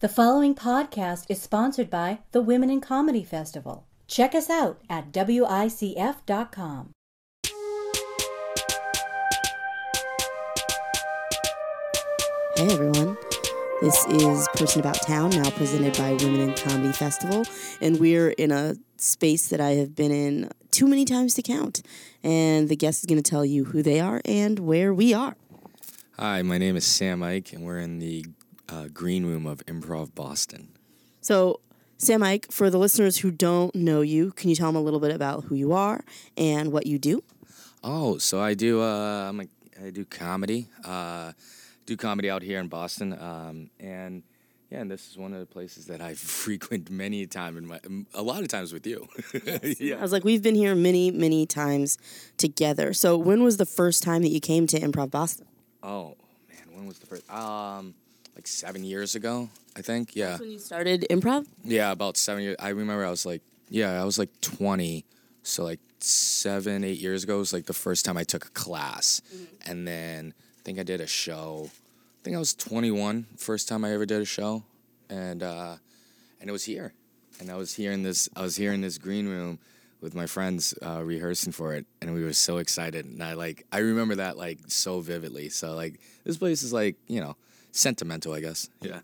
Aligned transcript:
The 0.00 0.08
following 0.08 0.54
podcast 0.54 1.26
is 1.28 1.42
sponsored 1.42 1.90
by 1.90 2.20
the 2.32 2.40
Women 2.40 2.70
in 2.70 2.80
Comedy 2.80 3.22
Festival. 3.22 3.84
Check 4.06 4.34
us 4.34 4.48
out 4.48 4.80
at 4.88 5.12
WICF.com. 5.12 6.92
Hey 12.56 12.72
everyone. 12.72 13.18
This 13.82 14.06
is 14.06 14.48
Person 14.54 14.80
About 14.80 15.02
Town, 15.02 15.28
now 15.32 15.50
presented 15.50 15.94
by 15.98 16.14
Women 16.14 16.48
in 16.48 16.54
Comedy 16.54 16.94
Festival. 16.94 17.44
And 17.82 18.00
we're 18.00 18.30
in 18.30 18.52
a 18.52 18.76
space 18.96 19.48
that 19.48 19.60
I 19.60 19.72
have 19.72 19.94
been 19.94 20.12
in 20.12 20.50
too 20.70 20.86
many 20.86 21.04
times 21.04 21.34
to 21.34 21.42
count. 21.42 21.82
And 22.22 22.70
the 22.70 22.76
guest 22.76 23.00
is 23.00 23.04
going 23.06 23.22
to 23.22 23.30
tell 23.30 23.44
you 23.44 23.66
who 23.66 23.82
they 23.82 24.00
are 24.00 24.22
and 24.24 24.60
where 24.60 24.94
we 24.94 25.12
are. 25.12 25.36
Hi, 26.18 26.40
my 26.40 26.56
name 26.56 26.76
is 26.76 26.86
Sam 26.86 27.22
Ike, 27.22 27.52
and 27.52 27.66
we're 27.66 27.80
in 27.80 27.98
the 27.98 28.24
uh, 28.70 28.88
green 28.92 29.26
room 29.26 29.46
of 29.46 29.64
Improv 29.66 30.14
Boston. 30.14 30.68
So, 31.20 31.60
Sam 31.98 32.22
Ike, 32.22 32.50
for 32.50 32.70
the 32.70 32.78
listeners 32.78 33.18
who 33.18 33.30
don't 33.30 33.74
know 33.74 34.00
you, 34.00 34.32
can 34.32 34.48
you 34.48 34.56
tell 34.56 34.68
them 34.68 34.76
a 34.76 34.80
little 34.80 35.00
bit 35.00 35.14
about 35.14 35.44
who 35.44 35.54
you 35.54 35.72
are 35.72 36.02
and 36.36 36.72
what 36.72 36.86
you 36.86 36.98
do? 36.98 37.22
Oh, 37.82 38.18
so 38.18 38.40
I 38.40 38.54
do. 38.54 38.80
Uh, 38.80 39.28
I'm 39.28 39.40
a, 39.40 39.46
I 39.84 39.90
do 39.90 40.04
comedy. 40.04 40.68
Uh, 40.84 41.32
do 41.86 41.96
comedy 41.96 42.30
out 42.30 42.42
here 42.42 42.60
in 42.60 42.68
Boston, 42.68 43.12
um, 43.20 43.70
and 43.80 44.22
yeah, 44.70 44.80
and 44.80 44.90
this 44.90 45.10
is 45.10 45.18
one 45.18 45.32
of 45.32 45.40
the 45.40 45.46
places 45.46 45.86
that 45.86 46.00
I 46.00 46.14
frequent 46.14 46.90
many 46.90 47.22
a 47.22 47.26
time 47.26 47.56
in 47.56 47.66
my 47.66 47.80
a 48.14 48.22
lot 48.22 48.42
of 48.42 48.48
times 48.48 48.72
with 48.72 48.86
you. 48.86 49.08
I 49.34 49.76
yeah. 49.78 50.00
was 50.00 50.12
like, 50.12 50.24
we've 50.24 50.42
been 50.42 50.54
here 50.54 50.74
many, 50.74 51.10
many 51.10 51.46
times 51.46 51.98
together. 52.36 52.92
So, 52.92 53.18
when 53.18 53.42
was 53.42 53.56
the 53.56 53.66
first 53.66 54.02
time 54.02 54.22
that 54.22 54.28
you 54.28 54.40
came 54.40 54.66
to 54.68 54.78
Improv 54.78 55.10
Boston? 55.10 55.46
Oh 55.82 56.16
man, 56.48 56.76
when 56.76 56.86
was 56.86 56.98
the 56.98 57.06
first? 57.06 57.28
Um, 57.30 57.94
like 58.40 58.46
seven 58.46 58.82
years 58.84 59.14
ago, 59.14 59.50
I 59.76 59.82
think. 59.82 60.16
Yeah. 60.16 60.38
When 60.38 60.50
you 60.50 60.58
started 60.58 61.06
improv? 61.10 61.46
Yeah, 61.62 61.92
about 61.92 62.16
seven 62.16 62.42
years. 62.42 62.56
I 62.58 62.70
remember 62.70 63.04
I 63.04 63.10
was 63.10 63.26
like, 63.26 63.42
yeah, 63.68 64.00
I 64.00 64.04
was 64.06 64.18
like 64.18 64.30
20. 64.40 65.04
So, 65.42 65.62
like 65.62 65.80
seven, 65.98 66.82
eight 66.82 66.98
years 66.98 67.22
ago 67.22 67.36
was 67.36 67.52
like 67.52 67.66
the 67.66 67.74
first 67.74 68.06
time 68.06 68.16
I 68.16 68.24
took 68.24 68.46
a 68.46 68.50
class. 68.52 69.20
And 69.66 69.86
then 69.86 70.32
I 70.58 70.62
think 70.64 70.78
I 70.78 70.84
did 70.84 71.02
a 71.02 71.06
show. 71.06 71.68
I 71.68 72.20
think 72.24 72.34
I 72.34 72.38
was 72.38 72.54
21, 72.54 73.26
first 73.36 73.68
time 73.68 73.84
I 73.84 73.92
ever 73.92 74.06
did 74.06 74.22
a 74.22 74.24
show. 74.24 74.64
And, 75.10 75.42
uh, 75.42 75.76
and 76.40 76.48
it 76.48 76.52
was 76.52 76.64
here. 76.64 76.94
And 77.40 77.50
I 77.50 77.56
was 77.56 77.74
here 77.74 77.92
in 77.92 78.02
this, 78.02 78.30
I 78.34 78.40
was 78.40 78.56
here 78.56 78.72
in 78.72 78.80
this 78.80 78.96
green 78.96 79.28
room 79.28 79.58
with 80.00 80.14
my 80.14 80.24
friends 80.24 80.72
uh, 80.82 81.02
rehearsing 81.04 81.52
for 81.52 81.74
it. 81.74 81.84
And 82.00 82.14
we 82.14 82.24
were 82.24 82.32
so 82.32 82.56
excited. 82.56 83.04
And 83.04 83.22
I 83.22 83.34
like, 83.34 83.66
I 83.70 83.78
remember 83.80 84.14
that 84.14 84.38
like 84.38 84.60
so 84.68 85.00
vividly. 85.00 85.50
So, 85.50 85.74
like, 85.74 86.00
this 86.24 86.38
place 86.38 86.62
is 86.62 86.72
like, 86.72 86.96
you 87.06 87.20
know, 87.20 87.36
sentimental, 87.72 88.32
I 88.32 88.40
guess. 88.40 88.68
Yeah. 88.80 89.00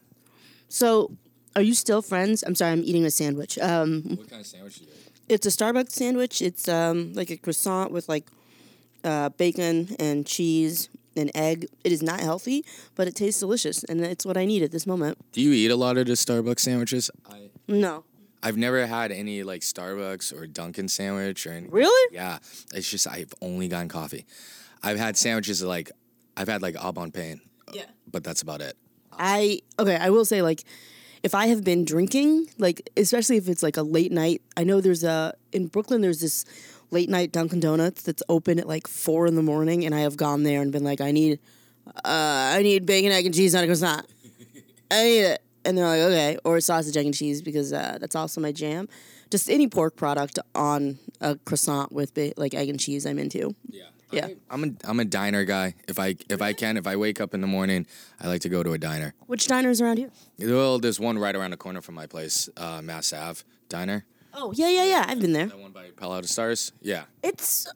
So, 0.69 1.13
are 1.55 1.63
you 1.63 1.75
still 1.75 2.03
friends? 2.03 2.43
I'm 2.47 2.55
sorry, 2.55 2.73
I'm 2.73 2.83
eating 2.85 3.05
a 3.05 3.11
sandwich. 3.11 3.59
Um, 3.59 4.03
What 4.17 4.29
kind 4.31 4.41
of 4.41 4.47
sandwich 4.47 4.75
did 4.75 4.83
you 4.83 4.87
get? 4.89 5.03
it's 5.29 5.47
a 5.47 5.51
Starbucks 5.51 5.91
sandwich. 5.91 6.41
It's 6.43 6.69
um, 6.69 7.13
like 7.15 7.31
a 7.31 7.37
croissant 7.37 7.91
with 7.93 8.09
like 8.09 8.27
uh, 9.05 9.31
bacon 9.31 9.95
and 9.99 10.27
cheese 10.27 10.89
and 11.17 11.31
egg. 11.35 11.67
It 11.85 11.93
is 11.93 12.03
not 12.03 12.21
healthy, 12.21 12.65
but 12.95 13.09
it 13.09 13.15
tastes 13.15 13.41
delicious, 13.41 13.83
and 13.85 14.01
it's 14.01 14.27
what 14.27 14.37
I 14.37 14.45
need 14.45 14.63
at 14.63 14.71
this 14.73 14.87
moment. 14.87 15.19
Do 15.33 15.41
you 15.41 15.53
eat 15.53 15.71
a 15.71 15.77
lot 15.77 15.97
of 15.97 16.07
the 16.07 16.13
Starbucks 16.13 16.61
sandwiches? 16.61 17.11
I 17.31 17.49
No, 17.69 18.05
I've 18.43 18.57
never 18.57 18.87
had 18.87 19.11
any 19.13 19.43
like 19.43 19.63
Starbucks 19.63 20.33
or 20.37 20.47
Dunkin' 20.47 20.89
sandwich 20.89 21.47
or 21.47 21.53
any. 21.53 21.69
really? 21.69 22.15
Yeah, 22.15 22.39
it's 22.75 22.91
just 22.91 23.07
I've 23.09 23.33
only 23.41 23.69
gotten 23.69 23.89
coffee. 23.89 24.27
I've 24.83 24.99
had 24.99 25.17
sandwiches 25.17 25.63
like 25.63 25.91
I've 26.37 26.49
had 26.49 26.61
like 26.63 26.77
au 26.79 26.93
bon 26.93 27.11
pain, 27.13 27.41
Yeah. 27.73 27.85
but 28.11 28.25
that's 28.25 28.43
about 28.43 28.61
it. 28.61 28.77
I 29.13 29.61
okay. 29.79 29.97
I 29.97 30.11
will 30.11 30.25
say 30.25 30.43
like. 30.43 30.65
If 31.23 31.35
I 31.35 31.49
have 31.49 31.65
been 31.65 31.85
drinking, 31.85 32.51
like 32.57 32.89
especially 32.97 33.37
if 33.37 33.49
it's 33.49 33.61
like 33.63 33.77
a 33.77 33.83
late 33.83 34.13
night, 34.13 34.43
I 34.57 34.63
know 34.63 34.81
there's 34.81 35.03
a 35.03 35.35
in 35.51 35.67
Brooklyn 35.67 36.01
there's 36.01 36.21
this 36.21 36.45
late 36.93 37.09
night 37.09 37.33
Dunkin' 37.33 37.59
Donuts 37.59 38.03
that's 38.03 38.23
open 38.29 38.61
at 38.61 38.69
like 38.69 38.87
four 38.87 39.27
in 39.27 39.35
the 39.35 39.43
morning, 39.43 39.85
and 39.85 39.93
I 39.93 40.01
have 40.01 40.17
gone 40.17 40.45
there 40.45 40.63
and 40.63 40.71
been 40.71 40.85
like, 40.85 41.01
I 41.01 41.11
need, 41.11 41.41
uh, 41.89 42.55
I 42.55 42.63
need 42.63 42.87
bacon, 42.87 43.11
egg, 43.11 43.27
and 43.27 43.35
cheese 43.35 43.57
on 43.57 43.65
a 43.65 43.67
croissant. 43.67 44.07
I 44.91 45.03
need 45.03 45.21
it, 45.23 45.43
and 45.65 45.77
they're 45.77 45.87
like, 45.87 46.01
okay, 46.01 46.39
or 46.45 46.61
sausage, 46.61 46.97
egg, 46.97 47.07
and 47.07 47.15
cheese 47.15 47.43
because 47.43 47.73
uh, 47.73 47.99
that's 48.01 48.15
also 48.15 48.41
my 48.41 48.53
jam. 48.53 48.89
Just 49.31 49.51
any 49.51 49.67
pork 49.67 49.97
product 49.97 50.39
on 50.55 50.99
a 51.21 51.37
croissant 51.45 51.91
with 51.91 52.15
ba- 52.15 52.35
like 52.37 52.55
egg 52.55 52.69
and 52.69 52.79
cheese, 52.79 53.05
I'm 53.05 53.19
into. 53.19 53.57
Yeah. 53.69 53.85
Yeah. 54.11 54.29
I'm 54.51 54.65
a 54.65 54.89
I'm 54.89 55.01
a 55.01 55.05
diner 55.05 55.45
guy. 55.45 55.75
If 55.89 55.99
I 55.99 56.17
if 56.29 56.41
I 56.41 56.53
can, 56.53 56.77
if 56.77 56.87
I 56.87 56.97
wake 56.97 57.21
up 57.21 57.35
in 57.35 57.41
the 57.41 57.47
morning, 57.47 57.87
I 58.21 58.29
like 58.29 58.41
to 58.43 58.49
go 58.49 58.63
to 58.63 58.73
a 58.73 58.79
diner. 58.79 59.15
Which 59.27 59.47
diners 59.47 59.81
around 59.81 59.99
here? 59.99 60.11
Well, 60.39 60.79
there's 60.79 61.01
one 61.01 61.19
right 61.19 61.35
around 61.35 61.51
the 61.51 61.57
corner 61.57 61.81
from 61.81 61.97
my 61.97 62.07
place, 62.07 62.49
uh, 62.57 62.83
Mass 62.83 63.13
Ave 63.13 63.43
Diner. 63.69 64.05
Oh 64.33 64.53
yeah, 64.53 64.69
yeah, 64.69 64.85
yeah. 64.85 65.07
I've 65.09 65.21
been 65.21 65.33
there. 65.33 65.47
That 65.47 65.59
one 65.59 65.73
by 65.73 65.91
Palo 65.97 66.17
Alto 66.17 66.27
Stars. 66.27 66.73
Yeah. 66.81 67.05
It's. 67.23 67.67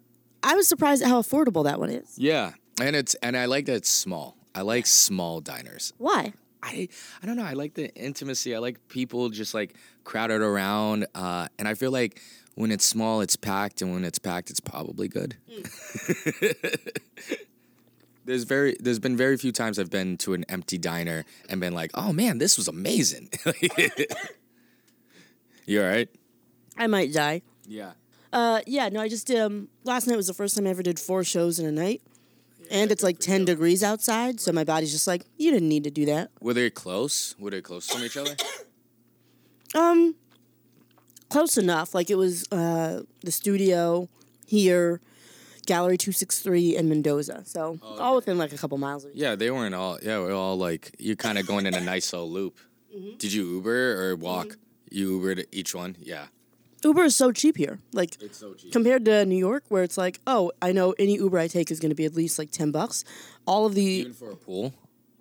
I 0.43 0.55
was 0.55 0.69
surprised 0.69 1.03
at 1.03 1.09
how 1.09 1.21
affordable 1.21 1.65
that 1.65 1.79
one 1.81 1.91
is. 1.91 2.15
Yeah, 2.17 2.53
and 2.81 2.95
it's 2.95 3.15
and 3.17 3.37
I 3.37 3.47
like 3.47 3.67
that 3.67 3.75
it's 3.75 3.91
small. 3.91 4.37
I 4.55 4.63
like 4.63 4.87
small 4.87 5.41
diners. 5.41 5.93
Why? 5.99 6.33
I 6.63 6.89
I 7.23 7.27
don't 7.27 7.37
know. 7.37 7.45
I 7.45 7.55
like 7.55 7.75
the 7.75 7.95
intimacy. 7.95 8.55
I 8.55 8.59
like 8.59 8.89
people 8.89 9.29
just 9.31 9.55
like 9.55 9.75
crowded 10.05 10.43
around, 10.43 11.07
uh, 11.15 11.49
and 11.59 11.67
I 11.67 11.75
feel 11.75 11.91
like 11.91 12.21
when 12.55 12.71
it's 12.71 12.85
small, 12.85 13.21
it's 13.21 13.37
packed, 13.37 13.83
and 13.83 13.93
when 13.93 14.05
it's 14.05 14.19
packed, 14.19 14.51
it's 14.51 14.61
probably 14.61 15.09
good. 15.09 15.37
there's 18.25 18.45
very 18.45 18.77
there's 18.81 18.99
been 18.99 19.17
very 19.17 19.37
few 19.37 19.53
times 19.53 19.79
I've 19.79 19.91
been 19.91 20.17
to 20.19 20.35
an 20.35 20.45
empty 20.49 20.79
diner 20.79 21.25
and 21.49 21.61
been 21.61 21.75
like, 21.75 21.91
oh 21.95 22.13
man, 22.13 22.39
this 22.39 22.57
was 22.57 22.69
amazing. 22.69 23.29
you 25.67 25.83
all 25.83 25.89
right? 25.89 26.09
I 26.77 26.87
might 26.87 27.13
die. 27.13 27.43
Yeah. 27.67 27.93
Uh, 28.33 28.61
yeah, 28.67 28.89
no, 28.89 29.01
I 29.01 29.09
just 29.09 29.31
um 29.31 29.69
last 29.85 30.07
night 30.07 30.17
was 30.17 30.29
the 30.29 30.35
first 30.35 30.57
time 30.57 30.67
I 30.67 30.71
ever 30.71 30.83
did 30.83 30.99
four 30.99 31.25
shows 31.25 31.59
in 31.59 31.67
a 31.67 31.73
night, 31.73 32.03
and 32.71 32.91
it's 32.93 33.03
like 33.03 33.19
ten 33.19 33.45
degrees 33.45 33.83
outside, 33.83 34.41
so 34.41 34.53
my 34.53 34.65
body's 34.65 34.93
just 34.93 35.07
like, 35.07 35.25
you 35.37 35.51
didn't 35.51 35.69
need 35.69 35.85
to 35.85 35.91
do 35.91 36.07
that. 36.07 36.31
Were 36.41 36.55
they 36.55 36.71
close? 36.71 37.35
Were 37.39 37.51
they 37.51 37.61
close 37.61 37.91
from 37.91 38.03
each 38.05 38.17
other? 38.17 38.37
Um, 39.75 40.15
close 41.31 41.57
enough. 41.57 41.95
Like 41.95 42.11
it 42.11 42.17
was 42.17 42.47
uh 42.53 43.03
the 43.23 43.31
studio 43.33 44.09
here, 44.47 45.01
Gallery 45.67 45.97
Two 45.97 46.13
Six 46.13 46.41
Three, 46.41 46.77
and 46.77 46.89
Mendoza. 46.89 47.43
So 47.45 47.79
all 47.99 48.17
within 48.17 48.37
like 48.39 48.53
a 48.53 48.59
couple 48.59 48.77
miles 48.79 49.05
of 49.05 49.13
each. 49.13 49.19
Yeah, 49.19 49.35
they 49.37 49.51
weren't 49.51 49.75
all. 49.75 49.99
Yeah, 50.03 50.19
we're 50.21 50.35
all 50.35 50.57
like 50.59 50.95
you're 50.99 51.17
kind 51.17 51.39
of 51.39 51.47
going 51.47 51.67
in 51.67 51.75
a 51.75 51.81
nice 51.81 52.13
little 52.13 52.31
loop. 52.31 52.59
Did 53.19 53.33
you 53.33 53.45
Uber 53.55 54.11
or 54.11 54.17
walk? 54.17 54.57
You 54.91 55.21
Ubered 55.21 55.45
each 55.53 55.75
one. 55.75 55.97
Yeah. 56.01 56.27
Uber 56.83 57.05
is 57.05 57.15
so 57.15 57.31
cheap 57.31 57.57
here. 57.59 57.79
Like 57.93 58.17
It's 58.23 58.39
so 58.39 58.55
cheap. 58.55 58.73
compared 58.73 59.05
to 59.05 59.25
New 59.27 59.37
York, 59.37 59.65
where 59.69 59.83
it's 59.83 59.99
like, 59.99 60.19
oh, 60.27 60.51
I 60.63 60.73
know 60.73 60.95
any 60.99 61.15
Uber 61.15 61.39
I 61.39 61.47
take 61.47 61.71
is 61.71 61.79
going 61.79 61.91
to 61.91 61.95
be 61.95 62.07
at 62.07 62.15
least 62.15 62.39
like 62.39 62.51
ten 62.51 62.71
bucks. 62.73 63.05
All 63.47 63.67
of 63.67 63.75
the 63.75 63.85
Even 63.85 64.13
for 64.15 64.31
a 64.31 64.37
pool. 64.37 64.73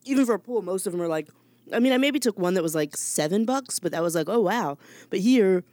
even 0.05 0.25
for 0.25 0.33
a 0.35 0.39
pool, 0.39 0.61
most 0.61 0.87
of 0.87 0.93
them 0.93 1.01
are 1.01 1.07
like. 1.07 1.27
I 1.71 1.77
mean, 1.79 1.93
I 1.93 1.97
maybe 1.99 2.19
took 2.19 2.39
one 2.39 2.55
that 2.55 2.63
was 2.63 2.73
like 2.73 2.97
seven 2.97 3.45
bucks, 3.45 3.77
but 3.77 3.91
that 3.91 4.01
was 4.01 4.15
like, 4.15 4.27
oh 4.27 4.39
wow. 4.39 4.79
But 5.11 5.19
here, 5.19 5.63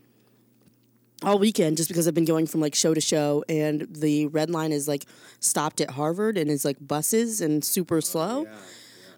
all 1.23 1.39
weekend, 1.39 1.77
just 1.77 1.89
because 1.89 2.07
I've 2.07 2.15
been 2.15 2.25
going 2.27 2.47
from 2.47 2.61
like 2.61 2.75
show 2.75 2.93
to 2.95 3.01
show, 3.01 3.43
and 3.49 3.87
the 3.91 4.27
red 4.27 4.51
line 4.51 4.73
is 4.73 4.87
like 4.87 5.07
stopped 5.41 5.81
at 5.81 5.91
Harvard 5.93 6.37
and 6.37 6.51
is 6.51 6.65
like 6.65 6.77
buses 6.81 7.41
and 7.41 7.65
super 7.65 8.01
slow. 8.01 8.47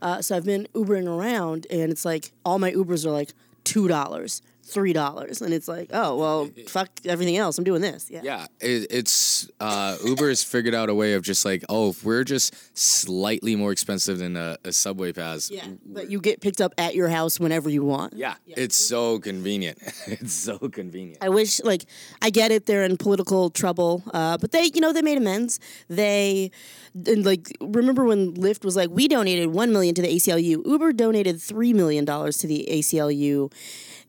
Uh, 0.00 0.22
so 0.22 0.36
I've 0.36 0.44
been 0.44 0.68
Ubering 0.74 1.08
around, 1.08 1.66
and 1.70 1.90
it's 1.90 2.04
like 2.04 2.30
all 2.44 2.58
my 2.60 2.70
Ubers 2.72 3.04
are 3.04 3.10
like 3.10 3.30
two 3.64 3.88
dollars, 3.88 4.42
three 4.68 4.92
dollars, 4.92 5.42
and 5.42 5.52
it's 5.52 5.68
like, 5.68 5.90
oh 5.92 6.16
well, 6.16 6.50
fuck 6.68 6.90
everything 7.04 7.36
else. 7.36 7.58
I'm 7.58 7.64
doing 7.64 7.82
this. 7.82 8.10
Yeah. 8.10 8.20
Yeah, 8.22 8.46
it, 8.60 8.86
it's 8.90 9.48
uh, 9.60 9.96
Uber 10.04 10.28
has 10.28 10.44
figured 10.44 10.74
out 10.74 10.88
a 10.88 10.94
way 10.94 11.14
of 11.14 11.22
just 11.22 11.44
like, 11.44 11.64
oh, 11.68 11.90
if 11.90 12.04
we're 12.04 12.24
just 12.24 12.54
slightly 12.76 13.56
more 13.56 13.72
expensive 13.72 14.18
than 14.18 14.36
a, 14.36 14.56
a 14.64 14.72
subway 14.72 15.12
pass. 15.12 15.50
Yeah, 15.50 15.64
but 15.84 16.10
you 16.10 16.20
get 16.20 16.40
picked 16.40 16.60
up 16.60 16.74
at 16.78 16.94
your 16.94 17.08
house 17.08 17.40
whenever 17.40 17.68
you 17.70 17.84
want. 17.84 18.14
Yeah, 18.14 18.34
it's 18.46 18.76
so 18.76 19.18
convenient. 19.18 19.78
it's 20.06 20.34
so 20.34 20.58
convenient. 20.58 21.18
I 21.22 21.28
wish, 21.28 21.60
like, 21.62 21.84
I 22.22 22.30
get 22.30 22.50
it. 22.50 22.66
They're 22.66 22.84
in 22.84 22.96
political 22.96 23.50
trouble, 23.50 24.02
uh, 24.12 24.38
but 24.38 24.52
they, 24.52 24.70
you 24.74 24.80
know, 24.80 24.92
they 24.92 25.02
made 25.02 25.18
amends. 25.18 25.60
They, 25.88 26.50
and 26.94 27.24
like, 27.24 27.56
remember 27.60 28.04
when 28.04 28.34
Lyft 28.34 28.64
was 28.64 28.76
like, 28.76 28.90
we 28.90 29.08
donated 29.08 29.48
one 29.48 29.72
million 29.72 29.94
to 29.94 30.02
the 30.02 30.08
ACLU. 30.08 30.66
Uber 30.66 30.92
donated 30.92 31.40
three 31.40 31.72
million 31.72 32.04
dollars 32.04 32.36
to 32.38 32.46
the 32.46 32.66
ACLU, 32.70 33.52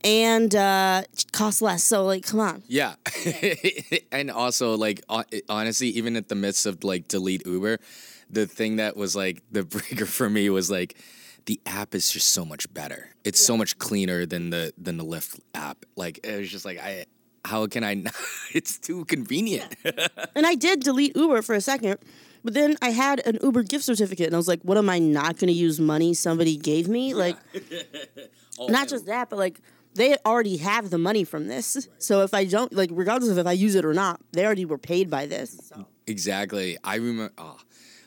and 0.04 0.54
uh, 0.56 1.04
it 1.12 1.32
cost 1.32 1.62
less. 1.62 1.84
So, 1.84 2.06
like, 2.06 2.26
come 2.26 2.40
on. 2.40 2.64
Yeah, 2.68 2.96
and 4.12 4.32
also 4.32 4.78
like 4.78 5.02
honestly, 5.50 5.90
even 5.90 6.16
at 6.16 6.30
the 6.30 6.36
midst 6.36 6.66
of 6.66 6.84
like 6.84 7.08
delete 7.08 7.46
Uber, 7.46 7.80
the 8.30 8.48
thing 8.48 8.78
that 8.78 8.96
was 8.96 9.16
like 9.16 9.42
the 9.52 9.64
breaker 9.76 10.06
for 10.06 10.30
me 10.30 10.50
was 10.50 10.70
like 10.72 10.98
the 11.46 11.60
app 11.66 11.96
is 11.96 12.12
just 12.12 12.32
so 12.32 12.46
much 12.46 12.72
better. 12.74 13.10
It's 13.24 13.44
so 13.44 13.58
much 13.58 13.78
cleaner 13.80 14.26
than 14.26 14.50
the 14.50 14.74
than 14.78 14.98
the 14.98 15.06
Lyft 15.06 15.40
app. 15.54 15.86
Like 15.96 16.20
it 16.24 16.38
was 16.38 16.50
just 16.50 16.66
like 16.66 16.80
I. 16.80 17.06
How 17.46 17.68
can 17.68 17.84
I? 17.86 17.94
Not? 17.96 18.14
It's 18.54 18.78
too 18.78 19.06
convenient. 19.06 19.76
And 20.36 20.46
I 20.46 20.56
did 20.56 20.82
delete 20.82 21.16
Uber 21.16 21.42
for 21.42 21.56
a 21.56 21.62
second 21.62 21.98
But 22.44 22.54
then 22.54 22.76
I 22.82 22.90
had 22.90 23.26
an 23.26 23.38
Uber 23.42 23.64
gift 23.64 23.86
certificate, 23.86 24.26
and 24.28 24.36
I 24.36 24.38
was 24.38 24.48
like, 24.48 24.62
"What 24.64 24.78
am 24.78 24.90
I 24.90 25.00
not 25.00 25.38
going 25.38 25.48
to 25.48 25.54
use 25.54 25.80
money 25.80 26.14
somebody 26.14 26.58
gave 26.58 26.88
me?" 26.88 27.14
Like, 27.14 27.38
not 28.60 28.88
just 28.90 29.06
that, 29.06 29.30
but 29.30 29.38
like 29.40 29.60
they 30.00 30.16
already 30.26 30.56
have 30.58 30.90
the 30.90 30.98
money 30.98 31.26
from 31.26 31.48
this. 31.48 31.90
So 31.98 32.22
if 32.22 32.34
I 32.34 32.46
don't, 32.46 32.72
like, 32.72 32.90
regardless 32.94 33.30
of 33.30 33.38
if 33.38 33.46
I 33.46 33.52
use 33.52 33.76
it 33.76 33.84
or 33.84 33.94
not, 33.94 34.22
they 34.32 34.46
already 34.46 34.64
were 34.64 34.78
paid 34.78 35.10
by 35.10 35.26
this. 35.26 35.60
So. 35.68 35.86
Exactly. 36.08 36.78
I 36.86 36.96
remember, 36.96 37.34
oh, 37.38 37.58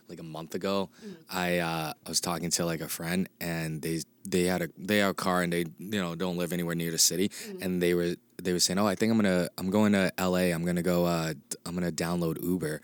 like 0.09 0.19
a 0.19 0.23
month 0.23 0.55
ago, 0.55 0.89
I 1.31 1.59
uh, 1.59 1.93
I 2.05 2.09
was 2.09 2.21
talking 2.21 2.49
to 2.50 2.65
like 2.65 2.81
a 2.81 2.89
friend, 2.89 3.29
and 3.41 3.83
they 3.83 4.00
they 4.25 4.44
had 4.44 4.62
a 4.62 4.69
they 4.79 4.99
have 4.99 5.11
a 5.11 5.15
car, 5.15 5.43
and 5.43 5.53
they 5.53 5.67
you 5.79 6.00
know 6.00 6.15
don't 6.15 6.39
live 6.39 6.53
anywhere 6.53 6.75
near 6.75 6.91
the 6.91 6.99
city, 6.99 7.31
and 7.61 7.83
they 7.83 7.93
were 7.93 8.17
they 8.43 8.53
were 8.53 8.59
saying, 8.59 8.79
oh, 8.79 8.87
I 8.87 8.94
think 8.94 9.12
I'm 9.12 9.19
gonna 9.19 9.49
I'm 9.59 9.71
going 9.71 9.93
to 9.93 10.12
L.A. 10.19 10.50
I'm 10.50 10.65
gonna 10.65 10.83
go 10.83 11.05
uh, 11.05 11.35
I'm 11.67 11.75
gonna 11.75 11.93
download 11.93 12.43
Uber, 12.43 12.81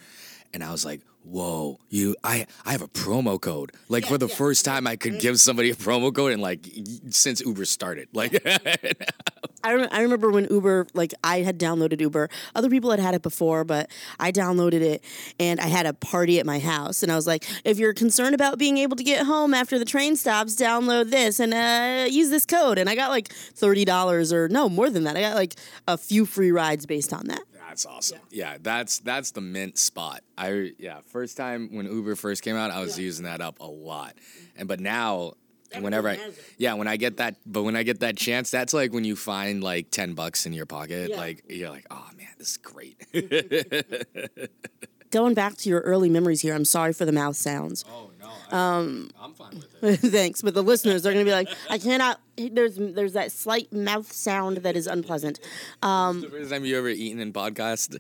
and 0.53 0.63
I 0.63 0.71
was 0.71 0.85
like. 0.85 1.01
Whoa, 1.31 1.79
you! 1.91 2.17
I 2.25 2.47
I 2.65 2.73
have 2.73 2.81
a 2.81 2.89
promo 2.89 3.39
code. 3.39 3.73
Like 3.91 4.07
for 4.07 4.17
the 4.17 4.29
first 4.29 4.65
time, 4.65 4.87
I 4.87 4.97
could 4.97 5.21
give 5.21 5.39
somebody 5.39 5.71
a 5.71 5.75
promo 5.75 6.15
code, 6.15 6.33
and 6.33 6.41
like 6.41 6.67
since 7.11 7.43
Uber 7.43 7.67
started, 7.67 8.09
like 8.15 8.43
I, 9.65 9.75
rem- 9.75 9.89
I 9.91 10.03
remember 10.03 10.31
when 10.31 10.47
Uber, 10.51 10.87
like 10.95 11.13
I 11.25 11.41
had 11.41 11.59
downloaded 11.59 12.01
Uber. 12.01 12.31
Other 12.55 12.71
people 12.71 12.91
had 12.91 13.01
had 13.01 13.15
it 13.15 13.23
before, 13.23 13.65
but 13.65 13.91
I 14.19 14.31
downloaded 14.31 14.81
it 14.81 15.05
and 15.41 15.59
I 15.61 15.67
had 15.67 15.85
a 15.85 15.93
party 15.93 16.39
at 16.39 16.47
my 16.47 16.59
house. 16.59 17.03
And 17.03 17.11
I 17.11 17.17
was 17.17 17.27
like, 17.27 17.45
if 17.65 17.79
you're 17.79 17.93
concerned 17.95 18.35
about 18.35 18.59
being 18.59 18.79
able 18.79 18.97
to 18.97 19.05
get 19.05 19.27
home 19.27 19.55
after 19.55 19.79
the 19.79 19.85
train 19.85 20.17
stops, 20.17 20.55
download 20.55 21.11
this 21.11 21.41
and 21.41 21.53
uh, 21.53 22.07
use 22.09 22.31
this 22.31 22.47
code. 22.47 22.79
And 22.79 22.89
I 22.89 22.95
got 22.95 23.11
like 23.11 23.29
$30 23.29 24.33
or 24.33 24.49
no, 24.49 24.69
more 24.69 24.91
than 24.91 25.05
that. 25.05 25.17
I 25.17 25.21
got 25.21 25.35
like 25.35 25.55
a 25.87 25.99
few 25.99 26.25
free 26.25 26.53
rides 26.53 26.87
based 26.87 27.13
on 27.13 27.27
that. 27.27 27.43
That's 27.79 27.87
awesome. 27.87 28.19
Yeah. 28.31 28.57
that's 28.61 28.99
that's 28.99 29.31
the 29.31 29.41
mint 29.41 29.79
spot. 29.79 30.23
I 30.37 30.73
yeah, 30.79 30.99
first 31.07 31.37
time 31.37 31.69
when 31.73 31.87
Uber 31.87 32.17
first 32.17 32.43
came 32.43 32.57
out, 32.57 32.73
I 32.73 32.81
was 32.81 32.99
using 32.99 33.25
that 33.25 33.41
up 33.41 33.61
a 33.61 33.67
lot. 33.67 34.15
And 34.57 34.67
but 34.67 34.81
now 34.81 35.35
whenever 35.79 36.09
I 36.09 36.19
yeah, 36.57 36.75
when 36.75 36.89
I 36.89 36.97
get 36.97 37.19
that 37.19 37.37
but 37.47 37.63
when 37.63 37.77
I 37.77 37.85
get 37.85 38.01
that 38.01 38.17
chance, 38.17 38.51
that's 38.51 38.75
like 38.75 38.93
when 38.93 39.05
you 39.05 39.15
find 39.15 39.63
like 39.63 39.93
10 39.93 40.15
bucks 40.15 40.45
in 40.45 40.53
your 40.53 40.67
pocket, 40.67 41.11
Yeah. 41.11 41.17
like 41.19 41.45
you're 41.49 41.71
like, 41.71 41.87
"Oh 41.89 42.09
man, 42.17 42.27
this 42.37 42.51
is 42.51 42.57
great." 42.57 42.99
Going 45.11 45.33
back 45.35 45.57
to 45.59 45.69
your 45.71 45.81
early 45.81 46.11
memories 46.11 46.43
here, 46.43 46.55
I'm 46.55 46.65
sorry 46.67 46.93
for 46.93 47.05
the 47.07 47.13
mouth 47.13 47.37
sounds. 47.37 47.85
oh 47.89 48.07
no. 48.07 48.08
Um 48.50 49.11
I'm 49.21 49.35
fine 49.35 49.50
with 49.50 49.83
it. 49.83 49.97
Thanks, 50.11 50.43
but 50.43 50.55
the 50.55 50.62
listeners 50.62 51.06
are 51.06 51.12
going 51.12 51.25
to 51.25 51.29
be 51.29 51.35
like, 51.35 51.49
I 51.71 51.79
cannot. 51.79 52.21
There's 52.37 52.77
there's 52.77 53.12
that 53.15 53.33
slight 53.33 53.73
mouth 53.73 54.11
sound 54.12 54.59
that 54.59 54.77
is 54.77 54.87
unpleasant. 54.87 55.41
the 55.81 56.29
first 56.31 56.50
time 56.50 56.65
you 56.65 56.79
ever 56.79 56.89
eaten 56.89 57.21
in 57.21 57.33
podcast? 57.33 57.99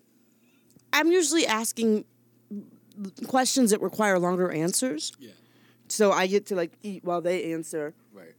I'm 0.92 1.12
usually 1.12 1.46
asking 1.46 2.04
questions 3.26 3.70
that 3.70 3.80
require 3.80 4.18
longer 4.18 4.50
answers. 4.50 5.12
Yeah. 5.18 5.30
So 5.88 6.12
I 6.12 6.26
get 6.26 6.46
to 6.46 6.54
like 6.54 6.72
eat 6.82 7.04
while 7.04 7.20
they 7.20 7.52
answer. 7.52 7.94
Right. 8.12 8.34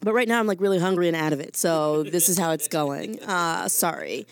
But 0.00 0.14
right 0.14 0.28
now 0.28 0.38
I'm 0.40 0.46
like 0.46 0.60
really 0.60 0.78
hungry 0.78 1.08
and 1.08 1.16
out 1.16 1.32
of 1.32 1.40
it. 1.40 1.56
So 1.56 2.02
this 2.14 2.28
is 2.28 2.38
how 2.38 2.52
it's 2.52 2.68
going. 2.68 3.22
Uh, 3.22 3.68
sorry. 3.68 4.26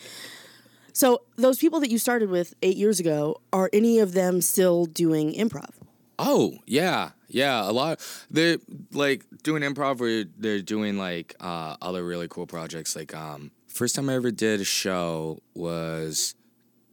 So 0.92 1.22
those 1.36 1.58
people 1.58 1.80
that 1.80 1.90
you 1.90 1.98
started 1.98 2.30
with 2.30 2.54
eight 2.62 2.76
years 2.76 3.00
ago, 3.00 3.40
are 3.52 3.68
any 3.72 3.98
of 3.98 4.12
them 4.12 4.40
still 4.40 4.86
doing 4.86 5.32
improv? 5.34 5.70
Oh 6.18 6.58
yeah, 6.66 7.10
yeah. 7.28 7.68
A 7.68 7.72
lot. 7.72 8.00
They're 8.30 8.58
like 8.92 9.24
doing 9.42 9.62
improv. 9.62 10.00
Or 10.00 10.28
they're 10.38 10.62
doing 10.62 10.98
like 10.98 11.34
uh, 11.40 11.76
other 11.82 12.04
really 12.04 12.28
cool 12.28 12.46
projects. 12.46 12.94
Like 12.96 13.14
um, 13.14 13.50
first 13.66 13.94
time 13.96 14.08
I 14.08 14.14
ever 14.14 14.30
did 14.30 14.60
a 14.60 14.64
show 14.64 15.40
was 15.54 16.34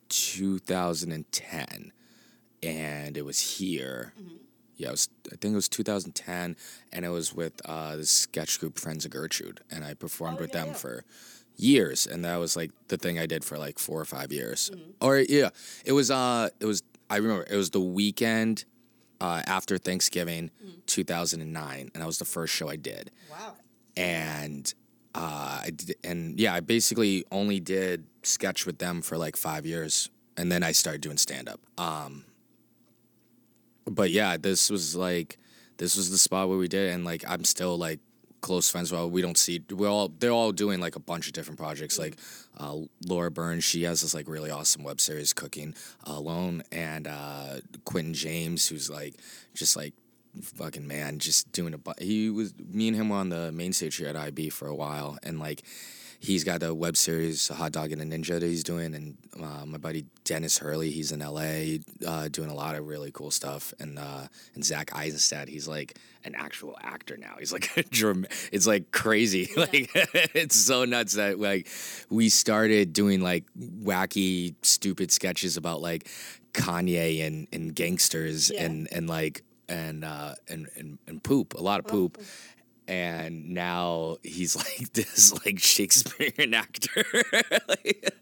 2010, 0.10 1.92
and 2.64 3.18
it 3.18 3.26
was 3.26 3.58
here. 3.58 4.14
Yeah, 4.78 4.88
it 4.88 4.92
was. 4.92 5.10
I 5.32 5.36
think 5.36 5.54
it 5.54 5.56
was 5.56 5.70
2010, 5.70 6.56
and 6.92 7.06
it 7.06 7.10
was 7.10 7.34
with 7.34 7.62
uh, 7.66 7.96
the 7.98 8.06
sketch 8.06 8.60
group 8.60 8.80
Friends 8.80 9.06
of 9.06 9.12
Gertrude, 9.12 9.62
and 9.70 9.84
I 9.84 9.94
performed 9.94 10.40
with 10.40 10.52
them 10.52 10.74
for 10.74 11.04
years, 11.56 12.08
and 12.08 12.26
that 12.26 12.38
was 12.38 12.56
like 12.56 12.72
the 12.88 12.98
thing 12.98 13.20
I 13.20 13.28
did 13.28 13.44
for 13.46 13.58
like 13.58 13.78
four 13.78 14.02
or 14.02 14.06
five 14.06 14.32
years. 14.32 14.72
Or 15.00 15.20
yeah, 15.20 15.50
it 15.86 15.92
was. 15.92 16.10
Uh, 16.10 16.50
it 16.60 16.66
was. 16.66 16.82
I 17.10 17.18
remember 17.18 17.46
it 17.50 17.56
was 17.58 17.70
the 17.72 17.82
weekend 17.82 18.66
uh, 19.22 19.44
after 19.46 19.78
Thanksgiving, 19.78 20.50
2009, 20.88 21.92
and 21.94 22.02
that 22.02 22.06
was 22.08 22.18
the 22.18 22.26
first 22.26 22.54
show 22.54 22.68
I 22.68 22.76
did. 22.76 23.12
Wow. 23.30 23.54
And 23.96 24.74
uh, 25.14 25.62
I 25.66 25.70
did, 25.76 25.96
and 26.04 26.40
yeah, 26.40 26.56
I 26.56 26.60
basically 26.60 27.24
only 27.32 27.60
did 27.60 28.06
sketch 28.24 28.66
with 28.66 28.80
them 28.80 29.04
for 29.04 29.18
like 29.18 29.38
five 29.38 29.64
years, 29.64 30.10
and 30.38 30.52
then 30.52 30.64
I 30.64 30.72
started 30.72 31.02
doing 31.02 31.18
stand 31.18 31.48
up. 31.48 31.60
Um, 31.78 32.26
but 33.86 34.10
yeah, 34.10 34.38
this 34.38 34.72
was 34.72 34.96
like 34.96 35.38
this 35.78 35.96
was 35.96 36.10
the 36.10 36.18
spot 36.18 36.50
where 36.50 36.58
we 36.58 36.68
did, 36.68 36.90
it, 36.90 36.94
and 36.94 37.06
like 37.06 37.24
I'm 37.28 37.44
still 37.44 37.78
like 37.78 38.00
close 38.42 38.70
friends. 38.70 38.92
Well, 38.92 39.10
we 39.10 39.22
don't 39.22 39.38
see 39.38 39.64
we're 39.72 39.88
all 39.90 40.10
they're 40.20 40.32
all 40.32 40.52
doing 40.52 40.80
like 40.80 40.96
a 40.96 41.00
bunch 41.00 41.28
of 41.28 41.34
different 41.34 41.60
projects. 41.60 41.98
Like 42.00 42.18
uh, 42.58 42.78
Laura 43.08 43.32
Burns, 43.32 43.64
she 43.64 43.84
has 43.84 44.02
this 44.02 44.14
like 44.14 44.28
really 44.28 44.52
awesome 44.52 44.84
web 44.84 45.00
series, 45.00 45.34
Cooking 45.34 45.76
Alone, 46.04 46.64
and 46.72 47.08
uh, 47.08 47.56
Quentin 47.86 48.14
James, 48.14 48.68
who's 48.68 48.90
like 48.90 49.16
just 49.54 49.76
like 49.78 49.94
fucking 50.42 50.88
man, 50.88 51.20
just 51.20 51.52
doing 51.52 51.74
a. 51.74 51.78
bu- 51.78 51.94
He 52.00 52.30
was 52.30 52.54
me 52.58 52.88
and 52.88 52.98
him 52.98 53.10
were 53.10 53.18
on 53.18 53.30
the 53.30 53.52
main 53.52 53.74
stage 53.74 53.96
here 53.98 54.08
at 54.08 54.16
IB 54.16 54.50
for 54.50 54.68
a 54.68 54.76
while, 54.76 55.18
and 55.24 55.40
like 55.40 55.64
he's 56.22 56.44
got 56.44 56.62
a 56.62 56.74
web 56.74 56.96
series, 56.96 57.48
Hot 57.48 57.72
Dog 57.72 57.92
and 57.92 58.02
a 58.02 58.06
Ninja, 58.06 58.40
that 58.40 58.44
he's 58.44 58.64
doing, 58.64 58.94
and 58.94 59.18
uh, 59.42 59.66
my 59.66 59.78
buddy 59.78 60.06
Dennis 60.24 60.60
Hurley, 60.60 60.92
he's 60.92 61.12
in 61.12 61.20
LA, 61.20 61.80
uh, 62.08 62.28
doing 62.30 62.50
a 62.52 62.54
lot 62.54 62.76
of 62.76 62.88
really 62.88 63.12
cool 63.12 63.32
stuff, 63.32 63.74
and 63.80 63.98
uh, 63.98 64.28
and 64.54 64.64
Zach 64.64 64.96
Eisenstadt, 64.96 65.50
he's 65.50 65.68
like 65.68 65.98
an 66.24 66.36
actual 66.36 66.78
actor 66.82 67.18
now. 67.18 67.36
He's 67.40 67.52
like 67.52 67.76
a 67.78 67.84
It's 68.52 68.68
like 68.68 68.92
crazy, 68.92 69.50
like 69.58 69.90
it's 70.36 70.56
so 70.56 70.86
nuts 70.86 71.14
that 71.14 71.40
like 71.40 71.68
we 72.10 72.30
started 72.30 72.94
doing 72.94 73.22
like 73.22 73.46
wacky, 73.60 74.54
stupid 74.62 75.12
sketches 75.12 75.58
about 75.58 75.82
like 75.82 76.08
Kanye 76.54 77.26
and 77.26 77.48
and 77.52 77.74
gangsters 77.76 78.52
Yeah. 78.54 78.66
and 78.66 78.88
and 78.92 79.10
like 79.10 79.44
and 79.70 80.04
uh 80.04 80.36
and 80.50 80.68
and, 80.76 81.00
and 81.08 81.24
poop, 81.24 81.56
a 81.56 81.62
lot 81.64 81.80
of 81.80 81.88
poop. 81.88 82.20
And 82.92 83.52
now 83.54 84.18
he's 84.22 84.56
like 84.64 84.92
this 84.92 85.34
like 85.46 85.60
Shakespearean 85.60 86.54
actor. 86.64 87.06
Like- 87.70 88.14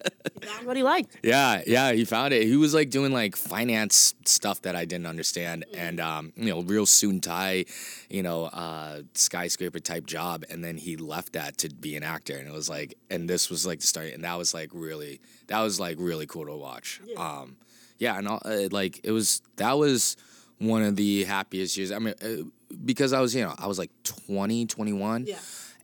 That's 0.41 0.63
what 0.63 0.77
he 0.77 0.83
liked. 0.83 1.17
yeah, 1.23 1.61
yeah, 1.65 1.91
he 1.91 2.05
found 2.05 2.33
it. 2.35 2.43
He 2.43 2.55
was 2.55 2.73
like 2.75 2.91
doing 2.91 3.11
like 3.11 3.35
finance 3.35 4.13
stuff 4.25 4.61
that 4.61 4.75
I 4.75 4.85
didn't 4.85 5.07
understand, 5.07 5.65
and 5.73 5.99
um, 5.99 6.33
you 6.35 6.45
know, 6.53 6.61
real 6.61 6.85
suit 6.85 7.11
and 7.11 7.23
tie, 7.23 7.65
you 8.09 8.21
know, 8.21 8.45
uh, 8.45 9.01
skyscraper 9.15 9.79
type 9.79 10.05
job, 10.05 10.45
and 10.51 10.63
then 10.63 10.77
he 10.77 10.97
left 10.97 11.33
that 11.33 11.57
to 11.59 11.69
be 11.69 11.95
an 11.95 12.03
actor, 12.03 12.37
and 12.37 12.47
it 12.47 12.53
was 12.53 12.69
like, 12.69 12.93
and 13.09 13.27
this 13.29 13.49
was 13.49 13.65
like 13.65 13.79
the 13.79 13.87
start, 13.87 14.13
and 14.13 14.23
that 14.23 14.37
was 14.37 14.53
like 14.53 14.69
really, 14.71 15.19
that 15.47 15.61
was 15.61 15.79
like 15.79 15.97
really 15.99 16.27
cool 16.27 16.45
to 16.45 16.55
watch. 16.55 17.01
Um, 17.17 17.57
yeah, 17.97 18.17
and 18.19 18.27
all, 18.27 18.41
uh, 18.45 18.67
like 18.71 18.99
it 19.03 19.11
was 19.11 19.41
that 19.57 19.77
was 19.79 20.15
one 20.59 20.83
of 20.83 20.95
the 20.95 21.23
happiest 21.23 21.75
years. 21.75 21.91
I 21.91 21.99
mean, 21.99 22.13
uh, 22.21 22.43
because 22.83 23.13
I 23.13 23.19
was 23.21 23.33
you 23.35 23.43
know 23.43 23.53
I 23.57 23.67
was 23.67 23.77
like 23.79 23.91
20, 24.03 24.65
21 24.65 25.25
Yeah. 25.27 25.37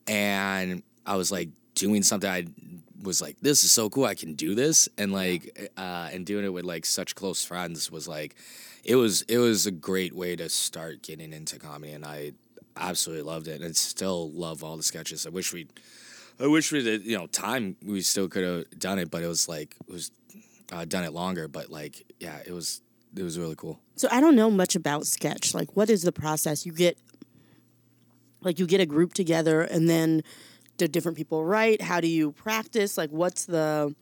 and 0.08 0.84
I 1.06 1.16
was 1.16 1.32
like 1.32 1.50
doing 1.76 2.04
something 2.04 2.30
I 2.30 2.46
was 3.04 3.22
like 3.22 3.38
this 3.42 3.64
is 3.64 3.72
so 3.72 3.90
cool 3.90 4.06
I 4.06 4.16
can 4.16 4.34
do 4.34 4.56
this 4.56 4.88
and 4.98 5.12
like 5.14 5.72
uh 5.78 6.10
and 6.12 6.26
doing 6.26 6.46
it 6.46 6.54
with 6.54 6.66
like 6.66 6.86
such 6.86 7.16
close 7.16 7.44
friends 7.46 7.92
was 7.92 8.08
like 8.08 8.36
it 8.84 8.96
was 8.96 9.24
it 9.24 9.38
was 9.38 9.66
a 9.66 9.72
great 9.72 10.14
way 10.16 10.36
to 10.36 10.50
start 10.50 11.02
getting 11.02 11.34
into 11.34 11.60
comedy 11.60 11.92
and 11.94 12.06
I 12.06 12.32
absolutely 12.78 13.24
loved 13.24 13.48
it 13.48 13.62
and 13.62 13.66
I 13.66 13.72
still 13.74 14.32
love 14.32 14.64
all 14.64 14.78
the 14.78 14.84
sketches 14.84 15.26
I 15.26 15.30
wish 15.30 15.54
we 15.54 15.68
I 16.40 16.48
wish 16.48 16.72
we 16.72 16.82
did 16.84 17.06
you 17.06 17.18
know 17.18 17.28
time 17.28 17.76
we 17.84 18.02
still 18.02 18.28
could 18.28 18.44
have 18.44 18.80
done 18.80 19.00
it 19.00 19.12
but 19.12 19.22
it 19.24 19.28
was 19.28 19.48
like 19.48 19.76
it 19.88 19.92
was 19.92 20.12
uh, 20.72 20.84
done 20.86 21.04
it 21.04 21.14
longer 21.14 21.48
but 21.48 21.70
like 21.70 22.04
yeah 22.20 22.40
it 22.46 22.52
was 22.52 22.82
it 23.16 23.24
was 23.24 23.38
really 23.40 23.56
cool 23.56 23.80
So 23.96 24.08
I 24.12 24.20
don't 24.20 24.36
know 24.36 24.52
much 24.52 24.76
about 24.76 25.08
sketch. 25.08 25.54
Like, 25.54 25.76
what 25.76 25.90
is 25.90 26.02
the 26.04 26.12
process? 26.12 26.66
You 26.66 26.72
get, 26.74 26.98
like, 28.42 28.60
you 28.60 28.68
get 28.68 28.82
a 28.82 28.86
group 28.86 29.14
together, 29.14 29.62
and 29.62 29.90
then 29.90 30.22
do 30.78 30.88
different 30.88 31.18
people 31.18 31.44
write? 31.46 31.82
How 31.82 32.00
do 32.02 32.08
you 32.08 32.32
practice? 32.34 32.98
Like, 32.98 33.10
what's 33.10 33.46
the, 33.46 33.96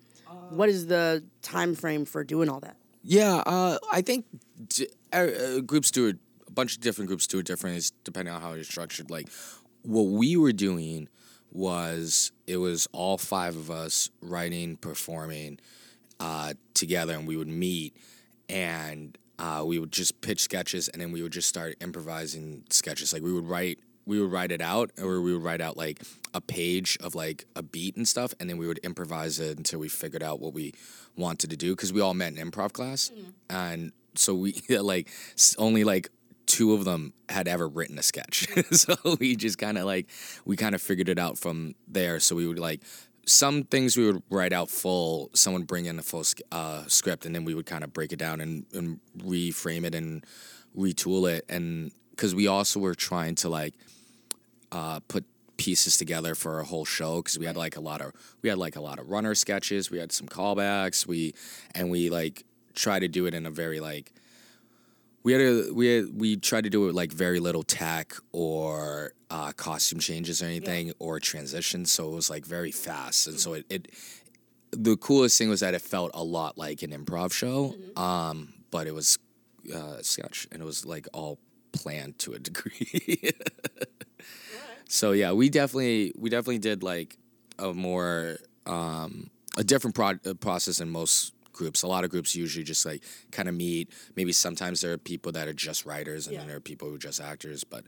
what 0.50 0.70
is 0.70 0.88
the 0.88 1.24
time 1.42 1.76
frame 1.76 2.06
for 2.06 2.24
doing 2.24 2.50
all 2.50 2.60
that? 2.62 2.76
Yeah, 3.04 3.44
uh, 3.46 3.78
I 3.92 4.02
think 4.02 4.26
d- 4.70 4.88
uh, 5.12 5.60
groups 5.60 5.92
do 5.92 6.08
it. 6.08 6.18
A 6.48 6.52
bunch 6.52 6.76
of 6.76 6.82
different 6.82 7.08
groups 7.08 7.28
do 7.28 7.40
it 7.40 7.46
differently, 7.46 7.78
it's 7.78 7.92
depending 8.04 8.34
on 8.34 8.42
how 8.42 8.54
it's 8.54 8.68
structured. 8.68 9.10
Like, 9.10 9.28
what 9.84 10.04
we 10.04 10.38
were 10.38 10.52
doing 10.54 11.10
was 11.52 12.32
it 12.48 12.58
was 12.58 12.88
all 12.92 13.18
five 13.18 13.56
of 13.56 13.70
us 13.70 14.10
writing, 14.22 14.78
performing 14.78 15.60
uh, 16.20 16.54
together, 16.74 17.14
and 17.14 17.28
we 17.28 17.38
would 17.38 17.48
meet 17.48 17.96
and 18.50 19.18
uh, 19.40 19.64
we 19.66 19.80
would 19.80 19.92
just 19.92 20.22
pitch 20.22 20.42
sketches, 20.42 20.88
and 20.90 21.02
then 21.02 21.12
we 21.12 21.22
would 21.22 21.32
just 21.32 21.50
start 21.50 21.76
improvising 21.82 22.64
sketches. 22.70 23.14
Like 23.14 23.24
we 23.24 23.34
would 23.34 23.48
write, 23.48 23.80
we 24.06 24.20
would 24.22 24.32
write 24.32 24.52
it 24.52 24.62
out, 24.62 24.92
or 25.02 25.22
we 25.22 25.34
would 25.34 25.44
write 25.44 25.62
out 25.62 25.76
like 25.78 26.02
a 26.34 26.42
page 26.42 26.98
of 27.02 27.16
like 27.16 27.46
a 27.56 27.64
beat 27.64 27.96
and 27.96 28.08
stuff, 28.08 28.34
and 28.40 28.50
then 28.50 28.58
we 28.58 28.68
would 28.68 28.80
improvise 28.80 29.40
it 29.40 29.58
until 29.58 29.80
we 29.80 29.90
figured 29.90 30.24
out 30.24 30.40
what 30.40 30.54
we 30.54 30.74
wanted 31.18 31.50
to 31.50 31.58
do. 31.58 31.76
Because 31.76 31.92
we 31.92 32.02
all 32.02 32.14
met 32.14 32.38
in 32.38 32.52
improv 32.52 32.74
class, 32.74 33.12
and 33.50 33.92
so 34.16 34.34
we 34.34 34.62
like 34.70 35.10
only 35.58 35.84
like 35.84 36.10
two 36.46 36.74
of 36.74 36.86
them 36.86 37.14
had 37.30 37.48
ever 37.48 37.68
written 37.68 37.98
a 37.98 38.04
sketch. 38.04 38.48
so 38.72 38.96
we 39.20 39.36
just 39.36 39.58
kind 39.58 39.78
of 39.78 39.86
like 39.86 40.08
we 40.46 40.56
kind 40.56 40.76
of 40.76 40.82
figured 40.82 41.10
it 41.10 41.18
out 41.18 41.38
from 41.38 41.74
there. 41.88 42.20
So 42.20 42.36
we 42.36 42.48
would 42.48 42.60
like 42.60 42.82
some 43.26 43.64
things 43.64 43.98
we 43.98 44.06
would 44.06 44.24
write 44.30 44.54
out 44.54 44.70
full. 44.70 45.30
Someone 45.34 45.64
bring 45.64 45.86
in 45.86 46.00
a 46.00 46.04
full 46.04 46.24
uh, 46.52 46.84
script, 46.88 47.26
and 47.26 47.34
then 47.34 47.46
we 47.46 47.54
would 47.54 47.66
kind 47.66 47.84
of 47.84 47.94
break 47.94 48.12
it 48.12 48.20
down 48.20 48.42
and, 48.42 48.66
and 48.74 49.00
reframe 49.18 49.86
it 49.86 49.96
and 49.96 50.26
retool 50.76 51.32
it. 51.32 51.46
And 51.50 51.92
because 52.12 52.36
we 52.36 52.48
also 52.48 52.80
were 52.80 52.96
trying 52.96 53.36
to 53.36 53.50
like 53.50 53.74
uh, 54.72 55.00
put 55.08 55.26
pieces 55.58 55.98
together 55.98 56.36
for 56.36 56.60
a 56.60 56.66
whole 56.66 56.86
show 56.86 57.18
because 57.18 57.38
we 57.38 57.46
had 57.46 57.56
like 57.56 57.76
a 57.76 57.80
lot 57.80 58.02
of 58.02 58.12
we 58.42 58.50
had 58.50 58.58
like 58.58 58.76
a 58.76 58.82
lot 58.82 58.98
of 58.98 59.08
runner 59.10 59.36
sketches 59.36 59.92
we 59.92 60.00
had 60.00 60.12
some 60.12 60.28
callbacks 60.28 61.06
we 61.06 61.34
and 61.76 61.92
we 61.92 62.10
like 62.10 62.44
try 62.74 62.98
to 62.98 63.08
do 63.08 63.28
it 63.28 63.36
in 63.36 63.46
a 63.46 63.52
very 63.52 63.80
like 63.80 64.12
we 65.24 65.34
had 65.34 65.42
a 65.42 65.74
we 65.74 65.88
had, 65.88 66.06
we 66.14 66.36
tried 66.36 66.66
to 66.66 66.70
do 66.70 66.84
it 66.84 66.88
with, 66.88 66.96
like 66.96 67.12
very 67.12 67.40
little 67.40 67.64
tech 67.64 68.14
or 68.32 69.14
uh, 69.30 69.52
costume 69.54 70.00
changes 70.00 70.42
or 70.42 70.46
anything 70.46 70.94
or 71.00 71.20
transitions 71.20 71.92
so 71.92 72.12
it 72.12 72.16
was 72.16 72.30
like 72.30 72.46
very 72.46 72.72
fast 72.72 73.28
and 73.28 73.40
so 73.40 73.54
it, 73.54 73.66
it 73.70 73.88
the 74.72 74.98
coolest 74.98 75.38
thing 75.38 75.50
was 75.50 75.60
that 75.60 75.74
it 75.74 75.82
felt 75.82 76.12
a 76.14 76.24
lot 76.24 76.58
like 76.58 76.82
an 76.84 76.92
improv 76.92 77.32
show 77.32 77.76
um 77.96 78.54
but 78.72 78.88
it 78.88 78.94
was 78.94 79.18
uh, 79.74 80.02
sketch 80.02 80.48
and 80.52 80.62
it 80.62 80.66
was 80.66 80.86
like 80.86 81.08
all 81.14 81.40
planned 81.72 82.18
to 82.20 82.34
a 82.34 82.40
degree. 82.40 83.32
So 84.94 85.12
yeah, 85.12 85.32
we 85.32 85.50
definitely 85.50 86.14
we 86.20 86.30
definitely 86.30 86.60
did 86.60 86.84
like 86.84 87.18
a 87.58 87.74
more 87.74 88.38
um, 88.68 89.32
a 89.58 89.64
different 89.64 89.96
pro- 89.96 90.20
uh, 90.24 90.36
process 90.40 90.78
than 90.78 90.90
most 90.92 91.34
groups. 91.54 91.84
A 91.84 91.88
lot 91.88 92.04
of 92.04 92.10
groups 92.10 92.36
usually 92.36 92.64
just 92.64 92.86
like 92.86 93.04
kind 93.32 93.48
of 93.48 93.56
meet. 93.56 93.90
Maybe 94.16 94.32
sometimes 94.32 94.82
there 94.82 94.94
are 94.94 94.98
people 94.98 95.32
that 95.34 95.48
are 95.48 95.54
just 95.54 95.86
writers, 95.86 96.28
and 96.28 96.38
then 96.38 96.48
there 96.48 96.58
are 96.58 96.62
people 96.62 96.90
who 96.90 96.96
are 96.96 97.00
just 97.00 97.22
actors. 97.22 97.64
But 97.64 97.86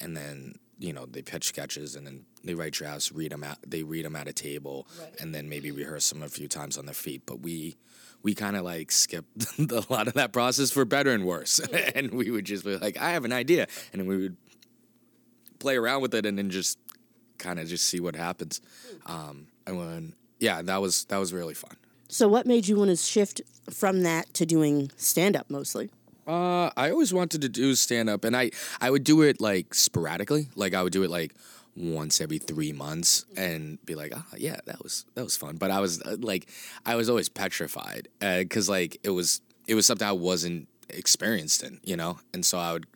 and 0.00 0.16
then 0.16 0.54
you 0.78 0.92
know 0.92 1.06
they 1.06 1.22
pitch 1.22 1.46
sketches, 1.46 1.96
and 1.96 2.06
then 2.06 2.24
they 2.44 2.54
write 2.54 2.72
drafts, 2.72 3.12
read 3.12 3.32
them 3.32 3.44
at 3.44 3.58
they 3.66 3.82
read 3.82 4.04
them 4.04 4.16
at 4.16 4.28
a 4.28 4.32
table, 4.32 4.86
and 5.20 5.34
then 5.34 5.48
maybe 5.48 5.70
rehearse 5.70 6.08
them 6.10 6.22
a 6.22 6.28
few 6.28 6.48
times 6.48 6.78
on 6.78 6.86
their 6.86 6.94
feet. 6.94 7.22
But 7.26 7.40
we 7.40 7.76
we 8.22 8.34
kind 8.34 8.56
of 8.56 8.64
like 8.64 8.90
skipped 8.90 9.58
a 9.58 9.84
lot 9.90 10.08
of 10.08 10.14
that 10.14 10.32
process 10.32 10.70
for 10.70 10.84
better 10.84 11.12
and 11.12 11.24
worse. 11.24 11.58
and 11.94 12.12
we 12.12 12.30
would 12.30 12.44
just 12.44 12.64
be 12.64 12.76
like, 12.76 12.98
I 12.98 13.10
have 13.10 13.24
an 13.24 13.32
idea, 13.32 13.66
and 13.92 14.00
then 14.00 14.08
we 14.08 14.16
would 14.16 14.36
play 15.58 15.76
around 15.76 16.02
with 16.02 16.14
it 16.14 16.24
and 16.24 16.38
then 16.38 16.50
just 16.50 16.78
kind 17.38 17.58
of 17.58 17.68
just 17.68 17.84
see 17.86 18.00
what 18.00 18.16
happens. 18.16 18.60
Um, 19.06 19.48
and 19.66 19.78
when 19.78 20.14
yeah, 20.38 20.62
that 20.62 20.80
was 20.80 21.04
that 21.06 21.18
was 21.18 21.32
really 21.32 21.54
fun. 21.54 21.76
So, 22.08 22.26
what 22.26 22.46
made 22.46 22.66
you 22.66 22.76
want 22.76 22.88
to 22.88 22.96
shift 22.96 23.42
from 23.70 24.02
that 24.02 24.32
to 24.34 24.46
doing 24.46 24.90
stand 24.96 25.36
up 25.36 25.50
mostly? 25.50 25.90
Uh, 26.26 26.70
I 26.76 26.90
always 26.90 27.12
wanted 27.12 27.42
to 27.42 27.48
do 27.50 27.74
stand 27.74 28.08
up, 28.08 28.24
and 28.24 28.34
I 28.34 28.50
I 28.80 28.90
would 28.90 29.04
do 29.04 29.20
it 29.22 29.40
like 29.40 29.74
sporadically. 29.74 30.48
Like 30.56 30.74
I 30.74 30.82
would 30.82 30.92
do 30.92 31.02
it 31.02 31.10
like 31.10 31.34
once 31.76 32.20
every 32.20 32.38
three 32.38 32.72
months, 32.72 33.26
and 33.36 33.84
be 33.84 33.94
like, 33.94 34.12
ah, 34.16 34.24
yeah, 34.38 34.56
that 34.64 34.82
was 34.82 35.04
that 35.14 35.24
was 35.24 35.36
fun. 35.36 35.56
But 35.56 35.70
I 35.70 35.80
was 35.80 36.00
uh, 36.00 36.16
like, 36.18 36.48
I 36.86 36.96
was 36.96 37.10
always 37.10 37.28
petrified 37.28 38.08
because 38.20 38.70
like 38.70 38.98
it 39.02 39.10
was 39.10 39.42
it 39.66 39.74
was 39.74 39.84
something 39.84 40.08
I 40.08 40.12
wasn't 40.12 40.66
experienced 40.88 41.62
in, 41.62 41.78
you 41.84 41.96
know, 41.96 42.18
and 42.32 42.44
so 42.44 42.58
I 42.58 42.72
would. 42.72 42.86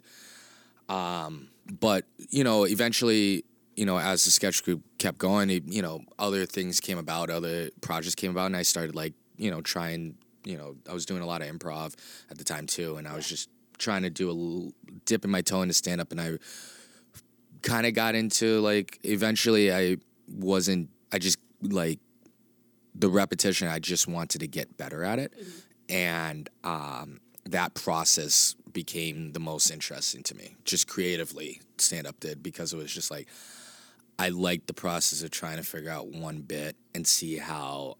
Um, 0.88 1.48
but 1.80 2.06
you 2.30 2.44
know, 2.44 2.64
eventually, 2.64 3.44
you 3.76 3.86
know, 3.86 3.98
as 3.98 4.24
the 4.24 4.30
sketch 4.30 4.62
group 4.64 4.82
kept 4.98 5.18
going, 5.18 5.50
it, 5.50 5.64
you 5.66 5.82
know, 5.82 6.02
other 6.18 6.46
things 6.46 6.80
came 6.80 6.98
about, 6.98 7.30
other 7.30 7.70
projects 7.80 8.14
came 8.14 8.30
about, 8.30 8.46
and 8.46 8.56
I 8.56 8.62
started 8.62 8.94
like, 8.94 9.14
you 9.36 9.50
know, 9.50 9.60
trying. 9.60 10.16
You 10.44 10.58
know, 10.58 10.74
I 10.90 10.92
was 10.92 11.06
doing 11.06 11.22
a 11.22 11.26
lot 11.26 11.40
of 11.40 11.48
improv 11.48 11.94
at 12.28 12.36
the 12.36 12.42
time 12.42 12.66
too, 12.66 12.96
and 12.96 13.06
I 13.06 13.14
was 13.14 13.28
just 13.28 13.48
trying 13.78 14.02
to 14.02 14.10
do 14.10 14.28
a 14.28 14.32
little 14.32 14.72
dipping 15.04 15.30
my 15.30 15.40
toe 15.40 15.62
into 15.62 15.72
stand 15.72 16.00
up, 16.00 16.10
and 16.10 16.20
I 16.20 16.38
kind 17.62 17.86
of 17.86 17.94
got 17.94 18.14
into 18.14 18.60
like. 18.60 18.98
Eventually, 19.04 19.72
I 19.72 19.98
wasn't. 20.28 20.90
I 21.12 21.18
just 21.18 21.38
like 21.62 22.00
the 22.94 23.08
repetition. 23.08 23.68
I 23.68 23.78
just 23.78 24.08
wanted 24.08 24.40
to 24.40 24.48
get 24.48 24.76
better 24.76 25.04
at 25.04 25.20
it, 25.20 25.32
and 25.88 26.48
um, 26.64 27.20
that 27.44 27.74
process 27.74 28.56
became 28.72 29.32
the 29.32 29.40
most 29.40 29.70
interesting 29.70 30.22
to 30.24 30.34
me. 30.34 30.56
Just 30.64 30.88
creatively, 30.88 31.60
stand 31.78 32.06
up 32.06 32.18
did 32.20 32.42
because 32.42 32.72
it 32.72 32.76
was 32.76 32.92
just 32.92 33.10
like 33.10 33.28
I 34.18 34.28
liked 34.28 34.66
the 34.66 34.74
process 34.74 35.22
of 35.22 35.30
trying 35.30 35.56
to 35.56 35.62
figure 35.62 35.90
out 35.90 36.08
one 36.08 36.40
bit 36.42 36.76
and 36.94 37.06
see 37.06 37.36
how 37.36 37.96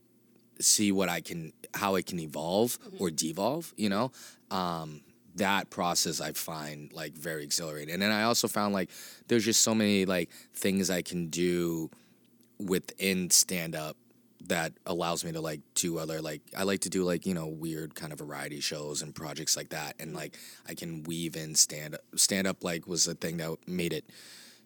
see 0.61 0.93
what 0.93 1.09
I 1.09 1.21
can 1.21 1.53
how 1.75 1.97
it 1.97 2.07
can 2.07 2.21
evolve 2.21 2.79
or 2.99 3.11
devolve, 3.11 3.73
you 3.77 3.89
know? 3.89 4.13
Um 4.51 5.03
that 5.37 5.71
process 5.71 6.21
I 6.21 6.33
find 6.33 6.93
like 6.93 7.15
very 7.15 7.43
exhilarating. 7.43 7.95
And 7.95 8.03
then 8.03 8.11
I 8.11 8.25
also 8.25 8.49
found 8.49 8.75
like 8.75 8.91
there's 9.29 9.45
just 9.45 9.63
so 9.63 9.75
many 9.75 10.05
like 10.05 10.31
things 10.55 10.91
I 10.91 11.03
can 11.03 11.29
do 11.29 11.91
within 12.59 13.31
stand 13.31 13.75
up 13.75 13.97
that 14.49 14.73
allows 14.87 15.25
me 15.25 15.33
to 15.33 15.41
like 15.41 15.61
do 15.75 15.99
other 15.99 16.21
like 16.21 16.43
I 16.57 16.65
like 16.65 16.81
to 16.81 16.91
do 16.91 17.05
like 17.05 17.27
you 17.27 17.35
know 17.35 17.47
weird 17.47 17.95
kind 17.95 18.13
of 18.13 18.19
variety 18.19 18.61
shows 18.61 19.03
and 19.03 19.15
projects 19.15 19.57
like 19.57 19.71
that. 19.71 19.97
And 20.01 20.15
like 20.15 20.37
I 20.69 20.75
can 20.75 21.05
weave 21.05 21.37
in 21.37 21.55
stand 21.55 21.95
up 21.95 22.03
stand 22.17 22.47
up 22.47 22.65
like 22.65 22.87
was 22.87 23.07
a 23.07 23.15
thing 23.15 23.37
that 23.39 23.57
made 23.67 23.93
it 23.93 24.05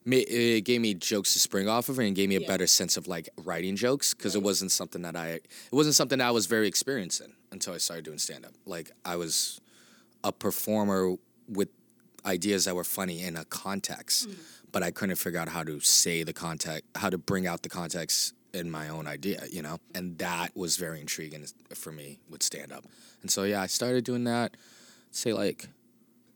it 0.09 0.65
gave 0.65 0.81
me 0.81 0.95
jokes 0.95 1.33
to 1.33 1.41
spring 1.41 1.69
off 1.69 1.89
of 1.89 1.99
and 1.99 2.15
gave 2.15 2.29
me 2.29 2.37
a 2.37 2.41
better 2.41 2.67
sense 2.67 2.97
of 2.97 3.09
like 3.09 3.29
writing 3.39 3.75
jokes 3.75 4.15
because 4.15 4.37
it 4.37 4.43
wasn't 4.43 4.71
something 4.71 5.03
that 5.03 5.17
I 5.17 5.29
it 5.31 5.45
wasn't 5.73 5.97
something 5.97 6.19
that 6.19 6.29
I 6.29 6.31
was 6.31 6.47
very 6.47 6.69
experienced 6.69 7.21
in 7.21 7.33
until 7.51 7.75
I 7.75 7.79
started 7.79 8.05
doing 8.05 8.19
stand 8.19 8.45
up. 8.45 8.53
Like 8.67 8.93
I 9.05 9.17
was 9.17 9.61
a 10.23 10.33
performer 10.33 11.15
with 11.49 11.69
ideas 12.25 12.67
that 12.67 12.75
were 12.75 12.85
funny 12.85 13.23
in 13.23 13.37
a 13.37 13.45
context, 13.47 14.29
mm. 14.29 14.37
but 14.71 14.83
I 14.83 14.91
couldn't 14.91 15.17
figure 15.17 15.41
out 15.41 15.49
how 15.49 15.65
to 15.65 15.81
say 15.81 16.23
the 16.23 16.33
context, 16.33 16.85
how 16.95 17.11
to 17.11 17.19
bring 17.19 17.47
out 17.47 17.63
the 17.63 17.69
context 17.69 18.35
in 18.57 18.71
my 18.71 18.89
own 18.89 19.07
idea, 19.07 19.43
you 19.51 19.63
know? 19.63 19.79
And 19.95 20.19
that 20.19 20.57
was 20.57 20.77
very 20.77 21.01
intriguing 21.01 21.47
for 21.75 21.93
me 21.93 22.19
with 22.29 22.43
stand 22.43 22.73
up. 22.73 22.85
And 23.23 23.31
so, 23.31 23.45
yeah, 23.45 23.63
I 23.63 23.67
started 23.67 24.05
doing 24.05 24.25
that, 24.25 24.57
say 25.11 25.33
like 25.33 25.69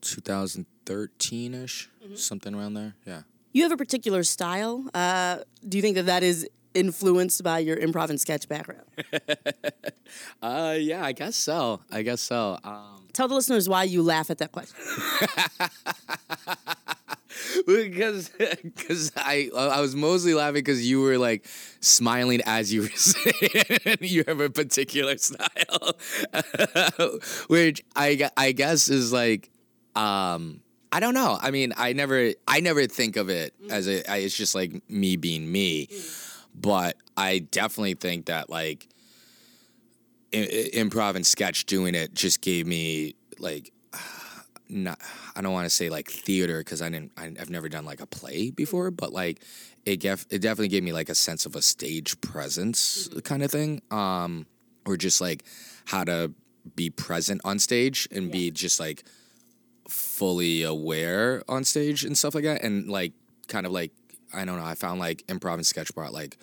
2013 0.02 1.54
ish, 1.54 1.88
something 2.14 2.54
around 2.54 2.74
there. 2.74 2.94
Yeah. 3.06 3.22
You 3.52 3.62
have 3.64 3.72
a 3.72 3.76
particular 3.76 4.22
style. 4.22 4.84
Uh, 4.94 5.38
do 5.68 5.76
you 5.78 5.82
think 5.82 5.96
that 5.96 6.06
that 6.06 6.22
is 6.22 6.48
influenced 6.74 7.42
by 7.42 7.58
your 7.58 7.76
improv 7.76 8.10
and 8.10 8.20
sketch 8.20 8.48
background? 8.48 8.86
Uh, 10.42 10.76
yeah, 10.76 11.04
I 11.04 11.12
guess 11.12 11.36
so. 11.36 11.80
I 11.88 12.02
guess 12.02 12.20
so. 12.20 12.58
Um, 12.64 12.99
Tell 13.12 13.28
the 13.28 13.34
listeners 13.34 13.68
why 13.68 13.84
you 13.84 14.02
laugh 14.02 14.30
at 14.30 14.38
that 14.38 14.52
question. 14.52 14.76
because 17.66 18.30
because 18.62 19.12
I 19.16 19.50
I 19.56 19.80
was 19.80 19.94
mostly 19.94 20.34
laughing 20.34 20.54
because 20.54 20.88
you 20.88 21.00
were 21.00 21.18
like 21.18 21.46
smiling 21.80 22.40
as 22.46 22.72
you 22.72 22.82
were 22.82 22.88
saying 22.94 23.98
you 24.00 24.24
have 24.26 24.40
a 24.40 24.50
particular 24.50 25.16
style, 25.18 25.96
which 27.48 27.82
I 27.96 28.30
I 28.36 28.52
guess 28.52 28.88
is 28.88 29.12
like 29.12 29.50
um 29.96 30.60
I 30.92 30.98
don't 30.98 31.14
know. 31.14 31.38
I 31.40 31.50
mean, 31.50 31.72
I 31.76 31.92
never 31.92 32.32
I 32.48 32.60
never 32.60 32.86
think 32.86 33.16
of 33.16 33.28
it 33.28 33.54
as 33.70 33.88
a 33.88 34.08
I, 34.10 34.18
it's 34.18 34.36
just 34.36 34.54
like 34.54 34.88
me 34.90 35.16
being 35.16 35.50
me, 35.50 35.88
but 36.54 36.96
I 37.16 37.40
definitely 37.40 37.94
think 37.94 38.26
that 38.26 38.50
like 38.50 38.88
improv 40.32 41.16
and 41.16 41.26
sketch 41.26 41.66
doing 41.66 41.94
it 41.94 42.14
just 42.14 42.40
gave 42.40 42.66
me 42.66 43.14
like 43.38 43.72
not 44.68 44.98
I 45.34 45.40
don't 45.40 45.52
want 45.52 45.66
to 45.66 45.70
say 45.70 45.90
like 45.90 46.10
theater 46.10 46.58
because 46.58 46.82
I 46.82 46.88
didn't 46.88 47.12
I, 47.16 47.26
I've 47.40 47.50
never 47.50 47.68
done 47.68 47.84
like 47.84 48.00
a 48.00 48.06
play 48.06 48.50
before, 48.50 48.90
but 48.90 49.12
like 49.12 49.42
it 49.84 50.00
gef- 50.00 50.26
it 50.30 50.40
definitely 50.40 50.68
gave 50.68 50.82
me 50.82 50.92
like 50.92 51.08
a 51.08 51.14
sense 51.14 51.46
of 51.46 51.56
a 51.56 51.62
stage 51.62 52.20
presence 52.20 53.08
kind 53.24 53.42
of 53.42 53.50
thing, 53.50 53.82
um, 53.90 54.46
or 54.86 54.96
just 54.96 55.20
like 55.20 55.44
how 55.86 56.04
to 56.04 56.32
be 56.76 56.90
present 56.90 57.40
on 57.44 57.58
stage 57.58 58.06
and 58.12 58.30
be 58.30 58.50
just 58.50 58.78
like 58.78 59.04
fully 59.88 60.62
aware 60.62 61.42
on 61.48 61.64
stage 61.64 62.04
and 62.04 62.16
stuff 62.16 62.34
like 62.34 62.44
that, 62.44 62.62
and 62.62 62.88
like 62.88 63.12
kind 63.48 63.66
of 63.66 63.72
like 63.72 63.92
I 64.32 64.44
don't 64.44 64.58
know 64.58 64.64
I 64.64 64.74
found 64.74 65.00
like 65.00 65.26
improv 65.26 65.54
and 65.54 65.66
sketch 65.66 65.94
brought 65.94 66.12
like 66.12 66.36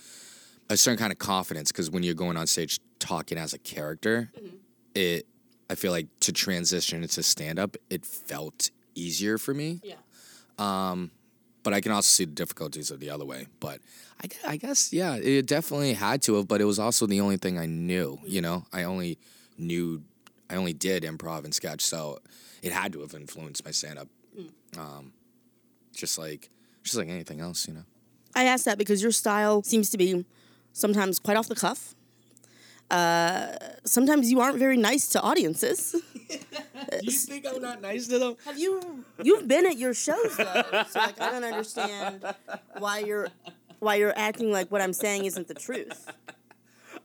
a 0.69 0.75
certain 0.75 0.97
kind 0.97 1.11
of 1.11 1.19
confidence 1.19 1.71
because 1.71 1.89
when 1.89 2.03
you're 2.03 2.13
going 2.13 2.35
on 2.35 2.47
stage 2.47 2.79
talking 3.07 3.37
as 3.37 3.53
a 3.53 3.57
character, 3.57 4.29
mm-hmm. 4.37 4.55
it 4.95 5.25
I 5.69 5.75
feel 5.75 5.91
like 5.91 6.07
to 6.21 6.31
transition 6.31 7.01
into 7.01 7.23
stand 7.23 7.59
up, 7.59 7.75
it 7.89 8.05
felt 8.05 8.71
easier 8.95 9.37
for 9.37 9.53
me. 9.53 9.81
Yeah. 9.83 9.95
Um, 10.57 11.11
but 11.63 11.73
I 11.73 11.81
can 11.81 11.91
also 11.91 12.07
see 12.07 12.25
the 12.25 12.31
difficulties 12.31 12.91
of 12.91 12.99
the 12.99 13.09
other 13.09 13.25
way. 13.25 13.47
But 13.59 13.79
I, 14.23 14.53
I 14.53 14.57
guess, 14.57 14.93
yeah, 14.93 15.15
it 15.15 15.45
definitely 15.45 15.93
had 15.93 16.21
to 16.23 16.35
have, 16.35 16.47
but 16.47 16.61
it 16.61 16.65
was 16.65 16.79
also 16.79 17.05
the 17.05 17.19
only 17.19 17.37
thing 17.37 17.59
I 17.59 17.65
knew, 17.65 18.19
you 18.23 18.41
mm-hmm. 18.41 18.43
know? 18.43 18.65
I 18.71 18.83
only 18.83 19.17
knew, 19.57 20.03
I 20.49 20.55
only 20.55 20.73
did 20.73 21.03
improv 21.03 21.43
and 21.43 21.53
sketch. 21.53 21.81
So 21.81 22.19
it 22.61 22.71
had 22.71 22.93
to 22.93 23.01
have 23.01 23.13
influenced 23.13 23.65
my 23.65 23.71
stand 23.71 23.99
up. 23.99 24.07
Mm. 24.39 24.79
Um, 24.79 25.13
just 25.93 26.17
like, 26.17 26.49
just 26.83 26.95
like 26.95 27.09
anything 27.09 27.41
else, 27.41 27.67
you 27.67 27.73
know? 27.73 27.83
I 28.33 28.45
ask 28.45 28.63
that 28.63 28.77
because 28.77 29.01
your 29.01 29.11
style 29.11 29.63
seems 29.63 29.89
to 29.89 29.97
be 29.97 30.25
sometimes 30.71 31.19
quite 31.19 31.35
off 31.35 31.49
the 31.49 31.55
cuff. 31.55 31.95
Uh, 32.89 33.55
sometimes 33.83 34.31
you 34.31 34.39
aren't 34.39 34.57
very 34.57 34.77
nice 34.77 35.07
to 35.09 35.21
audiences. 35.21 35.95
You 37.01 37.11
think 37.11 37.45
I'm 37.47 37.61
not 37.61 37.81
nice 37.81 38.07
to 38.07 38.19
them? 38.19 38.35
Have 38.45 38.57
you 38.57 39.03
you've 39.23 39.47
been 39.47 39.65
at 39.65 39.77
your 39.77 39.93
shows 39.93 40.35
though, 40.37 40.63
so 40.89 40.99
like 40.99 41.19
I 41.19 41.31
don't 41.31 41.43
understand 41.43 42.23
why 42.77 42.99
you're 42.99 43.27
why 43.79 43.95
you're 43.95 44.17
acting 44.17 44.51
like 44.51 44.71
what 44.71 44.81
I'm 44.81 44.93
saying 44.93 45.25
isn't 45.25 45.47
the 45.47 45.53
truth. 45.53 46.11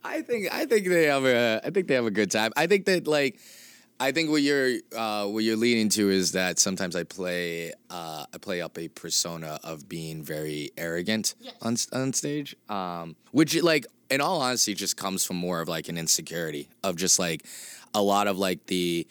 I 0.05 0.23
think 0.23 0.53
I 0.53 0.67
think 0.67 0.89
they 0.89 1.07
have 1.07 1.25
a 1.25 1.61
I 1.65 1.71
think 1.71 1.87
they 1.87 1.95
have 1.95 2.07
a 2.07 2.11
good 2.11 2.31
time. 2.31 2.53
I 2.57 2.67
think 2.67 2.85
that 2.87 3.07
like 3.07 3.39
I 4.01 4.11
think 4.11 4.31
what 4.31 4.43
you're 4.43 4.79
uh, 4.97 5.27
what 5.27 5.45
you're 5.45 5.57
leading 5.57 5.89
to 5.91 6.11
is 6.11 6.33
that 6.33 6.59
sometimes 6.59 6.97
I 6.97 7.05
play 7.05 7.73
uh, 7.91 8.27
I 8.33 8.39
play 8.39 8.61
up 8.61 8.77
a 8.79 8.89
persona 8.89 9.61
of 9.63 9.89
being 9.89 10.23
very 10.23 10.71
arrogant 10.77 11.35
on 11.61 11.77
on 11.93 12.13
stage, 12.13 12.57
um, 12.69 13.15
which 13.31 13.55
like 13.63 13.87
in 14.11 14.21
all 14.21 14.41
honesty 14.41 14.75
just 14.75 14.97
comes 14.97 15.25
from 15.25 15.37
more 15.37 15.61
of 15.61 15.69
like 15.69 15.89
an 15.89 15.97
insecurity 15.97 16.69
of 16.83 16.97
just 16.97 17.19
like 17.19 17.47
a 17.95 18.03
lot 18.03 18.27
of 18.27 18.39
like 18.39 18.67
the 18.67 19.07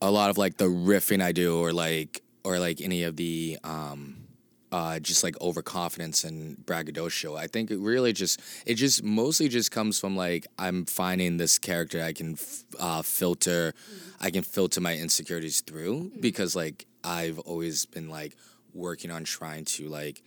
a 0.00 0.10
lot 0.10 0.30
of 0.30 0.38
like 0.38 0.56
the 0.56 0.64
riffing 0.64 1.22
I 1.22 1.32
do 1.32 1.58
or 1.58 1.72
like 1.72 2.22
or 2.44 2.58
like 2.58 2.80
any 2.80 3.02
of 3.02 3.16
the 3.16 3.58
um 3.62 4.19
uh 4.72 5.00
just 5.00 5.22
like 5.24 5.40
overconfidence 5.40 6.24
and 6.24 6.64
braggadocio. 6.64 7.36
I 7.36 7.46
think 7.46 7.70
it 7.70 7.78
really 7.78 8.12
just 8.12 8.40
it 8.66 8.74
just 8.74 9.02
mostly 9.02 9.48
just 9.48 9.70
comes 9.70 9.98
from 9.98 10.16
like 10.16 10.46
I'm 10.58 10.84
finding 10.86 11.36
this 11.36 11.58
character 11.58 12.02
I 12.02 12.12
can 12.12 12.34
f- 12.34 12.64
uh 12.78 13.02
filter 13.02 13.72
I 14.20 14.30
can 14.30 14.42
filter 14.42 14.80
my 14.80 14.94
insecurities 14.96 15.60
through 15.60 16.12
because 16.20 16.54
like 16.54 16.86
I've 17.02 17.38
always 17.40 17.86
been 17.86 18.08
like 18.08 18.36
working 18.74 19.10
on 19.10 19.24
trying 19.24 19.64
to 19.64 19.88
like 19.88 20.22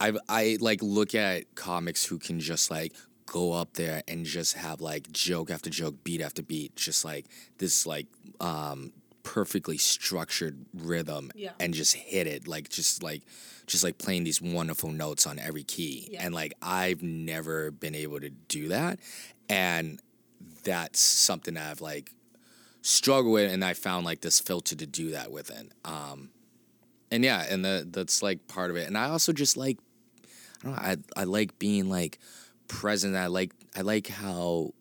I 0.00 0.12
I 0.28 0.58
like 0.60 0.82
look 0.82 1.14
at 1.14 1.54
comics 1.54 2.04
who 2.04 2.18
can 2.18 2.40
just 2.40 2.70
like 2.70 2.92
go 3.26 3.52
up 3.52 3.74
there 3.74 4.02
and 4.08 4.26
just 4.26 4.54
have 4.54 4.80
like 4.80 5.10
joke 5.12 5.50
after 5.50 5.70
joke, 5.70 6.02
beat 6.04 6.20
after 6.20 6.42
beat, 6.42 6.74
just 6.76 7.04
like 7.04 7.26
this 7.58 7.86
like 7.86 8.06
um 8.40 8.92
perfectly 9.22 9.78
structured 9.78 10.64
rhythm 10.74 11.30
Yeah. 11.34 11.52
and 11.60 11.72
just 11.74 11.94
hit 11.94 12.26
it 12.26 12.48
like 12.48 12.68
just 12.68 13.02
like 13.02 13.22
just 13.66 13.84
like 13.84 13.96
playing 13.98 14.24
these 14.24 14.42
wonderful 14.42 14.90
notes 14.90 15.26
on 15.26 15.38
every 15.38 15.62
key. 15.62 16.16
And 16.18 16.34
like 16.34 16.54
I've 16.60 17.02
never 17.02 17.70
been 17.70 17.94
able 17.94 18.20
to 18.20 18.30
do 18.30 18.68
that. 18.68 18.98
And 19.48 20.00
that's 20.64 21.00
something 21.00 21.54
that 21.54 21.70
I've 21.70 21.80
like 21.80 22.10
struggled 22.82 23.32
with 23.32 23.52
and 23.52 23.64
I 23.64 23.74
found 23.74 24.04
like 24.04 24.20
this 24.22 24.40
filter 24.40 24.74
to 24.74 24.86
do 24.86 25.12
that 25.12 25.30
within. 25.30 25.72
Um 25.84 26.30
and 27.10 27.22
yeah, 27.24 27.44
and 27.48 27.64
the, 27.64 27.86
that's 27.90 28.22
like 28.22 28.48
part 28.48 28.70
of 28.70 28.76
it. 28.76 28.88
And 28.88 28.96
I 28.98 29.10
also 29.10 29.32
just 29.32 29.56
like 29.56 29.78
I 30.62 30.66
don't 30.66 30.72
know, 30.76 30.82
I 30.82 30.96
I 31.20 31.24
like 31.24 31.58
being 31.58 31.88
like 31.88 32.18
present. 32.68 33.14
I 33.16 33.26
like 33.26 33.52
I 33.76 33.82
like 33.82 34.08
how 34.08 34.72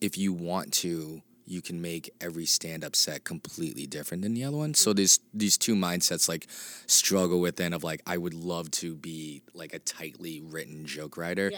if 0.00 0.18
you 0.18 0.32
want 0.32 0.72
to, 0.72 1.22
you 1.46 1.62
can 1.62 1.80
make 1.80 2.12
every 2.20 2.46
stand 2.46 2.84
up 2.84 2.94
set 2.96 3.24
completely 3.24 3.86
different 3.86 4.22
than 4.22 4.34
the 4.34 4.44
other 4.44 4.56
one. 4.56 4.74
So 4.74 4.90
mm-hmm. 4.90 4.96
there's 4.96 5.20
these 5.34 5.58
two 5.58 5.74
mindsets 5.74 6.28
like 6.28 6.46
struggle 6.86 7.40
within 7.40 7.72
of 7.72 7.84
like 7.84 8.02
I 8.06 8.16
would 8.16 8.34
love 8.34 8.70
to 8.72 8.94
be 8.94 9.42
like 9.54 9.74
a 9.74 9.78
tightly 9.78 10.40
written 10.40 10.86
joke 10.86 11.16
writer, 11.16 11.52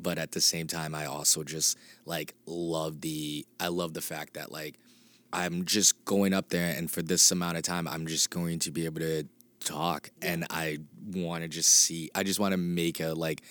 but 0.00 0.18
at 0.18 0.32
the 0.32 0.40
same 0.40 0.66
time 0.66 0.94
I 0.94 1.06
also 1.06 1.42
just 1.42 1.78
like 2.04 2.34
love 2.46 3.00
the 3.00 3.46
I 3.58 3.68
love 3.68 3.94
the 3.94 4.00
fact 4.00 4.34
that 4.34 4.52
like 4.52 4.76
I'm 5.32 5.64
just 5.64 6.04
going 6.04 6.34
up 6.34 6.48
there 6.48 6.74
and 6.76 6.90
for 6.90 7.02
this 7.02 7.30
amount 7.30 7.56
of 7.56 7.62
time 7.62 7.86
I'm 7.86 8.06
just 8.06 8.30
going 8.30 8.58
to 8.60 8.70
be 8.70 8.84
able 8.84 9.00
to 9.00 9.24
talk. 9.60 10.10
And 10.22 10.46
I 10.50 10.78
want 11.12 11.42
to 11.42 11.48
just 11.48 11.70
see 11.70 12.10
I 12.14 12.22
just 12.22 12.40
want 12.40 12.52
to 12.52 12.58
make 12.58 13.00
a 13.00 13.14
like 13.14 13.42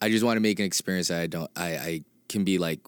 I 0.00 0.10
just 0.10 0.24
want 0.24 0.36
to 0.36 0.40
make 0.40 0.58
an 0.58 0.64
experience 0.64 1.08
that 1.08 1.20
I 1.20 1.26
don't 1.26 1.50
I 1.56 1.66
I 1.76 2.00
can 2.28 2.44
be 2.44 2.58
like 2.58 2.80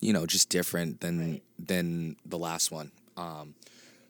you 0.00 0.12
know 0.12 0.26
just 0.26 0.48
different 0.48 1.00
than 1.00 1.40
than 1.58 2.16
the 2.24 2.38
last 2.38 2.70
one 2.70 2.90
um 3.16 3.54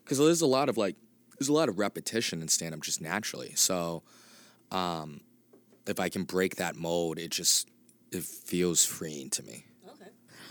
cuz 0.04 0.18
there's 0.18 0.40
a 0.40 0.46
lot 0.46 0.68
of 0.68 0.76
like 0.76 0.96
there's 1.38 1.48
a 1.48 1.52
lot 1.52 1.68
of 1.68 1.78
repetition 1.78 2.42
in 2.42 2.48
stand 2.48 2.74
up 2.74 2.80
just 2.80 3.00
naturally 3.00 3.52
so 3.54 4.02
um 4.70 5.20
if 5.86 5.98
I 5.98 6.08
can 6.08 6.24
break 6.24 6.56
that 6.56 6.76
mold 6.76 7.18
it 7.18 7.30
just 7.30 7.68
it 8.10 8.24
feels 8.24 8.84
freeing 8.84 9.30
to 9.30 9.42
me 9.42 9.64
Okay. 9.94 10.10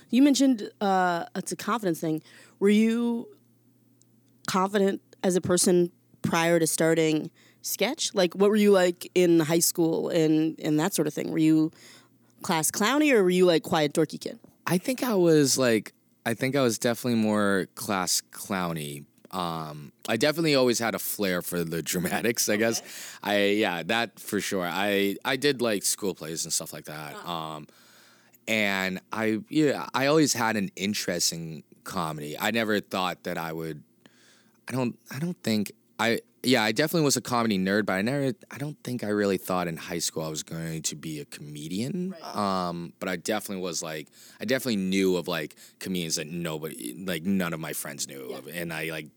You 0.10 0.22
mentioned 0.22 0.70
uh, 0.82 1.26
it's 1.36 1.52
a 1.52 1.56
confidence 1.56 2.00
thing. 2.00 2.22
Were 2.60 2.70
you 2.70 3.28
confident 4.48 5.02
as 5.24 5.36
a 5.36 5.42
person 5.42 5.92
prior 6.22 6.60
to 6.60 6.68
starting 6.68 7.30
sketch? 7.62 8.14
Like, 8.14 8.34
what 8.34 8.50
were 8.50 8.56
you 8.56 8.72
like 8.72 9.10
in 9.16 9.40
high 9.42 9.60
school 9.60 10.10
and 10.10 10.60
and 10.60 10.80
that 10.80 10.94
sort 10.94 11.08
of 11.08 11.14
thing? 11.14 11.32
Were 11.32 11.38
you 11.38 11.72
class 12.42 12.72
clowny 12.72 13.12
or 13.14 13.24
were 13.24 13.30
you 13.30 13.46
like 13.46 13.64
quiet 13.64 13.94
dorky 13.94 14.20
kid? 14.20 14.40
I 14.68 14.78
think 14.78 15.02
I 15.02 15.16
was 15.16 15.58
like, 15.58 15.94
I 16.26 16.34
think 16.34 16.56
I 16.58 16.62
was 16.62 16.78
definitely 16.78 17.20
more 17.20 17.68
class 17.76 18.22
clowny. 18.32 19.06
Um, 19.32 19.94
I 20.08 20.18
definitely 20.18 20.56
always 20.56 20.80
had 20.80 20.94
a 20.94 21.00
flair 21.00 21.42
for 21.42 21.64
the 21.64 21.82
dramatics. 21.82 22.50
I 22.50 22.58
guess 22.58 22.82
I 23.24 23.46
yeah 23.46 23.84
that 23.84 24.20
for 24.20 24.42
sure. 24.42 24.66
I 24.66 25.16
I 25.24 25.38
did 25.38 25.62
like 25.62 25.84
school 25.84 26.14
plays 26.14 26.44
and 26.44 26.54
stuff 26.54 26.74
like 26.74 26.86
that. 26.86 27.16
Um, 27.26 27.68
and 28.48 29.00
I 29.12 29.40
yeah 29.50 29.88
I 29.94 30.08
always 30.08 30.34
had 30.34 30.58
an 30.58 30.70
interest 30.76 31.32
in 31.32 31.64
comedy. 31.84 32.38
I 32.38 32.52
never 32.52 32.80
thought 32.82 33.24
that 33.24 33.38
I 33.38 33.54
would. 33.54 33.84
I 34.68 34.74
don't. 34.74 34.98
I 35.10 35.20
don't 35.20 35.42
think 35.44 35.72
I. 36.00 36.20
Yeah, 36.44 36.64
I 36.64 36.72
definitely 36.72 37.04
was 37.04 37.18
a 37.18 37.22
comedy 37.22 37.58
nerd, 37.58 37.86
but 37.86 37.94
I 37.94 38.02
never. 38.02 38.32
I 38.50 38.58
don't 38.58 38.78
think 38.84 39.04
I 39.04 39.08
really 39.10 39.38
thought 39.38 39.68
in 39.68 39.76
high 39.76 40.00
school 40.00 40.24
I 40.24 40.30
was 40.30 40.44
going 40.44 40.82
to 40.84 40.96
be 40.96 41.20
a 41.20 41.26
comedian. 41.26 42.16
Um, 42.34 42.94
but 43.00 43.10
I 43.10 43.16
definitely 43.16 43.64
was 43.64 43.82
like. 43.82 44.08
I 44.40 44.46
definitely 44.46 44.78
knew 44.78 45.18
of 45.18 45.28
like 45.28 45.56
comedians 45.80 46.16
that 46.16 46.28
nobody, 46.28 46.94
like 47.06 47.24
none 47.24 47.54
of 47.54 47.60
my 47.60 47.74
friends 47.74 48.08
knew 48.08 48.32
of, 48.34 48.48
and 48.48 48.72
I 48.72 48.90
like 48.92 49.08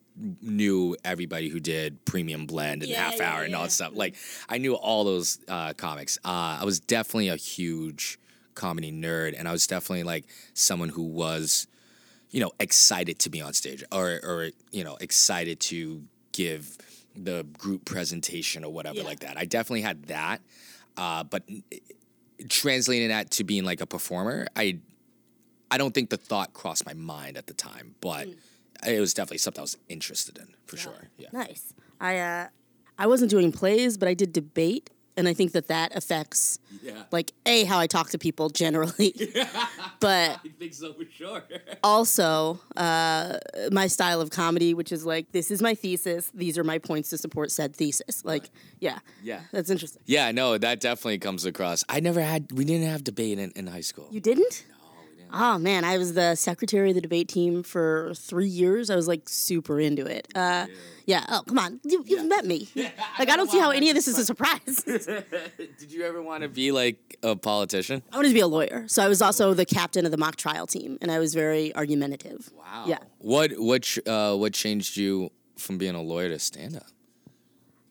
knew 0.43 0.97
everybody 1.05 1.49
who 1.49 1.61
did 1.61 2.05
premium 2.05 2.47
blend 2.47 2.83
and 2.83 2.93
half 2.93 3.21
hour 3.21 3.43
and 3.43 3.55
all 3.55 3.63
that 3.65 3.71
stuff. 3.71 3.93
Like 3.95 4.17
I 4.49 4.59
knew 4.59 4.75
all 4.75 5.05
those 5.05 5.39
uh, 5.47 5.75
comics. 5.75 6.19
Uh, 6.25 6.59
I 6.61 6.65
was 6.65 6.81
definitely 6.81 7.29
a 7.29 7.37
huge 7.37 8.19
comedy 8.55 8.91
nerd, 8.91 9.39
and 9.39 9.47
I 9.47 9.53
was 9.53 9.67
definitely 9.67 10.03
like 10.03 10.25
someone 10.55 10.89
who 10.89 11.03
was 11.03 11.69
you 12.31 12.41
know, 12.41 12.53
excited 12.61 13.19
to 13.19 13.31
be 13.31 13.41
on 13.41 13.53
stage 13.53 13.83
or, 13.93 14.21
or 14.23 14.51
you 14.71 14.85
know, 14.85 14.97
excited 15.01 15.59
to 15.61 16.03
give 16.33 16.79
the 17.17 17.47
group 17.59 17.85
presentation 17.85 18.65
or 18.65 18.73
whatever 18.73 19.03
like 19.03 19.21
that. 19.21 19.37
I 19.37 19.45
definitely 19.45 19.83
had 19.83 20.05
that. 20.05 20.41
Uh, 20.97 21.25
but 21.25 21.43
translating 22.49 23.09
that 23.09 23.31
to 23.33 23.45
being 23.45 23.65
like 23.65 23.81
a 23.81 23.87
performer, 23.87 24.47
I 24.57 24.79
I 25.71 25.79
don't 25.79 25.95
think 25.95 26.11
the 26.11 26.17
thought 26.17 26.53
crossed 26.53 26.85
my 26.87 26.95
mind 26.95 27.37
at 27.37 27.47
the 27.47 27.55
time, 27.55 27.95
but 28.01 28.29
it 28.87 29.01
was 29.01 29.15
definitely 29.15 29.39
something 29.39 29.61
I 29.61 29.63
was 29.63 29.77
interested 29.89 30.39
in 30.39 30.49
for 30.67 30.77
sure. 30.77 31.11
Yeah. 31.17 31.29
Nice. 31.33 31.73
I 32.01 32.19
uh, 32.19 32.49
I 32.99 33.07
wasn't 33.07 33.31
doing 33.31 33.53
plays, 33.53 33.97
but 33.97 34.09
I 34.09 34.15
did 34.15 34.33
debate, 34.33 34.91
and 35.17 35.29
I 35.29 35.35
think 35.35 35.53
that 35.53 35.69
that 35.69 35.95
affects 35.97 36.59
Yeah. 36.83 37.03
like 37.11 37.33
a 37.47 37.65
how 37.65 37.79
I 37.79 37.87
talk 37.87 38.11
to 38.11 38.19
people 38.19 38.49
generally, 38.49 39.15
but 40.01 40.41
I 40.45 40.49
think 40.59 40.75
so 40.75 40.93
for 40.95 41.05
sure. 41.11 41.43
also 41.85 42.61
uh, 42.77 43.39
my 43.71 43.87
style 43.87 44.21
of 44.21 44.31
comedy, 44.31 44.75
which 44.75 44.93
is 44.93 45.05
like 45.05 45.33
this 45.33 45.51
is 45.51 45.61
my 45.63 45.75
thesis, 45.75 46.31
these 46.35 46.57
are 46.59 46.65
my 46.65 46.79
points 46.79 47.11
to 47.11 47.19
support 47.19 47.51
said 47.51 47.75
thesis. 47.77 48.25
Like, 48.25 48.51
yeah, 48.81 48.99
Yeah. 49.23 49.41
that's 49.53 49.71
interesting. 49.71 50.03
Yeah, 50.07 50.31
no, 50.33 50.57
that 50.59 50.81
definitely 50.81 51.19
comes 51.19 51.45
across. 51.45 51.85
I 51.89 52.01
never 52.01 52.21
had, 52.23 52.51
we 52.53 52.65
didn't 52.65 52.89
have 52.89 53.05
debate 53.05 53.39
in, 53.39 53.51
in 53.53 53.67
high 53.67 53.81
school. 53.83 54.09
You 54.11 54.21
didn't? 54.21 54.65
Oh 55.33 55.59
man, 55.59 55.85
I 55.85 55.99
was 55.99 56.15
the 56.15 56.35
secretary 56.35 56.91
of 56.91 56.95
the 56.95 57.01
debate 57.01 57.29
team 57.29 57.63
for 57.63 58.13
three 58.15 58.49
years. 58.49 58.91
I 58.91 58.97
was 58.97 59.09
like 59.09 59.29
super 59.29 59.81
into 59.81 60.07
it. 60.07 60.29
Uh, 60.35 60.67
yeah. 61.07 61.25
Oh 61.29 61.43
come 61.47 61.59
on, 61.59 61.81
you, 61.85 62.05
you've 62.07 62.27
met 62.27 62.45
me. 62.45 62.69
Like 63.19 63.29
I 63.29 63.37
don't 63.37 63.51
see 63.51 63.59
how 63.59 63.71
any 63.71 63.91
of 63.91 63.95
this 63.95 64.09
is 64.09 64.19
a 64.19 64.25
surprise. 64.25 64.83
Did 64.85 65.91
you 65.91 66.05
ever 66.05 66.23
want 66.23 66.43
to 66.43 66.49
be 66.49 66.73
like 66.73 67.19
a 67.23 67.37
politician? 67.37 68.03
I 68.13 68.17
wanted 68.17 68.29
to 68.29 68.35
be 68.35 68.41
a 68.41 68.47
lawyer, 68.47 68.85
so 68.89 69.05
I 69.05 69.09
was 69.09 69.21
also 69.21 69.53
the 69.53 69.67
captain 69.67 70.05
of 70.07 70.11
the 70.11 70.17
mock 70.17 70.37
trial 70.37 70.67
team, 70.67 70.97
and 71.03 71.11
I 71.11 71.19
was 71.19 71.35
very 71.35 71.75
argumentative. 71.75 72.51
Wow. 72.57 72.85
Yeah. 72.87 72.99
What 73.19 73.53
what 73.59 73.99
uh, 74.07 74.37
what 74.37 74.55
changed 74.55 74.97
you 74.97 75.31
from 75.59 75.77
being 75.77 75.95
a 75.95 76.03
lawyer 76.03 76.29
to 76.29 76.39
stand 76.39 76.77
up? 76.77 76.87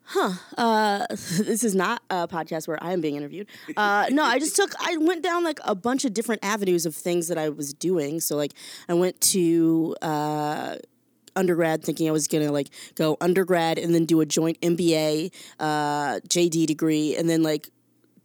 this 0.58 1.64
is 1.64 1.76
not 1.76 2.02
a 2.10 2.28
podcast 2.28 2.68
where 2.68 2.82
I 2.82 2.94
am 2.94 3.02
being 3.02 3.16
interviewed. 3.16 3.48
Uh, 3.78 4.08
no, 4.10 4.24
I 4.24 4.40
just 4.40 4.56
took, 4.56 4.72
I 4.80 4.98
went 4.98 5.24
down 5.24 5.44
like 5.44 5.60
a 5.64 5.76
bunch 5.76 6.06
of 6.06 6.14
different 6.14 6.44
avenues 6.44 6.86
of 6.86 6.96
things 6.96 7.28
that 7.28 7.38
I 7.38 7.50
was 7.50 7.74
doing. 7.74 8.20
So, 8.20 8.36
like, 8.36 8.54
I 8.88 8.94
went 8.94 9.20
to 9.22 9.96
uh, 10.02 10.76
undergrad 11.36 11.84
thinking 11.84 12.08
I 12.08 12.12
was 12.12 12.28
gonna 12.28 12.52
like 12.52 12.70
go 12.96 13.18
undergrad 13.22 13.78
and 13.78 13.94
then 13.94 14.06
do 14.06 14.22
a 14.22 14.26
joint 14.26 14.60
MBA, 14.62 15.32
uh, 15.60 16.20
JD 16.28 16.66
degree, 16.68 17.16
and 17.16 17.30
then 17.30 17.44
like 17.44 17.70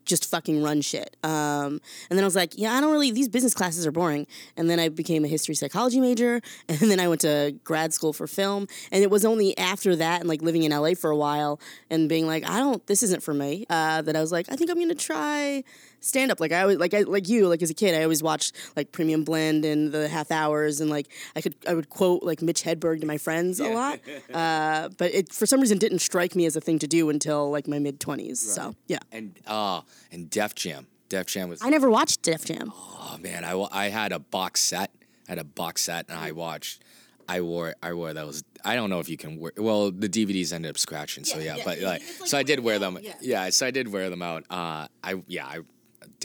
just 0.04 0.30
fucking 0.30 0.62
run 0.62 0.80
shit. 0.80 1.16
Um, 1.22 1.80
and 2.10 2.18
then 2.18 2.20
I 2.20 2.24
was 2.24 2.36
like, 2.36 2.56
yeah, 2.56 2.74
I 2.74 2.80
don't 2.80 2.92
really. 2.92 3.10
These 3.10 3.28
business 3.28 3.54
classes 3.54 3.86
are 3.86 3.92
boring. 3.92 4.26
And 4.56 4.68
then 4.68 4.78
I 4.78 4.88
became 4.88 5.24
a 5.24 5.28
history 5.28 5.54
psychology 5.54 6.00
major, 6.00 6.40
and 6.68 6.78
then 6.78 7.00
I 7.00 7.08
went 7.08 7.20
to 7.22 7.56
grad 7.64 7.92
school 7.92 8.12
for 8.12 8.26
film. 8.26 8.66
And 8.92 9.02
it 9.02 9.10
was 9.10 9.24
only 9.24 9.56
after 9.58 9.96
that 9.96 10.20
and 10.20 10.28
like 10.28 10.42
living 10.42 10.62
in 10.62 10.72
LA 10.72 10.94
for 10.94 11.10
a 11.10 11.16
while 11.16 11.60
and 11.90 12.08
being 12.08 12.26
like, 12.26 12.48
I 12.48 12.58
don't. 12.58 12.86
This 12.86 13.02
isn't 13.02 13.22
for 13.22 13.34
me. 13.34 13.66
Uh, 13.68 14.02
that 14.02 14.16
I 14.16 14.20
was 14.20 14.32
like, 14.32 14.50
I 14.50 14.56
think 14.56 14.70
I'm 14.70 14.78
gonna 14.78 14.94
try 14.94 15.64
stand 16.04 16.30
up. 16.30 16.40
Like 16.40 16.52
I 16.52 16.62
always 16.62 16.78
like 16.78 16.94
I 16.94 17.02
like 17.02 17.28
you 17.28 17.48
like 17.48 17.62
as 17.62 17.70
a 17.70 17.74
kid, 17.74 17.94
I 17.94 18.02
always 18.02 18.22
watched 18.22 18.54
like 18.76 18.92
Premium 18.92 19.24
Blend 19.24 19.64
and 19.64 19.92
the 19.92 20.08
half 20.08 20.30
hours 20.30 20.80
and 20.80 20.90
like 20.90 21.08
I 21.34 21.40
could 21.40 21.54
I 21.66 21.74
would 21.74 21.88
quote 21.88 22.22
like 22.22 22.42
Mitch 22.42 22.62
Hedberg 22.62 23.00
to 23.00 23.06
my 23.06 23.18
friends 23.18 23.60
a 23.60 23.68
lot. 23.68 24.00
Uh, 24.34 24.88
but 24.98 25.14
it 25.14 25.32
for 25.32 25.46
some 25.46 25.60
reason 25.60 25.78
didn't 25.78 26.00
strike 26.00 26.34
me 26.34 26.44
as 26.46 26.56
a 26.56 26.60
thing 26.60 26.78
to 26.78 26.86
do 26.86 27.08
until 27.08 27.50
like 27.50 27.68
my 27.68 27.78
mid 27.78 28.00
twenties. 28.00 28.40
So 28.40 28.74
yeah, 28.86 28.98
And 29.12 29.38
uh 29.46 29.82
and 30.10 30.28
Def 30.28 30.54
Jam. 30.54 30.86
Def 31.08 31.26
Jam 31.26 31.48
was 31.48 31.62
I 31.62 31.70
never 31.70 31.90
watched 31.90 32.22
Def 32.22 32.44
Jam. 32.44 32.72
oh 32.74 33.16
man, 33.20 33.44
I, 33.44 33.54
I 33.70 33.88
had 33.90 34.12
a 34.12 34.18
box 34.18 34.60
set. 34.60 34.90
I 35.28 35.32
had 35.32 35.38
a 35.38 35.44
box 35.44 35.82
set 35.82 36.06
and 36.08 36.18
I 36.18 36.32
watched 36.32 36.82
I 37.28 37.40
wore 37.40 37.74
I 37.82 37.92
wore 37.92 38.12
those 38.12 38.42
I 38.64 38.76
don't 38.76 38.90
know 38.90 39.00
if 39.00 39.08
you 39.08 39.16
can 39.16 39.38
wear 39.38 39.52
well 39.56 39.90
the 39.90 40.08
DVDs 40.08 40.52
ended 40.52 40.70
up 40.70 40.78
scratching 40.78 41.24
so 41.24 41.38
yeah, 41.38 41.56
but 41.64 41.80
like 41.80 42.02
so 42.02 42.36
I 42.36 42.42
did 42.42 42.60
wear 42.60 42.78
them 42.78 42.98
yeah. 43.20 43.50
so 43.50 43.66
I 43.66 43.70
did 43.70 43.92
wear 43.92 44.10
them 44.10 44.22
out 44.22 44.44
uh 44.50 44.86
I 45.02 45.22
yeah 45.26 45.46
I 45.46 45.60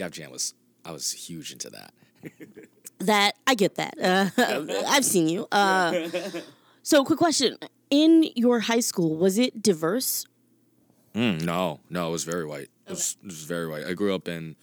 Def 0.00 0.12
Jam 0.12 0.30
was 0.30 0.54
I 0.82 0.92
was 0.92 1.12
huge 1.12 1.52
into 1.52 1.68
that 1.70 1.92
That 3.00 3.34
I 3.46 3.54
get 3.54 3.76
that. 3.76 3.94
Uh, 3.98 4.28
I've 4.88 5.06
seen 5.06 5.26
you. 5.26 5.46
Uh, 5.50 6.08
so 6.82 7.02
quick 7.02 7.18
question: 7.18 7.56
In 7.88 8.24
your 8.36 8.60
high 8.60 8.80
school, 8.80 9.16
was 9.16 9.38
it 9.38 9.62
diverse? 9.62 10.26
Mm, 11.14 11.42
no, 11.42 11.80
no, 11.88 12.08
it 12.08 12.12
was 12.12 12.24
very 12.24 12.44
white. 12.44 12.68
It, 12.86 12.90
was, 12.90 13.16
it 13.22 13.26
was 13.26 13.44
very 13.44 13.68
white. 13.68 13.86
I 13.86 13.94
grew 13.94 14.14
up 14.14 14.28
in 14.28 14.54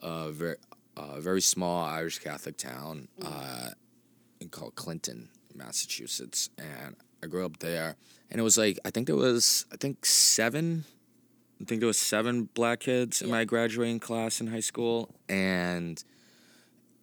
a 0.00 0.30
very, 0.30 0.54
uh, 0.96 1.18
very 1.18 1.40
small 1.40 1.84
Irish 1.84 2.20
Catholic 2.20 2.56
town 2.56 3.08
uh, 3.22 3.70
called 4.52 4.76
Clinton, 4.76 5.28
Massachusetts, 5.52 6.48
and 6.58 6.94
I 7.24 7.26
grew 7.26 7.44
up 7.44 7.58
there. 7.58 7.96
And 8.30 8.40
it 8.40 8.44
was 8.44 8.56
like 8.56 8.78
I 8.84 8.90
think 8.90 9.08
there 9.08 9.16
was 9.16 9.66
I 9.72 9.76
think 9.76 10.06
seven, 10.06 10.84
I 11.60 11.64
think 11.64 11.80
there 11.80 11.86
was 11.86 11.98
seven 11.98 12.48
black 12.54 12.80
kids 12.80 13.20
in 13.20 13.30
my 13.30 13.44
graduating 13.44 14.00
class 14.00 14.40
in 14.40 14.46
high 14.46 14.60
school, 14.60 15.14
and 15.28 16.02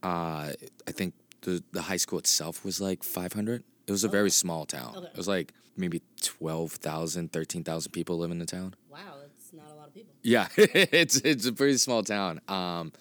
uh, 0.02 0.52
I 0.88 0.91
think 0.91 1.13
the 1.41 1.63
the 1.72 1.84
high 1.84 1.98
school 1.98 2.20
itself 2.20 2.65
was 2.65 2.82
like 2.82 3.04
five 3.04 3.34
hundred. 3.34 3.63
It 3.86 3.91
was 3.91 4.04
a 4.04 4.10
very 4.10 4.32
small 4.32 4.65
town. 4.65 5.08
It 5.12 5.15
was 5.15 5.30
like 5.30 5.54
maybe 5.78 6.02
12,000, 6.22 7.32
13,000 7.32 7.91
people 7.91 8.17
live 8.17 8.32
in 8.32 8.39
the 8.39 8.46
town. 8.46 8.74
Wow, 8.91 8.98
that's 9.22 9.54
not 9.54 9.72
a 9.72 9.76
lot 9.76 9.88
of 9.88 9.93
people. 9.93 10.13
Yeah, 10.24 10.48
it's 10.58 11.17
it's 11.17 11.46
a 11.46 11.54
pretty 11.54 11.78
small 11.78 12.04
town. 12.04 12.41
Um, 12.48 12.91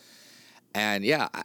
and 0.75 1.05
yeah, 1.05 1.29
I, 1.35 1.43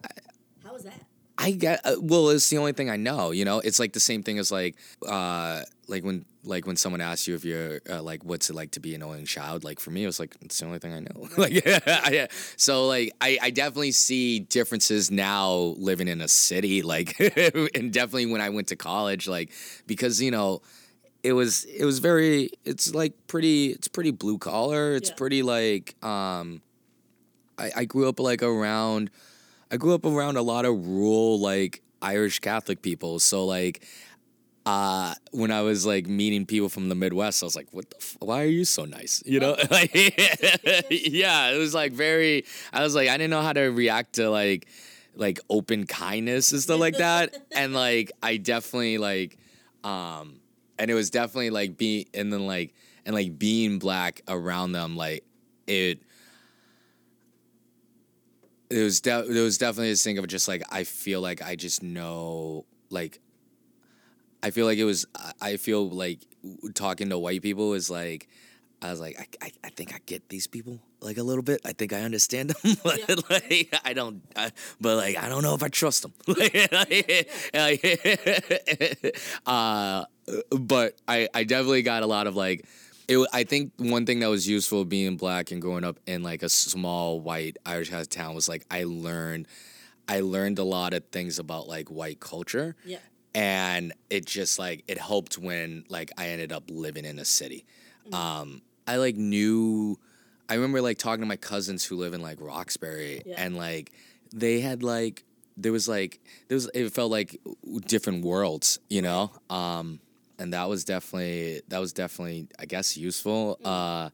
How 0.64 0.74
was 0.74 0.84
that? 0.84 1.02
I 1.38 1.52
get 1.52 1.82
uh, 1.86 1.96
well. 2.00 2.30
It's 2.30 2.50
the 2.50 2.60
only 2.60 2.74
thing 2.74 2.90
I 2.90 2.98
know. 2.98 3.32
You 3.32 3.46
know, 3.46 3.60
it's 3.60 3.80
like 3.80 3.94
the 3.94 4.00
same 4.00 4.22
thing 4.22 4.38
as 4.38 4.52
like 4.52 4.76
uh, 5.08 5.62
like 5.88 6.04
when 6.04 6.26
like 6.44 6.66
when 6.66 6.76
someone 6.76 7.02
asks 7.02 7.28
you 7.28 7.36
if 7.36 7.46
you're 7.46 7.82
uh, 7.90 8.02
like 8.02 8.24
what's 8.24 8.50
it 8.50 8.56
like 8.56 8.72
to 8.72 8.80
be 8.80 8.96
an 8.96 9.04
only 9.04 9.24
child. 9.24 9.64
Like 9.64 9.80
for 9.80 9.92
me, 9.92 10.04
it 10.04 10.08
was 10.08 10.20
like 10.20 10.36
it's 10.42 10.60
the 10.60 10.66
only 10.66 10.80
thing 10.80 10.94
I 10.94 11.00
know. 11.00 11.28
like 11.38 11.66
yeah, 11.66 12.28
so 12.58 12.88
like 12.88 13.12
I 13.22 13.38
I 13.42 13.50
definitely 13.52 13.92
see 13.92 14.40
differences 14.40 15.12
now 15.12 15.52
living 15.78 16.08
in 16.08 16.22
a 16.22 16.28
city. 16.28 16.82
Like 16.92 17.20
and 17.76 17.94
definitely 17.94 18.26
when 18.26 18.42
I 18.42 18.50
went 18.50 18.68
to 18.70 18.76
college, 18.76 19.28
like 19.28 19.52
because 19.88 20.22
you 20.22 20.32
know 20.32 20.62
it 21.24 21.34
was 21.34 21.66
it 21.66 21.86
was 21.86 22.00
very 22.00 22.50
it's 22.66 22.94
like 22.96 23.14
pretty 23.28 23.68
it's 23.68 23.88
pretty 23.88 24.10
blue 24.12 24.38
collar 24.40 24.94
it's 24.96 25.10
Yeah. 25.10 25.16
pretty 25.16 25.44
like 25.44 25.96
um 26.04 26.62
I, 27.58 27.72
I 27.78 27.86
grew 27.86 28.10
up 28.10 28.20
like 28.20 28.42
around 28.44 29.10
I 29.72 29.78
grew 29.78 29.94
up 29.94 30.06
around 30.06 30.38
a 30.38 30.42
lot 30.42 30.66
of 30.66 30.88
rural 30.88 31.40
like 31.40 31.82
Irish 32.02 32.40
Catholic 32.40 32.82
people 32.82 33.20
so 33.20 33.46
like 33.46 33.86
uh 34.66 35.14
when 35.32 35.52
I 35.52 35.62
was 35.62 35.86
like 35.86 36.08
meeting 36.08 36.46
people 36.46 36.70
from 36.70 36.90
the 36.90 36.96
Midwest 36.96 37.42
I 37.42 37.46
was 37.46 37.56
like 37.56 37.68
what 37.72 37.90
the 37.90 37.98
f- 37.98 38.18
why 38.20 38.44
are 38.44 38.48
you 38.48 38.66
so 38.66 38.86
nice? 38.86 39.24
You 39.26 39.40
know? 39.40 39.56
Like 39.72 39.92
yeah 40.90 41.50
it 41.50 41.58
was 41.58 41.74
like 41.74 41.94
very 41.94 42.46
I 42.72 42.84
was 42.84 42.94
like 42.94 43.10
I 43.10 43.18
didn't 43.18 43.32
know 43.32 43.42
how 43.42 43.54
to 43.54 43.62
react 43.62 44.14
to 44.14 44.30
like 44.30 44.68
like 45.16 45.40
open 45.50 45.86
kindness 45.88 46.52
and 46.52 46.62
stuff 46.62 46.80
like 46.80 46.98
that. 46.98 47.36
And 47.56 47.74
like 47.74 48.12
I 48.22 48.38
definitely 48.38 48.98
like 48.98 49.38
um 49.84 50.40
and 50.78 50.92
it 50.92 50.94
was 50.94 51.10
definitely 51.10 51.50
like 51.50 51.78
being 51.78 52.06
and 52.14 52.32
then 52.32 52.46
like 52.46 52.74
and 53.06 53.16
like 53.16 53.38
being 53.40 53.80
black 53.80 54.22
around 54.28 54.74
them 54.74 54.96
like 54.96 55.24
it 55.68 56.02
it 58.70 58.84
was 58.84 59.02
de- 59.02 59.26
it 59.26 59.42
was 59.42 59.58
definitely 59.58 59.90
this 59.90 60.04
thing 60.04 60.18
of 60.18 60.28
just 60.28 60.48
like 60.48 60.64
I 60.72 60.84
feel 60.84 61.20
like 61.22 61.42
I 61.42 61.56
just 61.56 61.84
know 61.84 62.66
like 62.90 63.20
I 64.44 64.52
feel 64.52 64.66
like 64.66 64.78
it 64.78 64.86
was 64.86 65.06
I- 65.42 65.58
feel 65.58 65.90
like 65.90 66.20
talking 66.74 67.10
to 67.10 67.18
white 67.20 67.42
people 67.42 67.74
is 67.74 67.90
like 67.90 68.28
I 68.82 68.90
was 68.90 69.00
like 69.00 69.16
I, 69.20 69.46
I, 69.46 69.52
I 69.66 69.70
think 69.70 69.94
I 69.94 70.00
get 70.06 70.28
these 70.30 70.48
people 70.48 70.80
like 71.02 71.18
a 71.18 71.24
little 71.24 71.44
bit. 71.44 71.62
I 71.66 71.74
think 71.74 71.94
I 71.94 72.02
understand 72.02 72.50
them 72.50 72.76
but 72.84 73.30
like 73.30 73.74
I 73.86 73.94
don't 73.94 74.22
I, 74.36 74.52
but 74.80 74.98
like 74.98 75.18
I 75.18 75.30
don't 75.30 75.44
know 75.44 75.54
if 75.54 75.62
I 75.64 75.68
trust 75.70 76.02
them. 76.02 76.14
Like, 76.28 77.32
like, 77.54 79.16
uh 79.46 80.06
but 80.50 80.98
I 81.08 81.28
I 81.34 81.44
definitely 81.44 81.84
got 81.84 82.04
a 82.04 82.08
lot 82.08 82.28
of 82.28 82.36
like 82.36 82.66
it, 83.08 83.28
I 83.34 83.44
think 83.44 83.74
one 83.78 84.06
thing 84.06 84.20
that 84.22 84.30
was 84.30 84.48
useful 84.48 84.86
being 84.86 85.18
black 85.18 85.52
and 85.52 85.62
growing 85.62 85.84
up 85.84 86.00
in 86.08 86.24
like 86.24 86.44
a 86.44 86.50
small 86.50 87.20
white 87.20 87.58
Irish 87.66 87.90
town 88.10 88.36
was 88.36 88.48
like 88.48 88.66
I 88.72 88.86
learned 88.86 89.48
I 90.08 90.22
learned 90.22 90.60
a 90.60 90.64
lot 90.64 90.94
of 90.94 91.06
things 91.12 91.40
about 91.40 91.68
like 91.68 91.90
white 91.90 92.20
culture. 92.20 92.76
Yeah. 92.86 92.98
And 93.34 93.94
it 94.10 94.26
just 94.26 94.60
like 94.60 94.84
it 94.88 94.98
helped 94.98 95.38
when 95.38 95.86
like 95.90 96.12
I 96.18 96.28
ended 96.30 96.52
up 96.52 96.64
living 96.70 97.06
in 97.06 97.18
a 97.20 97.26
city. 97.26 97.66
Um 98.12 98.62
I 98.88 98.98
like 98.98 99.16
knew 99.16 99.98
I 100.50 100.56
remember 100.56 100.82
like 100.82 100.98
talking 100.98 101.22
to 101.22 101.28
my 101.28 101.38
cousins 101.38 101.86
who 101.86 101.96
live 101.96 102.14
in 102.14 102.22
like 102.22 102.42
Roxbury 102.42 103.22
Yeah. 103.26 103.36
and 103.38 103.56
like 103.56 103.92
they 104.34 104.60
had 104.60 104.84
like 104.84 105.24
there 105.56 105.72
was 105.72 105.88
like 105.88 106.20
there 106.50 106.56
was 106.56 106.70
it 106.74 106.90
felt 106.92 107.12
like 107.12 107.40
different 107.88 108.26
worlds, 108.26 108.80
you 108.90 109.02
know? 109.02 109.32
Um 109.50 110.00
and 110.40 110.54
that 110.54 110.68
was 110.68 110.84
definitely 110.84 111.62
that 111.70 111.80
was 111.80 111.94
definitely 111.94 112.48
I 112.60 112.66
guess 112.66 112.98
useful. 112.98 113.60
Uh 113.64 114.10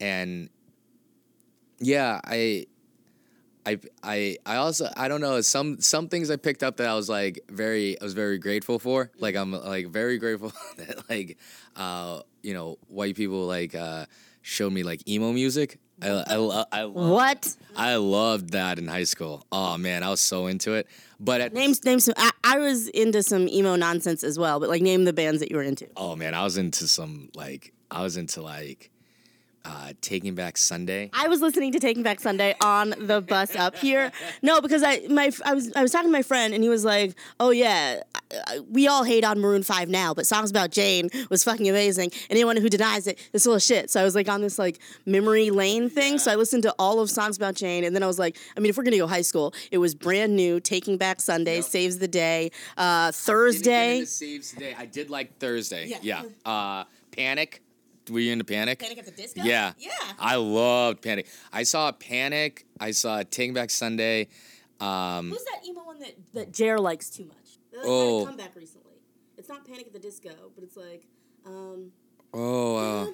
and 0.00 0.50
yeah, 1.80 2.20
I 2.24 2.66
I 3.66 3.78
I 4.02 4.36
I 4.44 4.56
also 4.56 4.88
I 4.96 5.08
don't 5.08 5.20
know 5.20 5.40
some 5.40 5.80
some 5.80 6.08
things 6.08 6.30
I 6.30 6.36
picked 6.36 6.62
up 6.62 6.76
that 6.78 6.86
I 6.86 6.94
was 6.94 7.08
like 7.08 7.40
very 7.48 8.00
I 8.00 8.04
was 8.04 8.12
very 8.14 8.38
grateful 8.38 8.78
for. 8.78 9.10
Like 9.18 9.36
I'm 9.36 9.52
like 9.52 9.88
very 9.88 10.18
grateful 10.18 10.52
that 10.76 11.08
like 11.08 11.38
uh 11.76 12.20
you 12.42 12.54
know 12.54 12.78
white 12.88 13.16
people 13.16 13.46
like 13.46 13.74
uh 13.74 14.06
showed 14.42 14.72
me 14.72 14.82
like 14.82 15.08
emo 15.08 15.32
music. 15.32 15.78
I 16.02 16.08
I 16.08 16.22
I, 16.34 16.36
lo- 16.82 16.90
What? 16.90 17.56
I 17.76 17.94
loved 17.96 18.50
that 18.50 18.78
in 18.78 18.88
high 18.88 19.04
school. 19.04 19.46
Oh 19.52 19.78
man, 19.78 20.02
I 20.02 20.10
was 20.10 20.20
so 20.20 20.46
into 20.46 20.74
it. 20.74 20.86
But 21.20 21.40
at 21.40 21.52
Name 21.54 21.72
name 21.84 22.00
some. 22.00 22.14
I, 22.18 22.30
I 22.42 22.58
was 22.58 22.88
into 22.88 23.22
some 23.22 23.48
emo 23.48 23.76
nonsense 23.76 24.24
as 24.24 24.38
well, 24.38 24.60
but 24.60 24.68
like 24.68 24.82
name 24.82 25.04
the 25.04 25.12
bands 25.12 25.40
that 25.40 25.50
you 25.50 25.56
were 25.56 25.62
into. 25.62 25.88
oh 25.96 26.16
man, 26.16 26.34
I 26.34 26.42
was 26.44 26.58
into 26.58 26.86
some 26.88 27.30
like 27.34 27.72
I 27.90 28.02
was 28.02 28.16
into 28.16 28.42
like 28.42 28.90
uh 29.64 29.92
Taking 30.00 30.34
Back 30.34 30.56
Sunday. 30.56 31.10
I 31.12 31.28
was 31.28 31.40
listening 31.40 31.72
to 31.72 31.78
Taking 31.80 32.02
Back 32.02 32.20
Sunday 32.20 32.54
on 32.60 32.94
the 32.98 33.20
bus 33.20 33.54
up 33.56 33.76
here. 33.76 34.12
No, 34.42 34.60
because 34.60 34.82
I 34.82 35.06
my 35.08 35.30
I 35.44 35.54
was 35.54 35.72
I 35.74 35.82
was 35.82 35.92
talking 35.92 36.08
to 36.08 36.12
my 36.12 36.22
friend 36.22 36.54
and 36.54 36.62
he 36.62 36.68
was 36.68 36.84
like, 36.84 37.14
"Oh 37.40 37.50
yeah, 37.50 38.02
we 38.68 38.86
all 38.88 39.04
hate 39.04 39.24
on 39.24 39.40
Maroon 39.40 39.62
Five 39.62 39.88
now, 39.88 40.12
but 40.14 40.26
songs 40.26 40.50
about 40.50 40.70
Jane 40.70 41.08
was 41.30 41.44
fucking 41.44 41.68
amazing, 41.68 42.10
and 42.28 42.30
anyone 42.30 42.56
who 42.56 42.68
denies 42.68 43.06
it 43.06 43.18
is 43.32 43.44
full 43.44 43.54
of 43.54 43.62
shit." 43.62 43.90
So 43.90 44.00
I 44.00 44.04
was 44.04 44.14
like 44.14 44.28
on 44.28 44.40
this 44.42 44.58
like 44.58 44.78
memory 45.06 45.50
lane 45.50 45.88
thing. 45.88 46.18
So 46.18 46.30
I 46.30 46.34
listened 46.34 46.62
to 46.64 46.74
all 46.78 47.00
of 47.00 47.10
songs 47.10 47.36
about 47.36 47.54
Jane, 47.54 47.84
and 47.84 47.94
then 47.94 48.02
I 48.02 48.06
was 48.06 48.18
like, 48.18 48.36
I 48.56 48.60
mean, 48.60 48.70
if 48.70 48.76
we're 48.76 48.84
gonna 48.84 48.98
go 48.98 49.06
high 49.06 49.22
school, 49.22 49.54
it 49.70 49.78
was 49.78 49.94
brand 49.94 50.36
new. 50.36 50.60
Taking 50.60 50.96
Back 50.98 51.20
Sunday, 51.20 51.60
Saves 51.60 51.98
the 51.98 52.08
Day, 52.08 52.50
uh, 52.76 53.12
Thursday. 53.12 54.04
Saves 54.04 54.52
the 54.52 54.60
Day. 54.60 54.74
I 54.76 54.86
did 54.86 55.10
like 55.10 55.38
Thursday. 55.38 55.86
Yeah. 55.86 55.98
Yeah. 56.02 56.22
Uh, 56.44 56.84
Panic. 57.12 57.62
Were 58.10 58.20
you 58.20 58.32
into 58.32 58.44
Panic? 58.44 58.78
Panic 58.78 58.98
at 58.98 59.06
the 59.06 59.10
Disco? 59.10 59.42
Yeah. 59.42 59.72
Yeah. 59.78 59.90
I 60.18 60.36
loved 60.36 61.00
Panic. 61.02 61.26
I 61.52 61.62
saw 61.62 61.90
Panic. 61.92 62.66
I 62.78 62.90
saw 62.90 63.22
Taking 63.22 63.54
Back 63.54 63.70
Sunday. 63.70 64.28
Um, 64.80 65.30
Who's 65.30 65.44
that 65.44 65.66
emo 65.66 65.84
one 65.84 65.98
that 66.00 66.14
that 66.34 66.52
Jer 66.52 66.78
likes 66.78 67.08
too 67.10 67.24
much? 67.24 67.58
Like 67.72 67.82
Oh. 67.86 68.18
had 68.18 68.22
a 68.24 68.26
comeback 68.36 68.56
recently. 68.56 68.94
It's 69.38 69.48
not 69.48 69.66
Panic 69.66 69.86
at 69.86 69.92
the 69.92 69.98
Disco, 69.98 70.30
but 70.54 70.62
it's 70.64 70.76
like, 70.76 71.06
um, 71.46 71.90
Oh, 72.36 72.76
uh, 72.76 73.06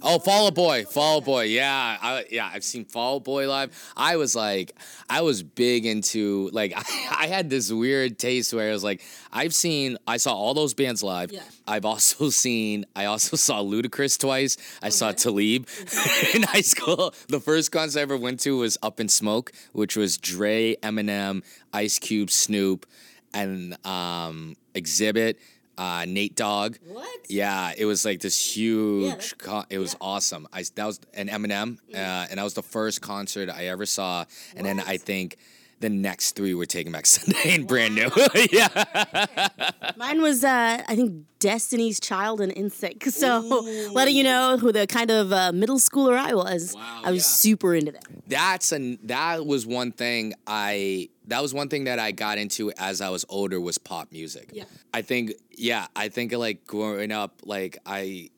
oh, 0.00 0.18
Fall 0.18 0.46
Out 0.46 0.54
Boy, 0.54 0.84
Fall 0.84 1.18
Out 1.18 1.24
Boy. 1.26 1.44
Yeah, 1.44 1.98
I, 2.00 2.24
yeah, 2.30 2.50
I've 2.50 2.64
seen 2.64 2.86
Fall 2.86 3.16
Out 3.16 3.24
Boy 3.24 3.46
live. 3.46 3.70
I 3.94 4.16
was 4.16 4.34
like, 4.34 4.72
I 5.10 5.20
was 5.20 5.42
big 5.42 5.84
into 5.84 6.48
like, 6.54 6.72
I, 6.74 6.82
I 7.24 7.26
had 7.26 7.50
this 7.50 7.70
weird 7.70 8.18
taste 8.18 8.54
where 8.54 8.70
I 8.70 8.72
was 8.72 8.82
like, 8.82 9.02
I've 9.30 9.52
seen, 9.52 9.98
I 10.06 10.16
saw 10.16 10.32
all 10.32 10.54
those 10.54 10.72
bands 10.72 11.02
live. 11.02 11.32
Yeah. 11.32 11.42
I've 11.68 11.84
also 11.84 12.30
seen, 12.30 12.86
I 12.96 13.04
also 13.04 13.36
saw 13.36 13.60
Ludacris 13.62 14.18
twice. 14.18 14.56
I 14.82 14.88
saw 14.88 15.12
Talib 15.12 15.68
in 16.34 16.44
high 16.44 16.62
school. 16.62 17.12
The 17.28 17.40
first 17.40 17.72
concert 17.72 17.98
I 17.98 18.02
ever 18.02 18.16
went 18.16 18.40
to 18.40 18.56
was 18.56 18.78
Up 18.82 19.00
in 19.00 19.10
Smoke, 19.10 19.52
which 19.72 19.96
was 19.96 20.16
Dre, 20.16 20.76
Eminem, 20.76 21.42
Ice 21.74 21.98
Cube, 21.98 22.30
Snoop, 22.30 22.86
and 23.34 23.74
um, 23.86 24.56
Xzibit. 24.74 25.36
Uh, 25.80 26.04
Nate 26.06 26.36
Dogg. 26.36 26.76
What? 26.86 27.08
Yeah, 27.30 27.72
it 27.74 27.86
was 27.86 28.04
like 28.04 28.20
this 28.20 28.38
huge. 28.54 29.08
that's- 29.08 29.32
con- 29.32 29.64
it 29.70 29.78
was 29.78 29.96
awesome. 29.98 30.46
I 30.52 30.62
that 30.74 30.84
was 30.84 31.00
an 31.14 31.28
Eminem, 31.28 31.78
uh, 31.94 32.26
and 32.28 32.38
that 32.38 32.44
was 32.44 32.52
the 32.52 32.62
first 32.62 33.00
concert 33.00 33.48
I 33.48 33.68
ever 33.68 33.86
saw. 33.86 34.26
And 34.54 34.66
then 34.66 34.78
I 34.80 34.98
think 34.98 35.38
the 35.80 35.88
next 35.90 36.32
three 36.32 36.54
were 36.54 36.66
Taking 36.66 36.92
Back 36.92 37.06
Sunday 37.14 37.54
and 37.54 37.66
Brand 37.66 37.94
New. 37.94 38.10
yeah, 38.52 38.68
Mine 39.96 40.22
was, 40.22 40.44
uh, 40.44 40.82
I 40.86 40.94
think, 40.96 41.24
Destiny's 41.38 41.98
Child 42.00 42.40
and 42.40 42.54
NSYNC. 42.54 43.10
So, 43.20 43.40
letting 43.92 44.14
you 44.16 44.22
know 44.22 44.56
who 44.58 44.72
the 44.72 44.86
kind 44.86 45.10
of 45.10 45.32
uh, 45.32 45.52
middle 45.52 45.78
schooler 45.78 46.16
I 46.16 46.34
was, 46.34 46.74
Wow, 46.74 47.02
I 47.04 47.10
was 47.10 47.22
yeah. 47.22 47.52
super 47.52 47.74
into 47.74 47.92
that. 47.92 48.04
that's 48.28 48.72
an 48.72 48.98
that 49.04 49.44
was 49.46 49.66
one 49.66 49.92
thing 49.92 50.34
I 50.46 51.08
that 51.26 51.42
was 51.42 51.52
one 51.54 51.68
thing 51.68 51.84
that 51.84 51.98
I 51.98 52.12
got 52.12 52.38
into 52.38 52.72
as 52.78 53.00
I 53.00 53.08
was 53.08 53.24
older 53.28 53.60
was 53.60 53.78
pop 53.78 54.12
music. 54.12 54.50
Yeah. 54.52 54.64
I 54.92 55.02
think 55.02 55.32
yeah, 55.50 55.86
I 55.96 56.08
think 56.08 56.32
like 56.32 56.66
growing 56.66 57.12
up, 57.12 57.40
like 57.44 57.78
I 57.86 58.30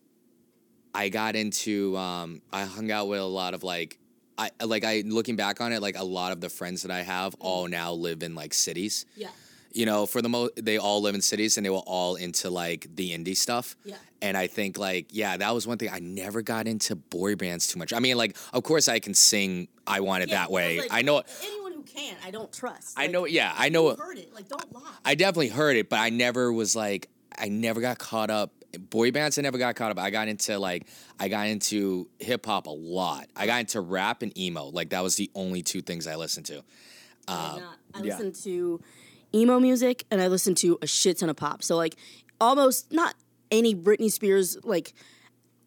I 0.94 1.09
got 1.09 1.37
into 1.37 1.96
um 1.96 2.42
I 2.52 2.64
hung 2.64 2.90
out 2.90 3.09
with 3.09 3.20
a 3.20 3.24
lot 3.24 3.55
of 3.55 3.62
like 3.62 3.98
I 4.38 4.51
like 4.64 4.85
I 4.85 5.03
looking 5.07 5.37
back 5.37 5.61
on 5.61 5.73
it, 5.73 5.81
like 5.83 5.97
a 5.97 6.05
lot 6.05 6.33
of 6.33 6.40
the 6.40 6.49
friends 6.49 6.83
that 6.83 6.90
I 6.90 7.03
have 7.03 7.33
mm-hmm. 7.33 7.47
all 7.47 7.68
now 7.68 7.92
live 7.92 8.23
in 8.23 8.35
like 8.35 8.55
cities. 8.55 9.07
Yeah. 9.16 9.29
You 9.73 9.87
know, 9.87 10.05
for 10.05 10.21
the 10.21 10.29
most 10.29 10.53
they 10.57 10.77
all 10.77 11.01
live 11.01 11.14
in 11.14 11.23
cities 11.23 11.57
and 11.57 11.64
they 11.64 11.71
were 11.71 11.79
all 11.79 12.16
into 12.16 12.51
like 12.51 12.87
the 12.95 13.16
indie 13.16 13.37
stuff. 13.37 13.77
Yeah. 13.85 13.97
And 14.21 14.37
I 14.37 14.47
think 14.47 14.79
like 14.79 15.09
yeah, 15.11 15.37
that 15.37 15.55
was 15.55 15.66
one 15.66 15.79
thing 15.79 15.90
I 15.92 15.99
never 15.99 16.42
got 16.42 16.66
into 16.66 16.95
boy 16.95 17.37
bands 17.37 17.66
too 17.68 17.79
much. 17.79 17.92
I 17.92 17.99
mean, 17.99 18.16
like 18.16 18.37
of 18.53 18.62
course 18.62 18.88
I 18.88 18.99
can 18.99 19.14
sing 19.14 19.68
I 19.87 20.01
want 20.01 20.23
it 20.23 20.31
that 20.31 20.51
way. 20.51 20.83
I 20.90 21.03
know 21.03 21.23
Anyone 21.42 21.73
who 21.73 21.83
can, 21.83 22.16
I 22.25 22.31
don't 22.31 22.53
trust. 22.53 22.99
I 22.99 23.07
know 23.07 23.27
yeah, 23.27 23.55
I 23.57 23.68
know 23.68 23.95
heard 23.95 24.18
it. 24.18 24.35
Like, 24.35 24.49
don't 24.49 24.73
lie. 24.73 24.83
I 25.05 25.14
definitely 25.14 25.49
heard 25.49 25.77
it, 25.77 25.88
but 25.88 25.99
I 25.99 26.11
never 26.11 26.53
was 26.53 26.77
like 26.77 27.09
I 27.38 27.49
never 27.49 27.81
got 27.81 27.99
caught 27.99 28.31
up. 28.31 28.53
Boy 28.79 29.11
bands, 29.11 29.39
I 29.39 29.43
never 29.43 29.59
got 29.59 29.75
caught 29.77 29.91
up. 29.91 29.99
I 29.99 30.11
got 30.11 30.29
into 30.29 30.59
like 30.59 30.87
I 31.21 31.29
got 31.29 31.49
into 31.49 32.09
hip 32.19 32.47
hop 32.47 32.67
a 32.67 32.71
lot. 32.71 33.27
I 33.37 33.47
got 33.47 33.61
into 33.61 33.81
rap 33.81 34.23
and 34.23 34.37
emo. 34.39 34.67
Like 34.67 34.91
that 34.91 35.03
was 35.03 35.17
the 35.17 35.31
only 35.35 35.63
two 35.63 35.83
things 35.83 36.07
I 36.07 36.17
listened 36.17 36.47
to. 36.47 36.63
I 37.29 37.33
um, 37.33 37.61
not. 37.61 37.79
I 37.95 37.99
yeah. 37.99 38.19
listen 38.19 38.33
to 38.45 38.81
emo 39.35 39.59
music 39.61 40.05
and 40.11 40.21
I 40.21 40.29
listened 40.29 40.57
to 40.59 40.79
a 40.83 40.87
shit 40.87 41.19
ton 41.19 41.29
of 41.29 41.37
pop. 41.37 41.63
So 41.63 41.77
like 41.77 41.97
almost 42.41 42.93
not 42.93 43.15
any 43.51 43.75
Britney 43.75 44.11
Spears 44.11 44.57
like 44.65 44.95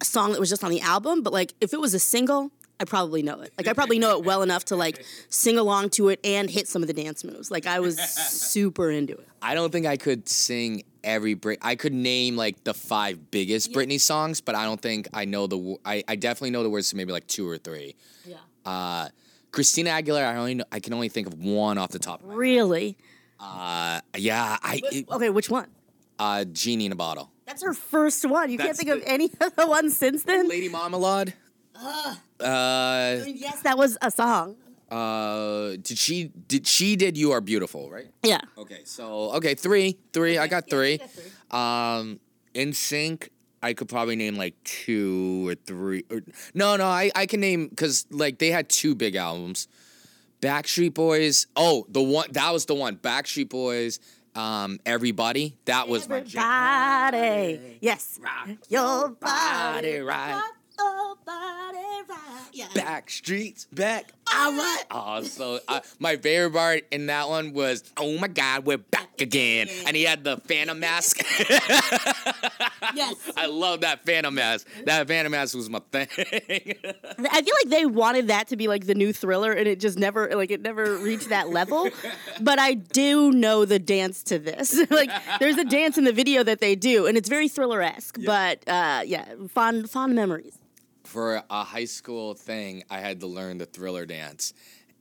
song 0.03 0.31
that 0.31 0.39
was 0.39 0.49
just 0.49 0.63
on 0.63 0.71
the 0.71 0.81
album, 0.81 1.21
but 1.21 1.33
like 1.33 1.53
if 1.61 1.73
it 1.73 1.79
was 1.79 1.93
a 1.93 1.99
single, 1.99 2.51
I 2.79 2.83
probably 2.85 3.23
know 3.23 3.39
it. 3.41 3.53
Like 3.57 3.67
I 3.67 3.73
probably 3.73 3.99
know 3.99 4.17
it 4.17 4.25
well 4.25 4.41
enough 4.41 4.65
to 4.65 4.75
like 4.75 5.03
sing 5.29 5.57
along 5.57 5.91
to 5.91 6.09
it 6.09 6.19
and 6.23 6.49
hit 6.49 6.67
some 6.67 6.81
of 6.81 6.87
the 6.87 6.93
dance 6.93 7.23
moves. 7.23 7.49
Like 7.49 7.65
I 7.67 7.79
was 7.79 7.97
super 7.99 8.91
into 8.91 9.13
it. 9.13 9.27
I 9.41 9.53
don't 9.55 9.71
think 9.71 9.85
I 9.85 9.95
could 9.97 10.27
sing 10.27 10.83
every 11.03 11.35
Brit. 11.35 11.59
I 11.61 11.75
could 11.75 11.93
name 11.93 12.35
like 12.35 12.63
the 12.65 12.73
five 12.73 13.31
biggest 13.31 13.71
Britney 13.71 13.99
songs, 13.99 14.41
but 14.41 14.55
I 14.55 14.65
don't 14.65 14.81
think 14.81 15.07
I 15.13 15.25
know 15.25 15.47
the. 15.47 15.57
wo- 15.57 15.79
I 15.85 16.03
I 16.07 16.15
definitely 16.17 16.51
know 16.51 16.63
the 16.63 16.69
words 16.69 16.89
to 16.89 16.97
maybe 16.97 17.11
like 17.13 17.27
two 17.27 17.47
or 17.47 17.57
three. 17.57 17.95
Yeah. 18.25 18.37
Uh, 18.65 19.09
Christina 19.51 19.91
Aguilera, 19.91 20.33
I 20.33 20.35
only 20.35 20.55
know, 20.55 20.65
I 20.69 20.81
can 20.81 20.93
only 20.93 21.07
think 21.07 21.27
of 21.27 21.35
one 21.35 21.77
off 21.77 21.91
the 21.91 21.99
top. 21.99 22.21
of 22.23 22.29
Really? 22.29 22.97
Uh, 23.39 24.01
yeah, 24.17 24.57
I 24.61 24.81
it, 24.91 25.09
Okay, 25.09 25.29
which 25.29 25.49
one? 25.49 25.67
uh, 26.19 26.43
Genie 26.45 26.87
in 26.87 26.91
a 26.91 26.95
Bottle. 26.95 27.31
That's 27.45 27.63
her 27.63 27.73
first 27.73 28.25
one. 28.25 28.49
You 28.49 28.57
can't 28.57 28.69
That's 28.69 28.79
think 28.83 28.89
of 28.89 29.03
any 29.05 29.25
of 29.41 29.55
the 29.55 29.67
ones 29.67 29.95
since 29.95 30.23
then? 30.23 30.49
Lady 30.49 30.67
Marmalade. 30.67 31.33
Uh, 31.79 32.15
Yes, 33.27 33.61
that 33.61 33.77
was 33.77 33.97
a 34.01 34.11
song. 34.11 34.55
uh, 34.91 35.71
did 35.81 35.97
she 35.97 36.25
did 36.47 36.67
she 36.67 36.95
did 36.95 37.17
You 37.17 37.31
Are 37.31 37.41
Beautiful, 37.41 37.89
right? 37.89 38.07
Yeah. 38.23 38.41
Okay, 38.57 38.81
so 38.85 39.31
okay, 39.35 39.55
three, 39.55 39.97
three. 40.13 40.37
I 40.37 40.47
got 40.47 40.69
three. 40.69 40.99
Um, 41.51 42.19
NSYNC, 42.53 43.29
I 43.63 43.73
could 43.73 43.89
probably 43.89 44.15
name 44.15 44.35
like 44.35 44.53
two 44.63 45.47
or 45.49 45.55
three. 45.55 46.03
Or, 46.11 46.21
no, 46.53 46.75
no, 46.77 46.85
I 46.85 47.11
I 47.15 47.25
can 47.25 47.39
name 47.39 47.67
because 47.67 48.05
like 48.11 48.37
they 48.39 48.51
had 48.51 48.69
two 48.69 48.95
big 48.95 49.15
albums. 49.15 49.67
Backstreet 50.41 50.93
Boys. 50.93 51.47
Oh, 51.55 51.85
the 51.89 52.01
one 52.01 52.27
that 52.33 52.51
was 52.53 52.65
the 52.65 52.75
one. 52.75 52.97
Backstreet 52.97 53.49
Boys. 53.49 53.99
Um, 54.35 54.79
everybody. 54.85 55.57
That 55.65 55.87
was 55.87 56.09
my 56.09 56.19
jam. 56.19 56.41
Body. 56.43 57.77
Yes. 57.81 58.19
Your 58.69 59.09
body. 59.09 59.17
Body 59.21 59.99
right. 59.99 60.41
Your 60.77 61.15
right. 61.27 62.49
Yeah. 62.53 62.67
Backstreet's 62.73 63.65
Back. 63.65 64.11
All 64.33 64.51
right. 64.51 64.83
Oh, 64.91 65.23
so 65.23 65.59
uh, 65.67 65.81
my 65.99 66.17
favorite 66.17 66.53
part 66.53 66.83
in 66.91 67.07
that 67.07 67.29
one 67.29 67.53
was, 67.53 67.83
oh 67.97 68.17
my 68.17 68.27
God, 68.27 68.65
we're 68.65 68.77
back 68.77 69.21
again, 69.21 69.67
and 69.85 69.95
he 69.95 70.03
had 70.03 70.23
the 70.23 70.37
Phantom 70.37 70.79
mask. 70.79 71.21
Yes. 72.93 73.15
I 73.37 73.47
love 73.47 73.81
that 73.81 74.05
Phantom 74.05 74.33
mask. 74.33 74.67
That 74.85 75.07
Phantom 75.07 75.31
mask 75.31 75.55
was 75.55 75.69
my 75.69 75.79
thing. 75.91 76.07
I 76.17 77.41
feel 77.41 77.55
like 77.63 77.69
they 77.69 77.85
wanted 77.85 78.27
that 78.27 78.47
to 78.49 78.57
be 78.57 78.67
like 78.67 78.85
the 78.85 78.95
new 78.95 79.13
thriller 79.13 79.51
and 79.51 79.67
it 79.67 79.79
just 79.79 79.97
never 79.97 80.29
like 80.35 80.51
it 80.51 80.61
never 80.61 80.97
reached 80.97 81.29
that 81.29 81.49
level. 81.49 81.89
but 82.41 82.59
I 82.59 82.73
do 82.75 83.31
know 83.31 83.65
the 83.65 83.79
dance 83.79 84.23
to 84.23 84.39
this. 84.39 84.79
like 84.89 85.09
there's 85.39 85.57
a 85.57 85.65
dance 85.65 85.97
in 85.97 86.03
the 86.03 86.13
video 86.13 86.43
that 86.43 86.59
they 86.59 86.75
do 86.75 87.05
and 87.07 87.17
it's 87.17 87.29
very 87.29 87.47
thriller 87.47 87.81
esque. 87.81 88.17
But 88.25 88.67
uh, 88.67 89.01
yeah, 89.05 89.25
fond 89.49 89.89
fond 89.89 90.15
memories. 90.15 90.57
For 91.15 91.41
a 91.49 91.63
high 91.63 91.85
school 91.85 92.33
thing, 92.33 92.83
I 92.89 92.99
had 92.99 93.21
to 93.21 93.27
learn 93.27 93.57
the 93.57 93.65
Thriller 93.65 94.05
dance, 94.05 94.53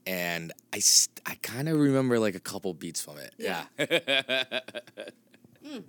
and 0.07 0.53
I 0.72 0.79
st- 0.79 1.20
I 1.27 1.35
kind 1.42 1.68
of 1.68 1.77
remember 1.77 2.20
like 2.20 2.37
a 2.37 2.40
couple 2.40 2.72
beats 2.72 3.03
from 3.03 3.18
it. 3.18 3.35
Yeah. 3.37 3.64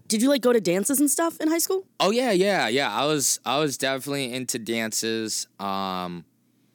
Did 0.07 0.23
you 0.23 0.29
like 0.29 0.41
go 0.41 0.51
to 0.51 0.59
dances 0.59 0.99
and 0.99 1.11
stuff 1.11 1.39
in 1.39 1.47
high 1.47 1.59
school? 1.59 1.85
Oh 1.99 2.09
yeah, 2.09 2.31
yeah, 2.31 2.67
yeah. 2.69 2.91
I 2.91 3.05
was 3.05 3.39
I 3.45 3.59
was 3.59 3.77
definitely 3.77 4.33
into 4.33 4.57
dances. 4.57 5.45
Um 5.59 6.25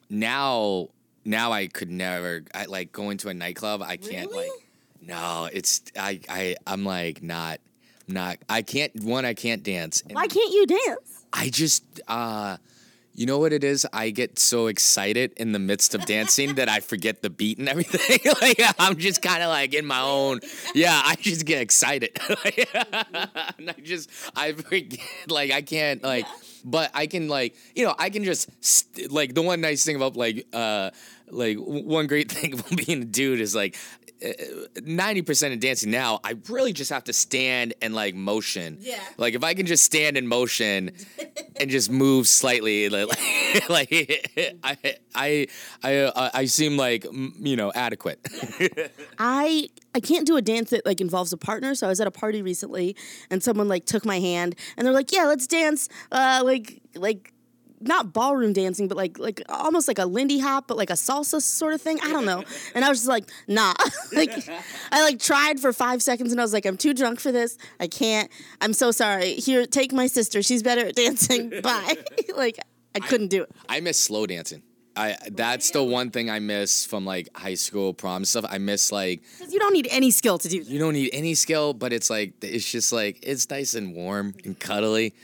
now 0.08 0.90
now 1.24 1.50
I 1.50 1.66
could 1.66 1.90
never 1.90 2.44
I 2.54 2.66
like 2.66 2.92
going 2.92 3.18
to 3.18 3.30
a 3.30 3.34
nightclub, 3.34 3.82
I 3.82 3.96
can't 3.96 4.30
Really? 4.30 4.44
like 4.48 5.08
No, 5.08 5.48
it's 5.52 5.82
I 5.98 6.20
I 6.28 6.54
I'm 6.68 6.84
like 6.84 7.20
not 7.20 7.58
not 8.06 8.38
I 8.48 8.62
can't 8.62 8.92
one 9.02 9.24
I 9.24 9.34
can't 9.34 9.64
dance. 9.64 10.04
Why 10.08 10.28
can't 10.28 10.52
you 10.52 10.66
dance? 10.66 11.24
I 11.32 11.48
just 11.50 11.82
uh 12.06 12.58
you 13.14 13.26
know 13.26 13.38
what 13.38 13.52
it 13.52 13.64
is? 13.64 13.86
I 13.92 14.10
get 14.10 14.38
so 14.38 14.68
excited 14.68 15.32
in 15.36 15.52
the 15.52 15.58
midst 15.58 15.94
of 15.94 16.06
dancing 16.06 16.54
that 16.54 16.68
I 16.68 16.80
forget 16.80 17.22
the 17.22 17.30
beat 17.30 17.58
and 17.58 17.68
everything. 17.68 18.32
like 18.40 18.60
I'm 18.78 18.96
just 18.96 19.20
kind 19.20 19.42
of 19.42 19.48
like 19.48 19.74
in 19.74 19.84
my 19.84 20.00
own. 20.00 20.40
Yeah, 20.74 21.00
I 21.04 21.16
just 21.16 21.44
get 21.44 21.60
excited. 21.60 22.18
and 23.58 23.70
I 23.70 23.74
just 23.82 24.10
I 24.36 24.52
forget. 24.52 25.00
Like 25.28 25.50
I 25.50 25.62
can't 25.62 26.02
like, 26.02 26.26
but 26.64 26.90
I 26.94 27.06
can 27.06 27.28
like 27.28 27.56
you 27.74 27.84
know 27.84 27.94
I 27.98 28.10
can 28.10 28.24
just 28.24 28.48
st- 28.64 29.10
like 29.10 29.34
the 29.34 29.42
one 29.42 29.60
nice 29.60 29.84
thing 29.84 29.96
about 29.96 30.16
like 30.16 30.46
uh 30.52 30.90
like 31.30 31.56
one 31.58 32.06
great 32.06 32.30
thing 32.32 32.54
about 32.54 32.76
being 32.76 33.02
a 33.02 33.06
dude 33.06 33.40
is 33.40 33.54
like. 33.54 33.76
Ninety 34.82 35.22
percent 35.22 35.54
of 35.54 35.60
dancing 35.60 35.90
now, 35.90 36.20
I 36.22 36.36
really 36.48 36.72
just 36.72 36.90
have 36.90 37.04
to 37.04 37.12
stand 37.12 37.74
and 37.80 37.94
like 37.94 38.14
motion. 38.14 38.78
Yeah. 38.80 39.00
Like 39.16 39.34
if 39.34 39.42
I 39.42 39.54
can 39.54 39.66
just 39.66 39.84
stand 39.84 40.16
in 40.16 40.26
motion 40.26 40.92
and 41.58 41.70
just 41.70 41.90
move 41.90 42.26
slightly, 42.26 42.88
like, 42.90 43.08
like 43.68 44.58
I, 44.62 44.76
I, 45.14 45.46
I, 45.82 45.96
uh, 45.96 46.30
I 46.34 46.44
seem 46.44 46.76
like 46.76 47.04
you 47.04 47.56
know 47.56 47.72
adequate. 47.74 48.20
I 49.18 49.68
I 49.94 50.00
can't 50.00 50.26
do 50.26 50.36
a 50.36 50.42
dance 50.42 50.70
that 50.70 50.84
like 50.84 51.00
involves 51.00 51.32
a 51.32 51.36
partner. 51.36 51.74
So 51.74 51.86
I 51.86 51.90
was 51.90 52.00
at 52.00 52.06
a 52.06 52.12
party 52.12 52.42
recently, 52.42 52.96
and 53.30 53.42
someone 53.42 53.68
like 53.68 53.86
took 53.86 54.04
my 54.04 54.20
hand, 54.20 54.54
and 54.76 54.86
they're 54.86 54.94
like, 54.94 55.12
"Yeah, 55.12 55.24
let's 55.24 55.46
dance." 55.46 55.88
Uh, 56.12 56.42
like 56.44 56.82
like 56.94 57.32
not 57.80 58.12
ballroom 58.12 58.52
dancing, 58.52 58.88
but 58.88 58.96
like 58.96 59.18
like 59.18 59.42
almost 59.48 59.88
like 59.88 59.98
a 59.98 60.04
Lindy 60.04 60.38
Hop, 60.38 60.66
but 60.66 60.76
like 60.76 60.90
a 60.90 60.94
salsa 60.94 61.40
sort 61.40 61.72
of 61.74 61.80
thing. 61.80 61.98
I 62.02 62.12
don't 62.12 62.24
know. 62.26 62.44
And 62.74 62.84
I 62.84 62.88
was 62.88 62.98
just 62.98 63.08
like, 63.08 63.24
"Nah." 63.48 63.74
like 64.12 64.30
I 64.92 65.02
like 65.02 65.18
tried 65.18 65.60
for 65.60 65.72
five 65.72 66.02
seconds, 66.02 66.30
and 66.32 66.40
I 66.40 66.44
was 66.44 66.52
like, 66.52 66.66
"I'm 66.66 66.76
too 66.76 66.94
drunk 66.94 67.20
for 67.20 67.32
this. 67.32 67.56
I 67.80 67.86
can't. 67.86 68.30
I'm 68.60 68.72
so 68.72 68.90
sorry. 68.90 69.34
Here, 69.34 69.66
take 69.66 69.92
my 69.92 70.06
sister. 70.06 70.42
She's 70.42 70.62
better 70.62 70.86
at 70.86 70.94
dancing. 70.94 71.50
Bye." 71.62 71.94
like 72.36 72.58
I 72.94 73.00
couldn't 73.00 73.28
do 73.28 73.42
it. 73.44 73.50
I 73.68 73.80
miss 73.80 73.98
slow 73.98 74.26
dancing. 74.26 74.62
I 74.96 75.16
that's 75.30 75.70
the 75.70 75.82
one 75.84 76.10
thing 76.10 76.28
I 76.28 76.40
miss 76.40 76.84
from 76.84 77.04
like 77.06 77.28
high 77.36 77.54
school 77.54 77.94
prom 77.94 78.24
stuff. 78.24 78.44
I 78.50 78.58
miss 78.58 78.90
like 78.92 79.22
'Cause 79.38 79.52
you 79.52 79.58
don't 79.60 79.72
need 79.72 79.86
any 79.90 80.10
skill 80.10 80.36
to 80.38 80.48
do 80.48 80.62
that. 80.64 80.70
you 80.70 80.78
don't 80.80 80.94
need 80.94 81.10
any 81.12 81.34
skill, 81.34 81.72
but 81.74 81.92
it's 81.92 82.10
like 82.10 82.34
it's 82.42 82.70
just 82.70 82.92
like 82.92 83.20
it's 83.22 83.48
nice 83.48 83.74
and 83.74 83.94
warm 83.94 84.34
and 84.44 84.58
cuddly. 84.58 85.14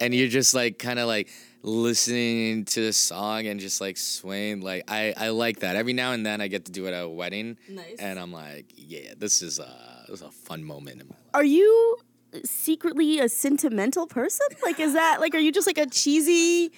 and 0.00 0.12
you're 0.12 0.28
just 0.28 0.52
like 0.54 0.78
kind 0.78 0.98
of 0.98 1.06
like 1.06 1.28
listening 1.62 2.64
to 2.66 2.80
the 2.86 2.92
song 2.92 3.46
and 3.46 3.60
just 3.60 3.80
like 3.80 3.96
swaying. 3.96 4.60
Like 4.60 4.84
I, 4.88 5.14
I 5.16 5.28
like 5.30 5.60
that. 5.60 5.76
Every 5.76 5.92
now 5.92 6.12
and 6.12 6.24
then 6.26 6.40
I 6.40 6.48
get 6.48 6.64
to 6.66 6.72
do 6.72 6.86
it 6.86 6.92
at 6.94 7.04
a 7.04 7.08
wedding, 7.08 7.56
Nice. 7.68 7.96
and 7.98 8.18
I'm 8.18 8.32
like, 8.32 8.66
yeah, 8.76 9.14
this 9.16 9.42
is 9.42 9.58
a 9.58 10.04
this 10.08 10.20
is 10.20 10.26
a 10.26 10.30
fun 10.30 10.64
moment 10.64 11.00
in 11.00 11.08
my 11.08 11.14
life. 11.14 11.24
Are 11.34 11.44
you 11.44 11.96
secretly 12.44 13.20
a 13.20 13.28
sentimental 13.28 14.06
person? 14.06 14.46
Like, 14.64 14.80
is 14.80 14.94
that 14.94 15.20
like, 15.20 15.34
are 15.34 15.38
you 15.38 15.52
just 15.52 15.66
like 15.66 15.78
a 15.78 15.86
cheesy 15.86 16.72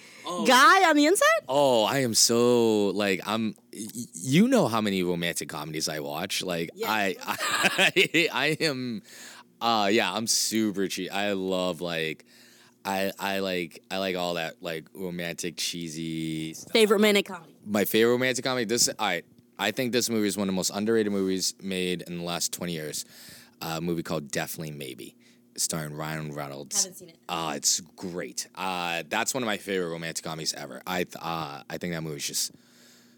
guy 0.45 0.89
on 0.89 0.95
the 0.95 1.05
inside? 1.05 1.25
Oh, 1.47 1.83
I 1.83 1.99
am 1.99 2.13
so 2.13 2.87
like 2.89 3.21
I'm. 3.25 3.55
y- 3.73 3.87
You 4.13 4.47
know 4.47 4.67
how 4.67 4.81
many 4.81 5.01
romantic 5.03 5.49
comedies 5.49 5.87
I 5.89 5.99
watch. 5.99 6.43
Like 6.43 6.69
I, 6.85 7.15
I, 7.25 8.29
I 8.33 8.57
am. 8.59 9.01
Uh, 9.61 9.87
yeah, 9.91 10.11
I'm 10.11 10.27
super 10.27 10.87
cheap. 10.87 11.11
I 11.13 11.31
love 11.33 11.81
like. 11.81 12.25
I, 12.85 13.11
I 13.19 13.39
like 13.39 13.81
I 13.89 13.97
like 13.97 14.15
all 14.15 14.35
that 14.35 14.61
like 14.61 14.85
romantic 14.93 15.57
cheesy 15.57 16.53
stuff. 16.53 16.71
Favorite 16.71 16.97
romantic 16.97 17.25
comedy? 17.25 17.55
my 17.65 17.83
favorite 17.85 18.11
romantic 18.13 18.45
comedy. 18.45 18.65
This 18.65 18.89
I 18.99 19.23
I 19.57 19.71
think 19.71 19.91
this 19.91 20.09
movie 20.09 20.27
is 20.27 20.37
one 20.37 20.47
of 20.47 20.53
the 20.53 20.55
most 20.57 20.69
underrated 20.69 21.11
movies 21.11 21.55
made 21.61 22.03
in 22.03 22.17
the 22.19 22.23
last 22.23 22.53
twenty 22.53 22.73
years. 22.73 23.05
a 23.61 23.81
movie 23.81 24.03
called 24.03 24.29
Definitely 24.29 24.71
Maybe, 24.71 25.15
starring 25.57 25.93
Ryan 25.95 26.33
Reynolds. 26.33 26.83
Haven't 26.83 26.97
seen 26.97 27.09
it. 27.09 27.17
Uh, 27.27 27.53
it's 27.55 27.79
great. 27.95 28.47
Uh, 28.53 29.01
that's 29.09 29.33
one 29.33 29.41
of 29.41 29.47
my 29.47 29.57
favorite 29.57 29.89
romantic 29.89 30.23
comedies 30.23 30.53
ever. 30.53 30.81
I 30.85 31.05
th- 31.05 31.15
uh, 31.21 31.63
I 31.69 31.77
think 31.77 31.93
that 31.93 32.01
movie's 32.03 32.27
just 32.27 32.51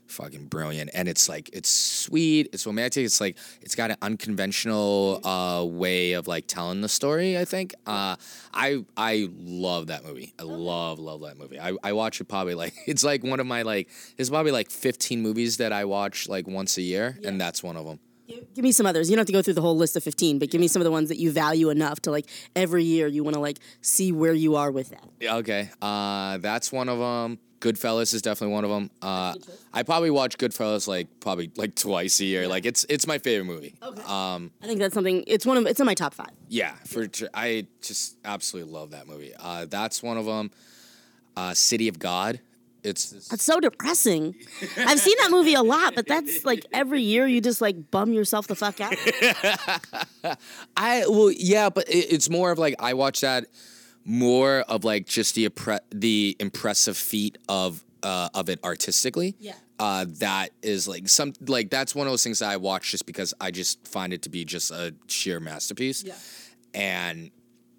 fucking 0.08 0.48
brilliant, 0.48 0.90
and 0.94 1.08
it's 1.08 1.30
like 1.30 1.50
it's 1.54 1.70
sweet, 1.70 2.50
it's 2.54 2.66
romantic. 2.66 3.06
It's 3.06 3.22
like 3.22 3.38
it's 3.62 3.76
got 3.76 3.92
an 3.92 3.98
unconventional 4.02 5.26
uh, 5.26 5.64
way 5.66 6.14
of 6.14 6.28
like 6.28 6.48
telling 6.48 6.82
the 6.82 6.90
story. 6.90 7.38
I 7.38 7.46
think. 7.46 7.74
Uh, 7.86 8.16
I 8.54 8.84
I 8.96 9.30
love 9.38 9.88
that 9.88 10.06
movie. 10.06 10.34
I 10.40 10.44
love 10.44 11.00
love 11.00 11.22
that 11.22 11.38
movie. 11.38 11.60
I, 11.60 11.74
I 11.84 11.94
watch 11.94 12.22
it 12.22 12.26
probably 12.26 12.56
like 12.56 12.74
it's 12.88 13.04
like 13.04 13.24
one 13.24 13.40
of 13.40 13.48
my 13.48 13.62
like 13.64 13.90
there's 14.16 14.30
probably 14.30 14.52
like 14.52 14.70
15 14.70 15.22
movies 15.22 15.58
that 15.58 15.72
I 15.72 15.86
watch 15.86 16.28
like 16.28 16.48
once 16.48 16.78
a 16.78 16.82
year, 16.82 17.18
and 17.24 17.40
that's 17.40 17.64
one 17.64 17.78
of 17.78 17.86
them. 17.86 18.00
Give 18.28 18.64
me 18.64 18.74
some 18.74 18.86
others. 18.86 19.10
You 19.10 19.16
don't 19.16 19.22
have 19.22 19.28
to 19.28 19.34
go 19.34 19.42
through 19.42 19.54
the 19.54 19.62
whole 19.62 19.78
list 19.78 19.96
of 19.96 20.04
15, 20.04 20.38
but 20.38 20.50
give 20.50 20.60
me 20.60 20.68
some 20.68 20.82
of 20.82 20.84
the 20.84 20.92
ones 20.92 21.08
that 21.08 21.18
you 21.18 21.32
value 21.32 21.70
enough 21.70 22.02
to 22.02 22.12
like 22.12 22.28
every 22.58 22.84
year 22.84 23.08
you 23.08 23.24
want 23.24 23.36
to 23.36 23.40
like 23.40 23.58
see 23.80 24.12
where 24.12 24.34
you 24.34 24.58
are 24.58 24.70
with 24.70 24.90
that. 24.90 25.08
Yeah, 25.22 25.38
Okay, 25.38 25.70
uh, 25.82 26.38
that's 26.40 26.72
one 26.72 26.90
of 26.90 27.00
them. 27.00 27.40
Goodfellas 27.60 28.14
is 28.14 28.22
definitely 28.22 28.54
one 28.54 28.64
of 28.64 28.70
them. 28.70 28.92
Uh, 29.02 29.34
I 29.74 29.84
probably 29.84 30.12
watch 30.12 30.38
Goodfellas 30.38 30.88
like 30.88 31.08
probably 31.20 31.52
like 31.56 31.76
twice 31.76 32.20
a 32.20 32.26
year. 32.26 32.48
Like 32.48 32.66
it's 32.66 32.86
it's 32.88 33.08
my 33.08 33.18
favorite 33.18 33.46
movie. 33.46 33.76
Okay. 33.82 34.02
Um, 34.04 34.52
I 34.62 34.68
think 34.68 34.80
that's 34.80 34.94
something, 34.94 35.24
it's 35.26 35.46
one 35.46 35.58
of, 35.58 35.66
it's 35.66 35.80
in 35.80 35.86
my 35.86 35.96
top 35.96 36.14
five. 36.14 36.30
yeah, 36.50 36.74
for 36.86 37.08
tr- 37.08 37.26
I 37.34 37.66
just 37.82 38.18
absolutely 38.24 38.72
love 38.72 38.92
that 38.92 39.08
movie. 39.08 39.34
Uh, 39.40 39.66
that's 39.66 40.04
one 40.04 40.18
of 40.18 40.26
them. 40.26 40.52
Uh, 41.36 41.54
City 41.54 41.88
of 41.88 42.00
God. 42.00 42.40
It's 42.84 43.10
That's 43.30 43.44
so 43.44 43.60
depressing. 43.60 44.34
I've 44.78 45.00
seen 45.00 45.16
that 45.20 45.30
movie 45.30 45.56
a 45.56 45.64
lot, 45.64 45.94
but 45.94 46.08
that's 46.08 46.46
like 46.46 46.66
every 46.72 47.02
year 47.02 47.28
you 47.28 47.42
just 47.42 47.60
like 47.60 47.92
bum 47.92 48.14
yourself 48.14 48.48
the 48.48 48.56
fuck 48.56 48.80
out. 48.80 48.94
I 50.78 51.04
well 51.10 51.32
yeah, 51.32 51.70
but 51.70 51.90
it, 51.90 52.12
it's 52.14 52.30
more 52.30 52.52
of 52.52 52.60
like 52.60 52.76
I 52.80 52.94
watch 52.94 53.22
that 53.22 53.48
more 54.08 54.62
of 54.62 54.84
like 54.86 55.06
just 55.06 55.36
the 55.36 55.50
the 55.92 56.36
impressive 56.40 56.96
feat 56.98 57.38
of 57.50 57.84
uh, 58.02 58.30
of 58.34 58.48
it 58.50 58.60
artistically. 58.64 59.36
Yeah. 59.40 59.54
Uh, 59.80 60.06
that 60.20 60.52
is 60.64 60.88
like 60.88 61.08
some 61.10 61.34
like 61.46 61.70
that's 61.70 61.94
one 61.94 62.08
of 62.08 62.14
those 62.14 62.24
things 62.24 62.40
that 62.40 62.50
I 62.50 62.58
watch 62.58 62.90
just 62.90 63.06
because 63.06 63.34
I 63.40 63.52
just 63.52 63.86
find 63.86 64.14
it 64.14 64.22
to 64.24 64.30
be 64.30 64.46
just 64.46 64.72
a 64.72 64.96
sheer 65.08 65.40
masterpiece. 65.40 66.04
Yeah. 66.04 66.16
And 66.74 67.32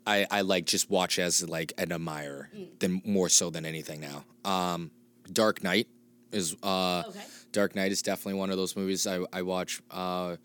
I 0.07 0.27
I 0.31 0.43
like 0.43 0.67
just 0.67 0.91
watch 0.91 1.19
as 1.19 1.49
like 1.49 1.73
an 1.79 1.91
admirer 1.93 2.51
Mm. 2.55 2.79
than 2.79 3.03
more 3.05 3.29
so 3.31 3.49
than 3.51 3.65
anything 3.65 4.01
now. 4.01 4.25
Um, 4.45 4.91
Dark 5.33 5.65
Knight 5.65 5.89
is 6.31 6.55
uh 6.63 7.05
Okay. 7.09 7.25
Dark 7.53 7.75
Knight 7.75 7.91
is 7.91 8.03
definitely 8.03 8.39
one 8.39 8.51
of 8.51 8.59
those 8.59 8.77
movies 8.77 9.07
I 9.07 9.21
I 9.33 9.43
watch 9.43 9.81
uh, 9.91 10.37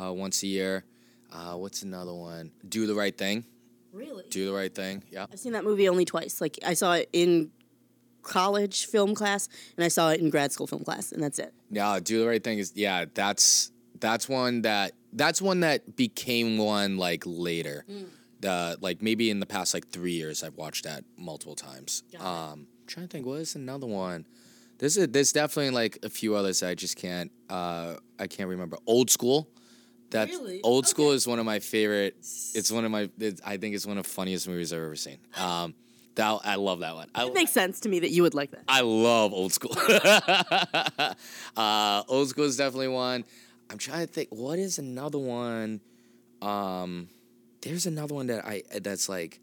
uh 0.00 0.12
once 0.14 0.42
a 0.42 0.46
year. 0.46 0.84
Uh, 1.30 1.54
what's 1.56 1.82
another 1.82 2.14
one? 2.14 2.50
Do 2.66 2.86
the 2.88 2.94
right 2.94 3.16
thing. 3.16 3.44
Really? 3.92 4.24
Do 4.30 4.46
the 4.46 4.52
right 4.52 4.74
thing. 4.74 5.02
Yeah. 5.10 5.26
I've 5.32 5.38
seen 5.38 5.52
that 5.52 5.64
movie 5.64 5.88
only 5.88 6.04
twice. 6.04 6.40
Like 6.40 6.58
I 6.64 6.74
saw 6.74 6.94
it 6.94 7.08
in 7.12 7.50
college 8.22 8.86
film 8.86 9.14
class 9.14 9.48
and 9.76 9.84
I 9.84 9.88
saw 9.88 10.10
it 10.10 10.20
in 10.20 10.30
grad 10.30 10.52
school 10.52 10.66
film 10.66 10.84
class 10.84 11.12
and 11.12 11.22
that's 11.22 11.38
it. 11.38 11.52
Yeah. 11.70 11.98
Do 12.02 12.20
the 12.20 12.28
right 12.28 12.42
thing 12.42 12.58
is 12.58 12.72
yeah. 12.74 13.06
That's 13.12 13.72
that's 13.98 14.28
one 14.28 14.62
that 14.62 14.92
that's 15.12 15.42
one 15.42 15.60
that 15.60 15.96
became 15.96 16.58
one 16.58 16.96
like 16.96 17.22
later. 17.26 17.84
The 18.40 18.78
like 18.80 19.02
maybe 19.02 19.30
in 19.30 19.40
the 19.40 19.46
past 19.46 19.74
like 19.74 19.88
three 19.88 20.12
years 20.12 20.42
I've 20.42 20.56
watched 20.56 20.84
that 20.84 21.04
multiple 21.16 21.56
times. 21.56 22.02
Um, 22.18 22.66
trying 22.86 23.06
to 23.06 23.12
think 23.12 23.26
what 23.26 23.40
is 23.40 23.54
another 23.54 23.86
one. 23.86 24.26
There's 24.78 24.96
a, 24.96 25.06
there's 25.06 25.32
definitely 25.32 25.72
like 25.72 25.98
a 26.02 26.08
few 26.08 26.34
others 26.34 26.60
that 26.60 26.70
I 26.70 26.74
just 26.74 26.96
can't 26.96 27.30
uh 27.48 27.96
I 28.18 28.26
can't 28.26 28.48
remember. 28.48 28.78
Old 28.86 29.10
school. 29.10 29.48
That's 30.10 30.30
Really? 30.30 30.60
old 30.62 30.86
school 30.88 31.08
Okay. 31.08 31.16
is 31.16 31.26
one 31.26 31.38
of 31.38 31.46
my 31.46 31.60
favorite. 31.60 32.16
It's 32.54 32.70
one 32.70 32.84
of 32.84 32.90
my. 32.90 33.08
I 33.44 33.56
think 33.56 33.74
it's 33.74 33.86
one 33.86 33.96
of 33.98 34.04
the 34.04 34.10
funniest 34.10 34.48
movies 34.48 34.72
I've 34.72 34.80
ever 34.80 34.96
seen. 34.96 35.18
Um, 35.36 35.74
that 36.16 36.40
I 36.44 36.56
love 36.56 36.80
that 36.80 36.94
one. 36.94 37.08
I, 37.14 37.26
It 37.26 37.34
makes 37.34 37.52
sense 37.52 37.80
to 37.80 37.88
me 37.88 38.00
that 38.00 38.10
you 38.10 38.22
would 38.24 38.34
like 38.34 38.50
that. 38.50 38.64
I 38.66 38.80
love 38.80 39.32
old 39.32 39.52
school. 39.52 39.74
uh, 41.56 42.02
old 42.08 42.28
school 42.28 42.44
is 42.44 42.56
definitely 42.56 42.88
one. 42.88 43.24
I'm 43.70 43.78
trying 43.78 44.06
to 44.06 44.12
think. 44.12 44.28
What 44.30 44.58
is 44.58 44.78
another 44.78 45.18
one? 45.18 45.80
Um, 46.42 47.08
there's 47.62 47.86
another 47.86 48.14
one 48.14 48.26
that 48.28 48.44
I 48.44 48.62
that's 48.80 49.08
like 49.08 49.38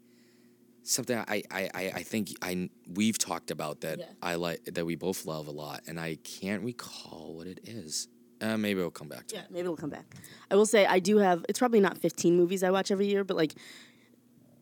something 0.82 1.16
I 1.16 1.42
I, 1.50 1.70
I, 1.74 1.92
I 1.96 2.02
think 2.02 2.30
I 2.42 2.68
we've 2.92 3.16
talked 3.18 3.50
about 3.50 3.80
that 3.82 3.98
Yeah. 4.00 4.04
I 4.22 4.34
like 4.34 4.64
that 4.66 4.84
we 4.84 4.96
both 4.96 5.24
love 5.24 5.46
a 5.46 5.50
lot, 5.52 5.82
and 5.86 5.98
I 5.98 6.16
can't 6.22 6.62
recall 6.62 7.32
what 7.34 7.46
it 7.46 7.60
is. 7.64 8.08
Uh, 8.40 8.56
maybe 8.56 8.80
it'll 8.80 8.90
come 8.90 9.08
back 9.08 9.26
to 9.28 9.34
Yeah, 9.36 9.42
maybe 9.50 9.60
it'll 9.60 9.76
come 9.76 9.90
back. 9.90 10.04
I 10.50 10.54
will 10.56 10.66
say 10.66 10.86
I 10.86 10.98
do 10.98 11.18
have. 11.18 11.44
It's 11.48 11.58
probably 11.58 11.80
not 11.80 11.98
15 11.98 12.36
movies 12.36 12.62
I 12.62 12.70
watch 12.70 12.90
every 12.90 13.06
year, 13.06 13.24
but 13.24 13.36
like 13.36 13.54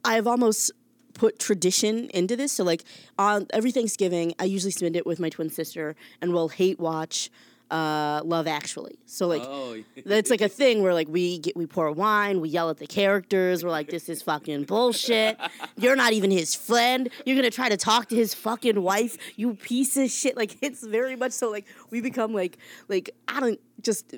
I've 0.05 0.27
almost 0.27 0.73
put 1.15 1.39
tradition 1.39 2.09
into 2.11 2.37
this. 2.37 2.53
So 2.53 2.65
like 2.65 2.85
on 3.19 3.47
every 3.53 3.71
Thanksgiving, 3.73 4.35
I 4.39 4.45
usually 4.45 4.71
spend 4.71 4.97
it 4.97 5.07
with 5.07 5.19
my 5.21 5.29
twin 5.29 5.51
sister, 5.51 5.97
and 6.21 6.33
we'll 6.33 6.49
hate 6.49 6.79
watch 6.79 7.31
uh, 7.71 8.23
Love 8.25 8.47
Actually. 8.47 8.99
So 9.07 9.27
like. 9.27 9.43
Oh, 9.45 9.77
That's 10.05 10.31
like 10.31 10.41
a 10.41 10.49
thing 10.49 10.83
where 10.83 10.95
like 10.95 11.09
we 11.09 11.39
get 11.39 11.57
we 11.57 11.67
pour 11.67 11.91
wine, 11.91 12.41
we 12.41 12.49
yell 12.49 12.71
at 12.71 12.79
the 12.79 12.87
characters, 12.87 13.65
we're 13.65 13.71
like, 13.71 13.89
this 13.89 14.09
is 14.09 14.23
fucking 14.23 14.65
bullshit. 14.65 15.39
You're 15.77 15.97
not 15.97 16.13
even 16.13 16.31
his 16.31 16.55
friend. 16.55 17.09
You're 17.25 17.37
gonna 17.37 17.51
try 17.51 17.69
to 17.69 17.77
talk 17.77 18.09
to 18.11 18.17
his 18.17 18.35
fucking 18.35 18.81
wife, 18.81 19.17
you 19.37 19.55
piece 19.55 19.97
of 19.97 20.11
shit. 20.11 20.37
Like 20.37 20.57
it's 20.63 20.87
very 20.87 21.17
much 21.17 21.33
so 21.33 21.51
like 21.51 21.67
we 21.91 22.01
become 22.01 22.33
like 22.33 22.59
like 22.89 23.11
I 23.27 23.41
don't 23.41 23.61
just 23.81 24.15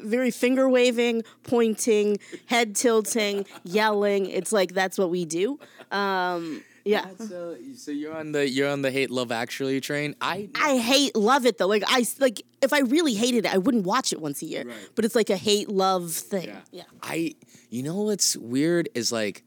very 0.00 0.30
finger 0.30 0.68
waving, 0.68 1.24
pointing, 1.42 2.18
head 2.46 2.76
tilting, 2.76 3.46
yelling. 3.64 4.26
It's 4.26 4.52
like 4.52 4.72
that's 4.72 4.96
what 4.98 5.10
we 5.10 5.24
do. 5.24 5.58
Um 5.90 6.62
yeah. 6.88 7.06
so 7.18 7.56
so 7.76 7.90
you're 7.90 8.16
on 8.16 8.32
the 8.32 8.48
you're 8.48 8.68
on 8.68 8.82
the 8.82 8.90
hate 8.90 9.10
love 9.10 9.30
actually 9.30 9.80
train. 9.80 10.14
I 10.20 10.48
I 10.54 10.78
hate 10.78 11.14
love 11.16 11.46
it 11.46 11.58
though. 11.58 11.66
Like 11.66 11.84
I 11.86 12.04
like 12.18 12.42
if 12.62 12.72
I 12.72 12.80
really 12.80 13.14
hated 13.14 13.44
it, 13.44 13.54
I 13.54 13.58
wouldn't 13.58 13.84
watch 13.84 14.12
it 14.12 14.20
once 14.20 14.42
a 14.42 14.46
year. 14.46 14.64
Right. 14.64 14.76
But 14.94 15.04
it's 15.04 15.14
like 15.14 15.30
a 15.30 15.36
hate 15.36 15.68
love 15.68 16.12
thing. 16.12 16.50
Yeah. 16.70 16.84
I 17.02 17.34
you 17.70 17.82
know 17.82 18.02
what's 18.02 18.36
weird 18.36 18.88
is 18.94 19.12
like 19.12 19.44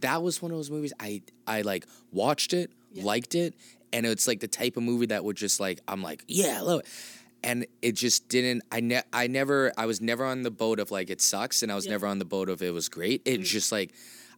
that 0.00 0.22
was 0.22 0.42
one 0.42 0.50
of 0.50 0.58
those 0.58 0.70
movies 0.70 0.92
I 1.00 1.22
I 1.46 1.62
like 1.62 1.86
watched 2.12 2.52
it, 2.52 2.70
liked 2.94 3.34
it, 3.34 3.54
and 3.92 4.06
it's 4.06 4.26
like 4.26 4.40
the 4.40 4.48
type 4.48 4.76
of 4.76 4.82
movie 4.82 5.06
that 5.06 5.24
would 5.24 5.36
just 5.36 5.60
like 5.60 5.80
I'm 5.88 6.02
like, 6.02 6.24
yeah, 6.28 6.56
I 6.58 6.60
love 6.60 6.80
it. 6.80 6.86
And 7.44 7.66
it 7.82 7.92
just 7.92 8.28
didn't 8.28 8.62
I 8.72 8.80
ne- 8.80 9.02
I 9.12 9.28
never 9.28 9.72
I 9.78 9.86
was 9.86 10.00
never 10.00 10.24
on 10.24 10.42
the 10.42 10.50
boat 10.50 10.80
of 10.80 10.90
like 10.90 11.08
it 11.08 11.20
sucks 11.20 11.62
and 11.62 11.70
I 11.70 11.76
was 11.76 11.86
never 11.86 12.06
on 12.06 12.18
the 12.18 12.24
boat 12.24 12.48
of 12.48 12.62
it 12.62 12.74
was 12.74 12.88
great. 12.88 13.24
Mm-hmm. 13.24 13.42
Just 13.42 13.70
like 13.70 13.92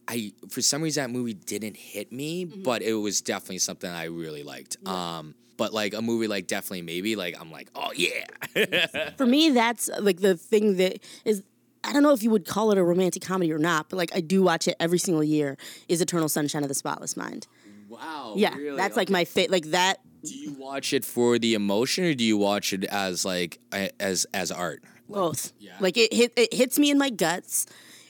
I 0.07 0.33
for 0.49 0.61
some 0.61 0.81
reason 0.81 1.03
that 1.03 1.09
movie 1.17 1.33
didn't 1.33 1.77
hit 1.77 2.11
me, 2.11 2.45
Mm-hmm. 2.45 2.63
but 2.63 2.81
it 2.81 2.93
was 2.93 3.21
definitely 3.21 3.59
something 3.59 3.89
I 3.89 4.05
really 4.05 4.43
liked. 4.43 4.77
Um 4.87 5.35
but 5.57 5.73
like 5.73 5.93
a 5.93 6.01
movie 6.01 6.27
like 6.27 6.47
definitely 6.47 6.81
maybe 6.81 7.15
like 7.15 7.35
I'm 7.39 7.51
like, 7.51 7.69
oh 7.75 7.91
yeah. 7.95 8.25
For 9.17 9.25
me, 9.25 9.51
that's 9.51 9.89
like 9.99 10.19
the 10.21 10.35
thing 10.37 10.77
that 10.77 10.99
is. 11.25 11.43
I 11.83 11.93
don't 11.93 12.03
know 12.03 12.13
if 12.13 12.21
you 12.21 12.29
would 12.29 12.45
call 12.45 12.71
it 12.71 12.77
a 12.77 12.83
romantic 12.83 13.23
comedy 13.23 13.51
or 13.51 13.57
not, 13.57 13.89
but 13.89 13.97
like 13.97 14.11
I 14.15 14.21
do 14.21 14.43
watch 14.43 14.67
it 14.67 14.75
every 14.79 14.99
single 14.99 15.23
year. 15.23 15.57
Is 15.89 15.99
Eternal 15.99 16.29
Sunshine 16.29 16.61
of 16.61 16.69
the 16.69 16.75
Spotless 16.75 17.17
Mind? 17.17 17.47
wow. 17.89 18.33
Yeah, 18.37 18.55
that's 18.77 18.95
like 18.95 19.09
my 19.09 19.25
fa- 19.25 19.47
like 19.49 19.65
that. 19.71 19.99
Do 20.23 20.35
you 20.35 20.53
watch 20.53 20.93
it 20.93 21.03
for 21.03 21.39
the 21.39 21.55
emotion, 21.55 22.03
or 22.05 22.13
do 22.13 22.23
you 22.23 22.37
watch 22.37 22.71
it 22.71 22.83
as 22.85 23.25
like 23.25 23.57
as 23.99 24.27
as 24.31 24.51
art? 24.51 24.83
Both. 25.09 25.53
Yeah. 25.59 25.71
Like 25.79 25.97
it 25.97 26.13
hit 26.13 26.33
it 26.37 26.53
hits 26.53 26.77
me 26.77 26.91
in 26.91 26.99
my 26.99 27.09
guts. 27.09 27.65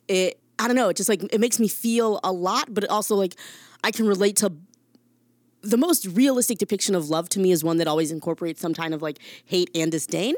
It 0.10 0.38
I 0.62 0.68
don't 0.68 0.76
know, 0.76 0.90
it 0.90 0.98
just 0.98 1.10
like 1.10 1.24
it 1.34 1.40
makes 1.40 1.60
me 1.60 1.68
feel 1.68 2.20
a 2.24 2.32
lot, 2.32 2.72
but 2.72 2.84
it 2.84 2.90
also 2.92 3.16
like 3.16 3.36
I 3.84 3.90
can 3.92 4.06
relate 4.08 4.36
to 4.38 4.54
the 5.64 5.78
most 5.78 6.06
realistic 6.08 6.60
depiction 6.60 6.94
of 6.94 7.10
love 7.10 7.30
to 7.30 7.40
me 7.40 7.52
is 7.52 7.64
one 7.64 7.78
that 7.78 7.88
always 7.88 8.12
incorporates 8.12 8.62
some 8.62 8.74
kind 8.74 8.94
of 8.94 9.02
like 9.02 9.18
hate 9.46 9.72
and 9.74 9.92
disdain. 9.92 10.36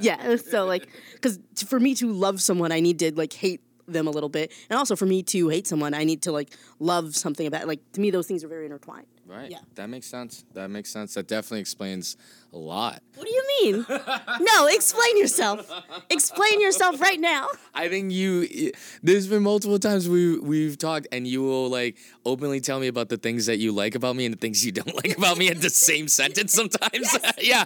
yeah. 0.00 0.18
yeah. 0.18 0.36
So 0.50 0.66
like 0.66 0.88
cuz 1.22 1.38
for 1.66 1.80
me 1.80 1.94
to 1.96 2.12
love 2.12 2.42
someone 2.42 2.70
I 2.70 2.80
need 2.80 2.98
to 2.98 3.14
like 3.14 3.32
hate 3.32 3.62
them 3.86 4.06
a 4.06 4.10
little 4.10 4.28
bit. 4.28 4.52
And 4.68 4.78
also 4.78 4.94
for 4.94 5.06
me 5.06 5.22
to 5.24 5.48
hate 5.48 5.66
someone, 5.66 5.94
I 5.94 6.04
need 6.04 6.22
to 6.22 6.32
like 6.32 6.50
love 6.78 7.16
something 7.16 7.46
about 7.46 7.66
like 7.66 7.80
to 7.92 8.00
me 8.00 8.10
those 8.10 8.26
things 8.26 8.44
are 8.44 8.48
very 8.48 8.66
intertwined. 8.66 9.06
Right. 9.26 9.50
Yeah. 9.50 9.58
That 9.76 9.88
makes 9.88 10.06
sense. 10.06 10.44
That 10.52 10.68
makes 10.68 10.90
sense. 10.90 11.14
That 11.14 11.28
definitely 11.28 11.60
explains 11.60 12.16
a 12.52 12.58
lot. 12.58 13.02
What 13.14 13.26
do 13.26 13.32
you 13.32 13.44
mean? 13.62 13.86
no, 14.40 14.66
explain 14.66 15.16
yourself. 15.16 15.70
Explain 16.10 16.60
yourself 16.60 17.00
right 17.00 17.20
now. 17.20 17.48
I 17.72 17.88
think 17.88 18.12
you. 18.12 18.72
There's 19.02 19.26
been 19.28 19.42
multiple 19.42 19.78
times 19.78 20.08
we 20.08 20.38
we've 20.38 20.76
talked, 20.76 21.06
and 21.12 21.26
you 21.26 21.42
will 21.42 21.68
like 21.70 21.96
openly 22.26 22.60
tell 22.60 22.80
me 22.80 22.88
about 22.88 23.08
the 23.08 23.16
things 23.16 23.46
that 23.46 23.58
you 23.58 23.72
like 23.72 23.94
about 23.94 24.16
me 24.16 24.26
and 24.26 24.34
the 24.34 24.38
things 24.38 24.66
you 24.66 24.72
don't 24.72 24.94
like 24.94 25.16
about 25.16 25.38
me 25.38 25.48
in 25.48 25.60
the 25.60 25.70
same 25.70 26.08
sentence. 26.08 26.52
Sometimes, 26.52 27.16
yeah. 27.40 27.64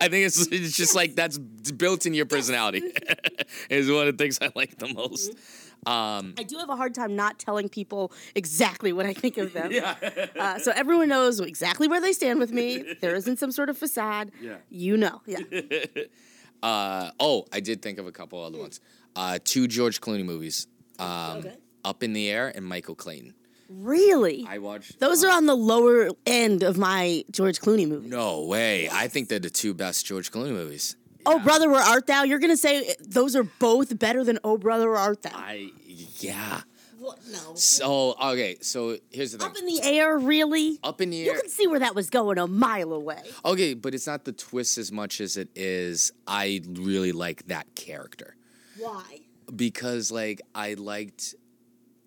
I 0.00 0.08
think 0.08 0.26
it's 0.26 0.46
it's 0.48 0.76
just 0.76 0.94
like 0.94 1.14
that's 1.14 1.38
built 1.38 2.06
in 2.06 2.14
your 2.14 2.26
personality. 2.26 2.82
is 3.70 3.90
one 3.90 4.08
of 4.08 4.16
the 4.16 4.22
things 4.22 4.38
I 4.40 4.50
like 4.54 4.78
the 4.78 4.92
most. 4.92 5.32
Mm-hmm. 5.32 5.63
Um, 5.86 6.34
I 6.38 6.42
do 6.42 6.56
have 6.58 6.68
a 6.70 6.76
hard 6.76 6.94
time 6.94 7.14
not 7.16 7.38
telling 7.38 7.68
people 7.68 8.12
exactly 8.34 8.92
what 8.92 9.06
I 9.06 9.12
think 9.12 9.36
of 9.38 9.52
them. 9.52 9.70
Yeah. 9.72 9.96
uh, 10.38 10.58
so 10.58 10.72
everyone 10.74 11.08
knows 11.08 11.40
exactly 11.40 11.88
where 11.88 12.00
they 12.00 12.12
stand 12.12 12.38
with 12.38 12.52
me. 12.52 12.94
There 13.00 13.14
isn't 13.14 13.38
some 13.38 13.50
sort 13.52 13.68
of 13.68 13.76
facade. 13.78 14.30
Yeah. 14.40 14.56
You 14.70 14.96
know. 14.96 15.20
Yeah. 15.26 15.38
uh, 16.62 17.10
oh, 17.20 17.46
I 17.52 17.60
did 17.60 17.82
think 17.82 17.98
of 17.98 18.06
a 18.06 18.12
couple 18.12 18.42
other 18.42 18.58
ones. 18.58 18.80
Uh, 19.16 19.38
two 19.44 19.66
George 19.68 20.00
Clooney 20.00 20.24
movies. 20.24 20.66
Um, 20.98 21.38
Okay. 21.38 21.56
Up 21.84 22.02
in 22.02 22.14
the 22.14 22.30
Air 22.30 22.50
and 22.54 22.64
Michael 22.64 22.94
Clayton. 22.94 23.34
really? 23.68 24.46
I 24.48 24.56
watched 24.58 25.00
Those 25.00 25.22
are 25.22 25.30
on 25.30 25.44
the 25.44 25.54
lower 25.54 26.08
end 26.24 26.62
of 26.62 26.78
my 26.78 27.24
George 27.30 27.60
Clooney 27.60 27.86
movies. 27.86 28.10
No 28.10 28.44
way. 28.44 28.88
I 28.90 29.08
think 29.08 29.28
they're 29.28 29.38
the 29.38 29.50
two 29.50 29.74
best 29.74 30.06
George 30.06 30.30
Clooney 30.32 30.52
movies. 30.52 30.96
Oh, 31.26 31.38
brother, 31.38 31.70
where 31.70 31.82
art 31.82 32.06
thou? 32.06 32.22
You're 32.22 32.38
gonna 32.38 32.56
say 32.56 32.94
those 33.00 33.34
are 33.36 33.44
both 33.44 33.98
better 33.98 34.24
than 34.24 34.38
Oh, 34.44 34.58
brother, 34.58 34.90
where 34.90 34.98
art 34.98 35.22
thou? 35.22 35.30
I 35.34 35.70
yeah. 36.18 36.62
What? 36.98 37.18
No. 37.30 37.54
So 37.54 38.14
okay, 38.20 38.56
so 38.62 38.96
here's 39.10 39.32
the 39.32 39.38
thing. 39.38 39.48
Up 39.48 39.56
in 39.58 39.66
the 39.66 39.80
air, 39.82 40.16
really? 40.16 40.78
Up 40.82 41.00
in 41.00 41.10
the 41.10 41.20
air. 41.20 41.24
You 41.26 41.32
air. 41.32 41.40
can 41.40 41.50
see 41.50 41.66
where 41.66 41.80
that 41.80 41.94
was 41.94 42.08
going 42.08 42.38
a 42.38 42.46
mile 42.46 42.92
away. 42.92 43.22
Okay, 43.44 43.74
but 43.74 43.94
it's 43.94 44.06
not 44.06 44.24
the 44.24 44.32
twist 44.32 44.78
as 44.78 44.90
much 44.90 45.20
as 45.20 45.36
it 45.36 45.48
is 45.54 46.12
I 46.26 46.62
really 46.66 47.12
like 47.12 47.46
that 47.48 47.74
character. 47.74 48.36
Why? 48.78 49.20
Because 49.54 50.10
like 50.10 50.40
I 50.54 50.74
liked 50.74 51.34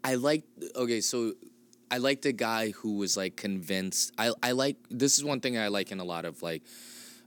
I 0.04 0.16
liked 0.16 0.48
okay, 0.76 1.02
so 1.02 1.34
I 1.92 1.98
liked 2.00 2.26
a 2.26 2.32
guy 2.32 2.72
who 2.72 2.98
was 2.98 3.16
like 3.16 3.36
convinced 3.36 4.14
I 4.18 4.32
I 4.42 4.54
like 4.54 4.78
this 4.90 5.18
is 5.18 5.24
one 5.24 5.42
thing 5.42 5.58
I 5.58 5.68
like 5.68 5.92
in 5.92 6.00
a 6.00 6.04
lot 6.06 6.26
of 6.26 6.42
like 6.42 6.64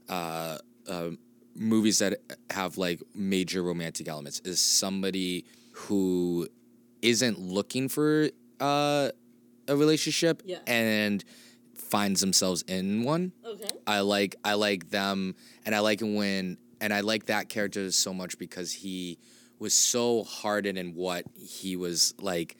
uh 0.09 0.57
uh 0.89 1.11
movies 1.55 1.99
that 1.99 2.19
have 2.49 2.77
like 2.77 3.01
major 3.13 3.61
romantic 3.63 4.07
elements 4.07 4.39
is 4.45 4.59
somebody 4.59 5.45
who 5.73 6.47
isn't 7.01 7.39
looking 7.39 7.89
for 7.89 8.29
uh 8.59 9.09
a 9.67 9.75
relationship 9.75 10.41
Yeah. 10.45 10.59
and 10.67 11.23
finds 11.75 12.21
themselves 12.21 12.63
in 12.67 13.03
one. 13.03 13.31
Okay. 13.45 13.69
I 13.87 13.99
like 14.01 14.35
I 14.43 14.53
like 14.55 14.89
them 14.89 15.35
and 15.65 15.73
I 15.75 15.79
like 15.79 16.01
when 16.01 16.57
and 16.79 16.93
I 16.93 17.01
like 17.01 17.25
that 17.27 17.47
character 17.49 17.91
so 17.91 18.13
much 18.13 18.37
because 18.37 18.71
he 18.73 19.17
was 19.59 19.73
so 19.73 20.23
hardened 20.23 20.77
in 20.77 20.95
what 20.95 21.25
he 21.37 21.75
was 21.75 22.13
like 22.19 22.57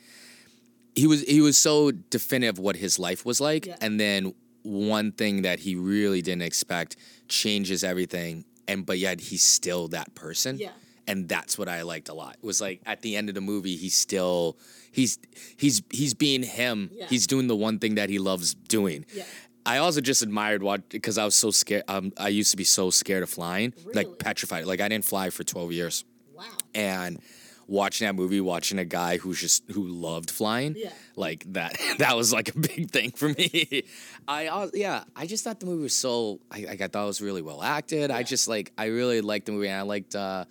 he 0.95 1.07
was 1.07 1.21
he 1.23 1.41
was 1.41 1.57
so 1.57 1.91
definitive 1.91 2.59
what 2.59 2.75
his 2.75 2.99
life 2.99 3.25
was 3.25 3.39
like 3.41 3.65
Yeah. 3.65 3.77
and 3.81 3.99
then 3.99 4.33
one 4.63 5.11
thing 5.11 5.41
that 5.41 5.59
he 5.59 5.75
really 5.75 6.21
didn't 6.21 6.43
expect 6.43 6.95
changes 7.27 7.83
everything 7.83 8.45
and 8.67 8.85
but 8.85 8.97
yet 8.99 9.19
he's 9.21 9.43
still 9.43 9.87
that 9.89 10.13
person 10.15 10.57
Yeah. 10.57 10.71
and 11.07 11.27
that's 11.29 11.57
what 11.57 11.67
I 11.69 11.81
liked 11.83 12.09
a 12.09 12.13
lot 12.13 12.35
It 12.35 12.43
was 12.45 12.61
like 12.61 12.81
at 12.85 13.01
the 13.01 13.15
end 13.15 13.29
of 13.29 13.35
the 13.35 13.41
movie 13.41 13.75
he's 13.75 13.95
still 13.95 14.57
he's 14.91 15.19
he's 15.57 15.81
he's 15.91 16.13
being 16.13 16.43
him 16.43 16.89
Yeah. 16.93 17.07
he's 17.07 17.27
doing 17.27 17.47
the 17.47 17.55
one 17.55 17.79
thing 17.79 17.95
that 17.95 18.09
he 18.09 18.19
loves 18.19 18.53
doing 18.53 19.05
Yeah. 19.13 19.23
I 19.65 19.77
also 19.77 20.01
just 20.01 20.21
admired 20.23 20.63
what 20.63 20.89
because 20.89 21.19
I 21.19 21.25
was 21.25 21.35
so 21.35 21.51
scared. 21.51 21.83
Um, 21.87 22.11
I 22.17 22.29
used 22.29 22.49
to 22.49 22.57
be 22.57 22.63
so 22.63 22.89
scared 22.89 23.21
of 23.21 23.29
flying, 23.29 23.75
Really? 23.85 23.93
like 23.93 24.17
petrified. 24.17 24.65
Like 24.65 24.81
I 24.81 24.89
didn't 24.89 25.05
fly 25.05 25.29
for 25.29 25.43
twelve 25.43 25.71
years, 25.71 26.03
Wow. 26.33 26.45
and 26.73 27.19
watching 27.67 28.07
that 28.07 28.15
movie, 28.15 28.41
watching 28.41 28.79
a 28.79 28.85
guy 28.85 29.17
who's 29.17 29.39
just 29.39 29.63
who 29.71 29.87
loved 29.87 30.29
flying, 30.31 30.75
Yeah. 30.77 30.89
like 31.15 31.45
that. 31.53 31.77
That 31.99 32.15
was 32.17 32.31
like 32.33 32.49
a 32.55 32.59
big 32.59 32.89
thing 32.91 33.11
for 33.11 33.29
me. 33.29 33.83
I 34.27 34.47
al- 34.47 34.71
yeah, 34.73 35.03
I 35.15 35.25
just 35.27 35.43
thought 35.43 35.59
the 35.59 35.65
movie 35.65 35.83
was 35.83 35.95
so. 35.95 36.39
I 36.51 36.61
like 36.61 36.81
I 36.81 36.87
thought 36.87 37.03
it 37.03 37.07
was 37.07 37.21
really 37.21 37.41
well 37.41 37.61
acted. 37.63 38.11
I 38.11 38.23
just 38.23 38.47
like 38.47 38.71
I 38.77 38.85
really 38.85 39.21
liked 39.21 39.45
the 39.45 39.51
movie, 39.51 39.67
and 39.67 39.77
I 39.77 39.83
liked 39.83 40.15
uh, 40.15 40.45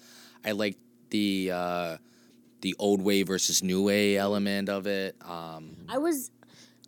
I 0.45 0.53
liked 0.53 0.79
the 1.11 1.51
uh, 1.53 1.97
the 2.61 2.75
old 2.79 3.03
way 3.03 3.23
versus 3.23 3.63
new 3.63 3.83
way 3.83 4.17
element 4.17 4.69
of 4.69 4.87
it. 4.87 5.17
Um, 5.25 5.77
I 5.89 5.99
was 5.99 6.31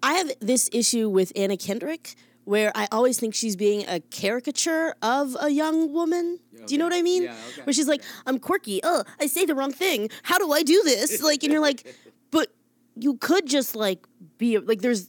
I 0.02 0.14
have 0.14 0.30
this 0.40 0.68
issue 0.72 1.08
with 1.08 1.32
Anna 1.36 1.56
Kendrick 1.56 2.14
where 2.44 2.72
I 2.74 2.88
always 2.90 3.18
think 3.18 3.34
she's 3.34 3.56
being 3.56 3.86
a 3.88 4.00
caricature 4.00 4.94
of 5.02 5.36
a 5.40 5.50
young 5.50 5.92
woman. 5.92 6.38
Do 6.66 6.74
you 6.74 6.78
know 6.78 6.84
what 6.84 6.94
I 6.94 7.02
mean? 7.02 7.24
Yeah, 7.24 7.34
okay, 7.52 7.62
Where 7.62 7.72
she's 7.72 7.88
like, 7.88 8.02
I'm 8.26 8.38
quirky. 8.38 8.80
Oh, 8.82 9.04
I 9.20 9.26
say 9.26 9.44
the 9.44 9.54
wrong 9.54 9.72
thing. 9.72 10.10
How 10.22 10.38
do 10.38 10.52
I 10.52 10.62
do 10.62 10.82
this? 10.84 11.22
Like, 11.22 11.42
and 11.42 11.52
you're 11.52 11.62
like, 11.62 11.94
but 12.30 12.48
you 12.96 13.16
could 13.16 13.46
just 13.46 13.74
like 13.76 14.04
be 14.38 14.58
like, 14.58 14.80
there's 14.80 15.08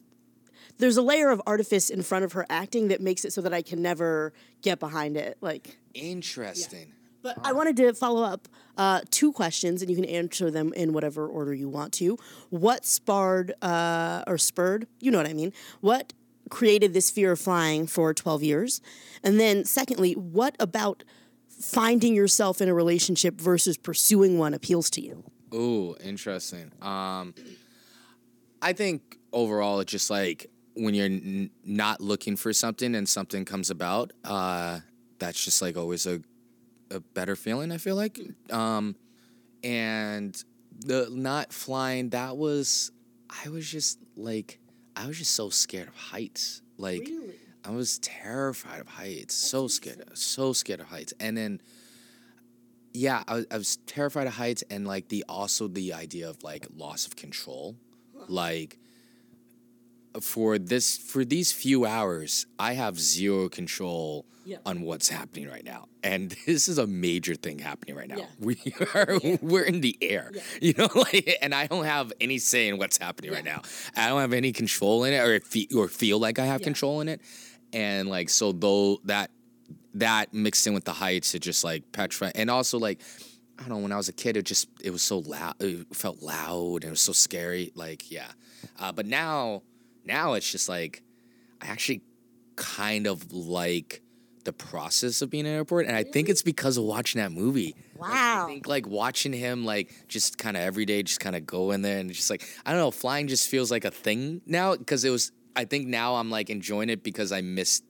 there's 0.79 0.97
a 0.97 1.01
layer 1.01 1.29
of 1.29 1.41
artifice 1.45 1.89
in 1.89 2.01
front 2.01 2.25
of 2.25 2.33
her 2.33 2.45
acting 2.49 2.87
that 2.87 2.99
makes 3.01 3.23
it 3.25 3.33
so 3.33 3.41
that 3.41 3.53
I 3.53 3.61
can 3.61 3.81
never 3.81 4.33
get 4.61 4.79
behind 4.79 5.15
it. 5.17 5.37
Like, 5.39 5.77
interesting. 5.93 6.91
but 7.21 7.37
I 7.43 7.53
wanted 7.53 7.77
to 7.77 7.93
follow 7.93 8.23
up 8.23 8.47
uh, 8.77 9.01
two 9.11 9.31
questions, 9.31 9.81
and 9.81 9.89
you 9.91 9.95
can 9.95 10.05
answer 10.05 10.49
them 10.49 10.73
in 10.73 10.91
whatever 10.91 11.27
order 11.27 11.53
you 11.53 11.69
want 11.69 11.93
to. 11.93 12.17
What 12.49 12.85
sparred 12.85 13.53
uh, 13.61 14.23
or 14.25 14.37
spurred? 14.39 14.87
You 14.99 15.11
know 15.11 15.19
what 15.19 15.27
I 15.27 15.33
mean. 15.33 15.53
What 15.81 16.11
created 16.49 16.93
this 16.93 17.09
fear 17.09 17.33
of 17.33 17.39
flying 17.39 17.87
for 17.87 18.13
twelve 18.13 18.43
years? 18.43 18.81
And 19.23 19.39
then, 19.39 19.65
secondly, 19.65 20.13
what 20.13 20.55
about 20.59 21.03
finding 21.47 22.13
yourself 22.13 22.61
in 22.61 22.69
a 22.69 22.73
relationship 22.73 23.39
versus 23.39 23.77
pursuing 23.77 24.37
one 24.37 24.53
appeals 24.53 24.89
to 24.91 25.01
you? 25.01 25.23
Ooh, 25.53 25.95
interesting. 26.03 26.71
Um, 26.81 27.33
I 28.61 28.73
think 28.73 29.17
overall, 29.31 29.79
it's 29.79 29.91
just 29.91 30.09
like 30.09 30.49
when 30.75 30.93
you're 30.95 31.05
n- 31.05 31.51
not 31.63 32.01
looking 32.01 32.35
for 32.35 32.51
something 32.53 32.95
and 32.95 33.07
something 33.07 33.45
comes 33.45 33.69
about, 33.69 34.11
uh, 34.23 34.79
that's 35.19 35.43
just 35.43 35.61
like 35.61 35.77
always 35.77 36.05
a 36.05 36.21
a 36.91 36.99
better 36.99 37.35
feeling. 37.35 37.71
I 37.71 37.77
feel 37.77 37.95
like, 37.95 38.19
um, 38.51 38.95
and 39.63 40.41
the 40.85 41.07
not 41.11 41.53
flying 41.53 42.09
that 42.09 42.37
was 42.37 42.91
I 43.29 43.49
was 43.49 43.69
just 43.69 43.99
like 44.15 44.59
I 44.95 45.07
was 45.07 45.17
just 45.17 45.31
so 45.31 45.49
scared 45.49 45.87
of 45.87 45.95
heights. 45.95 46.61
Like 46.77 47.09
I 47.63 47.71
was 47.71 47.99
terrified 47.99 48.81
of 48.81 48.87
heights. 48.87 49.35
so 49.35 49.67
scared, 49.67 50.03
so 50.13 50.53
scared 50.53 50.81
of 50.81 50.87
heights, 50.87 51.13
and 51.19 51.37
then 51.37 51.61
yeah, 52.93 53.23
I 53.27 53.33
was, 53.35 53.45
I 53.51 53.57
was 53.57 53.77
terrified 53.87 54.27
of 54.27 54.33
heights 54.33 54.63
and 54.69 54.85
like 54.87 55.09
the 55.09 55.25
also 55.27 55.67
the 55.67 55.93
idea 55.93 56.29
of 56.29 56.43
like 56.43 56.67
loss 56.75 57.07
of 57.07 57.15
control. 57.15 57.75
Like 58.27 58.77
for 60.21 60.57
this 60.59 60.97
for 60.97 61.25
these 61.25 61.51
few 61.51 61.85
hours, 61.85 62.45
I 62.59 62.73
have 62.73 62.99
zero 62.99 63.49
control 63.49 64.25
Yeah. 64.45 64.57
on 64.65 64.81
what's 64.81 65.09
happening 65.09 65.47
right 65.49 65.63
now. 65.63 65.87
And 66.03 66.35
this 66.45 66.67
is 66.67 66.77
a 66.77 66.85
major 66.87 67.35
thing 67.35 67.59
happening 67.59 67.95
right 67.95 68.07
now. 68.07 68.17
Yeah. 68.17 68.25
We 68.39 68.57
are 68.93 69.19
we're 69.41 69.63
in 69.63 69.81
the 69.81 69.97
air. 70.01 70.31
You 70.61 70.73
know, 70.77 70.89
like 70.95 71.37
and 71.41 71.53
I 71.55 71.67
don't 71.67 71.85
have 71.85 72.11
any 72.21 72.37
say 72.39 72.67
in 72.67 72.77
what's 72.77 72.97
happening 72.97 73.31
right 73.31 73.45
now. 73.45 73.61
I 73.95 74.07
don't 74.09 74.21
have 74.21 74.33
any 74.33 74.51
control 74.51 75.03
in 75.05 75.13
it 75.13 75.19
or 75.19 75.39
fe- 75.39 75.69
or 75.75 75.87
feel 75.87 76.19
like 76.19 76.39
I 76.39 76.45
have 76.45 76.61
Yeah. 76.61 76.65
control 76.65 77.01
in 77.01 77.07
it. 77.09 77.21
And 77.73 78.07
like 78.09 78.29
so 78.29 78.51
though 78.51 78.99
that 79.05 79.31
that 79.95 80.33
mixed 80.33 80.65
in 80.67 80.73
with 80.73 80.85
the 80.85 80.93
heights, 80.93 81.33
it 81.35 81.39
just 81.41 81.63
like 81.63 81.91
petrified. 81.91 82.33
And 82.35 82.49
also 82.49 82.77
like 82.77 82.99
I 83.59 83.61
don't 83.63 83.69
know, 83.69 83.77
when 83.83 83.91
I 83.91 83.97
was 83.97 84.09
a 84.09 84.13
kid, 84.13 84.35
it 84.35 84.45
just 84.45 84.67
it 84.81 84.89
was 84.91 85.01
so 85.03 85.19
loud. 85.19 85.55
It 85.59 85.95
felt 85.95 86.21
loud 86.21 86.77
and 86.83 86.85
it 86.85 86.89
was 86.89 87.01
so 87.01 87.13
scary. 87.13 87.71
Like 87.75 88.11
yeah, 88.11 88.31
uh, 88.79 88.91
but 88.91 89.05
now 89.05 89.61
now 90.05 90.33
it's 90.33 90.51
just 90.51 90.69
like 90.69 91.03
I 91.61 91.67
actually 91.67 92.01
kind 92.55 93.07
of 93.07 93.31
like 93.31 94.01
the 94.43 94.53
process 94.53 95.21
of 95.21 95.29
being 95.29 95.45
in 95.45 95.51
an 95.51 95.57
airport, 95.57 95.87
and 95.87 95.95
I 95.95 96.03
think 96.03 96.27
it's 96.29 96.41
mm-hmm. 96.41 96.49
because 96.49 96.77
of 96.77 96.83
watching 96.83 97.21
that 97.21 97.31
movie. 97.31 97.75
Like, 97.97 98.11
Wow. 98.11 98.43
I 98.43 98.47
think 98.47 98.67
like 98.67 98.85
watching 98.87 99.31
him 99.31 99.63
like 99.63 99.93
just 100.09 100.37
kind 100.37 100.57
of 100.57 100.63
every 100.63 100.85
day, 100.85 101.03
just 101.03 101.19
kind 101.21 101.35
of 101.35 101.45
go 101.45 101.71
in 101.71 101.81
there 101.81 101.99
and 101.99 102.11
just 102.11 102.29
like 102.29 102.43
I 102.65 102.71
don't 102.71 102.81
know, 102.81 102.91
flying 102.91 103.27
just 103.27 103.47
feels 103.49 103.71
like 103.71 103.85
a 103.85 103.91
thing 103.91 104.41
now 104.45 104.75
because 104.75 105.05
it 105.05 105.09
was. 105.09 105.31
I 105.55 105.65
think 105.65 105.87
now 105.87 106.15
I'm 106.15 106.31
like 106.31 106.49
enjoying 106.49 106.89
it 106.89 107.03
because 107.03 107.31
I 107.31 107.41
miss 107.41 107.81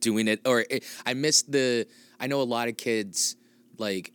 doing 0.00 0.28
it, 0.28 0.40
or 0.44 0.64
it, 0.68 0.84
I 1.06 1.14
miss 1.14 1.42
the. 1.42 1.86
I 2.20 2.26
know 2.26 2.42
a 2.42 2.44
lot 2.44 2.68
of 2.68 2.76
kids 2.76 3.36
like 3.78 4.12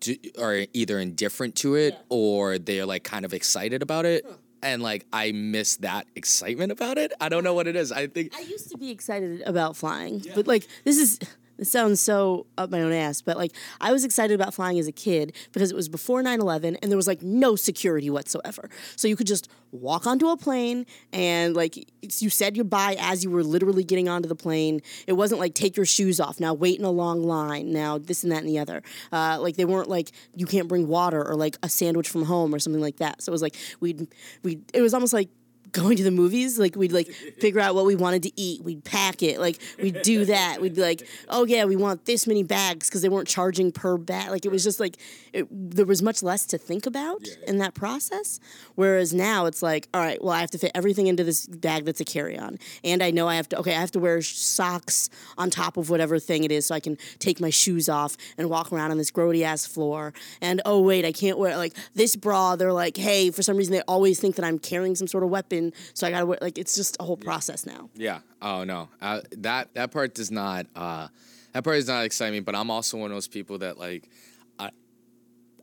do, 0.00 0.16
are 0.40 0.66
either 0.72 0.98
indifferent 0.98 1.54
to 1.56 1.74
it 1.74 1.94
Yeah. 1.94 2.00
or 2.08 2.58
they're 2.58 2.86
like 2.86 3.04
kind 3.04 3.24
of 3.24 3.32
excited 3.34 3.82
about 3.82 4.06
it. 4.06 4.26
And 4.62 4.82
like 4.82 5.06
I 5.12 5.32
miss 5.32 5.76
that 5.76 6.06
excitement 6.14 6.72
about 6.72 6.98
it. 6.98 7.12
I 7.20 7.28
don't 7.28 7.44
know 7.44 7.54
what 7.54 7.66
it 7.66 7.76
is. 7.76 7.92
I 7.92 8.06
think 8.06 8.34
I 8.36 8.40
used 8.40 8.70
to 8.70 8.78
be 8.78 8.90
excited 8.90 9.42
about 9.42 9.76
flying, 9.76 10.24
but 10.34 10.46
like 10.46 10.66
this 10.84 10.96
is 10.96 11.18
This 11.58 11.70
sounds 11.70 12.00
so 12.00 12.46
up 12.58 12.70
my 12.70 12.82
own 12.82 12.92
ass, 12.92 13.22
but 13.22 13.36
like 13.36 13.52
I 13.80 13.92
was 13.92 14.04
excited 14.04 14.34
about 14.34 14.54
flying 14.54 14.78
as 14.78 14.86
a 14.86 14.92
kid 14.92 15.34
because 15.52 15.70
it 15.70 15.74
was 15.74 15.88
before 15.88 16.22
9 16.22 16.40
11 16.40 16.76
and 16.76 16.90
there 16.90 16.96
was 16.96 17.06
like 17.06 17.22
no 17.22 17.56
security 17.56 18.10
whatsoever. 18.10 18.68
So 18.96 19.08
you 19.08 19.16
could 19.16 19.26
just 19.26 19.48
walk 19.72 20.06
onto 20.06 20.28
a 20.28 20.36
plane 20.36 20.86
and 21.12 21.54
like 21.54 21.76
you 22.20 22.30
said 22.30 22.54
goodbye 22.54 22.96
as 22.98 23.24
you 23.24 23.30
were 23.30 23.42
literally 23.42 23.84
getting 23.84 24.08
onto 24.08 24.28
the 24.28 24.34
plane. 24.34 24.82
It 25.06 25.14
wasn't 25.14 25.40
like 25.40 25.54
take 25.54 25.76
your 25.76 25.86
shoes 25.86 26.20
off, 26.20 26.40
now 26.40 26.52
wait 26.52 26.78
in 26.78 26.84
a 26.84 26.90
long 26.90 27.22
line, 27.22 27.72
now 27.72 27.98
this 27.98 28.22
and 28.22 28.32
that 28.32 28.40
and 28.40 28.48
the 28.48 28.58
other. 28.58 28.82
Uh, 29.10 29.38
like 29.40 29.56
they 29.56 29.64
weren't 29.64 29.88
like 29.88 30.12
you 30.34 30.46
can't 30.46 30.68
bring 30.68 30.88
water 30.88 31.26
or 31.26 31.34
like 31.36 31.56
a 31.62 31.68
sandwich 31.68 32.08
from 32.08 32.24
home 32.24 32.54
or 32.54 32.58
something 32.58 32.82
like 32.82 32.96
that. 32.96 33.22
So 33.22 33.30
it 33.30 33.34
was 33.34 33.42
like 33.42 33.56
we'd, 33.80 34.08
we 34.42 34.60
it 34.74 34.82
was 34.82 34.92
almost 34.92 35.12
like 35.12 35.30
going 35.76 35.96
to 35.96 36.02
the 36.02 36.10
movies 36.10 36.58
like 36.58 36.74
we'd 36.74 36.92
like 36.92 37.08
figure 37.38 37.60
out 37.60 37.74
what 37.74 37.84
we 37.84 37.94
wanted 37.94 38.22
to 38.22 38.32
eat. 38.40 38.62
We'd 38.64 38.84
pack 38.84 39.22
it. 39.22 39.38
Like 39.38 39.60
we'd 39.80 40.02
do 40.02 40.24
that. 40.24 40.60
We'd 40.60 40.74
be 40.74 40.80
like 40.80 41.06
oh 41.28 41.44
yeah 41.44 41.64
we 41.64 41.76
want 41.76 42.06
this 42.06 42.26
many 42.26 42.42
bags 42.42 42.88
because 42.88 43.02
they 43.02 43.08
weren't 43.08 43.28
charging 43.28 43.72
per 43.72 43.96
bag. 43.98 44.30
Like 44.30 44.46
it 44.46 44.50
was 44.50 44.64
just 44.64 44.80
like 44.80 44.96
it, 45.32 45.46
there 45.50 45.86
was 45.86 46.02
much 46.02 46.22
less 46.22 46.46
to 46.46 46.58
think 46.58 46.86
about 46.86 47.26
in 47.46 47.58
that 47.58 47.74
process. 47.74 48.40
Whereas 48.74 49.12
now 49.12 49.46
it's 49.46 49.62
like 49.62 49.88
all 49.92 50.00
right 50.00 50.22
well 50.22 50.32
i 50.32 50.40
have 50.40 50.50
to 50.50 50.58
fit 50.58 50.72
everything 50.74 51.06
into 51.06 51.24
this 51.24 51.46
bag 51.46 51.84
that's 51.84 52.00
a 52.00 52.04
carry-on. 52.04 52.58
And 52.82 53.02
i 53.02 53.10
know 53.10 53.28
i 53.28 53.36
have 53.36 53.48
to 53.50 53.58
okay 53.58 53.76
i 53.76 53.80
have 53.80 53.92
to 53.92 54.00
wear 54.00 54.22
socks 54.22 55.10
on 55.36 55.50
top 55.50 55.76
of 55.76 55.90
whatever 55.90 56.18
thing 56.18 56.44
it 56.44 56.52
is 56.52 56.66
so 56.66 56.74
i 56.74 56.80
can 56.80 56.96
take 57.18 57.40
my 57.40 57.50
shoes 57.50 57.88
off 57.88 58.16
and 58.38 58.48
walk 58.48 58.72
around 58.72 58.90
on 58.90 58.98
this 58.98 59.10
grody 59.10 59.42
ass 59.42 59.66
floor. 59.66 60.14
And 60.40 60.62
oh 60.64 60.80
wait 60.80 61.04
i 61.04 61.12
can't 61.12 61.38
wear 61.38 61.56
like 61.56 61.74
this 61.94 62.16
bra 62.16 62.56
they're 62.56 62.72
like 62.72 62.96
hey 62.96 63.30
for 63.30 63.42
some 63.42 63.56
reason 63.56 63.72
they 63.72 63.82
always 63.82 64.18
think 64.18 64.36
that 64.36 64.44
i'm 64.44 64.58
carrying 64.58 64.94
some 64.94 65.06
sort 65.06 65.22
of 65.22 65.30
weapon 65.30 65.65
so 65.94 66.06
i 66.06 66.10
gotta 66.10 66.26
wear 66.26 66.38
like 66.40 66.58
it's 66.58 66.74
just 66.74 66.96
a 67.00 67.04
whole 67.04 67.16
process 67.16 67.66
now 67.66 67.88
Yeah. 67.94 68.20
Oh 68.42 68.64
no. 68.64 68.88
Uh, 69.00 69.20
that 69.38 69.74
that 69.74 69.90
part 69.90 70.14
does 70.14 70.30
not. 70.30 70.66
Uh, 70.74 71.08
that 71.52 71.64
part 71.64 71.76
does 71.76 71.88
not 71.88 72.04
excite 72.04 72.32
me. 72.32 72.40
But 72.40 72.54
I'm 72.54 72.70
also 72.70 72.98
one 72.98 73.10
of 73.10 73.16
those 73.16 73.28
people 73.28 73.58
that 73.58 73.78
like, 73.78 74.08
I, 74.58 74.70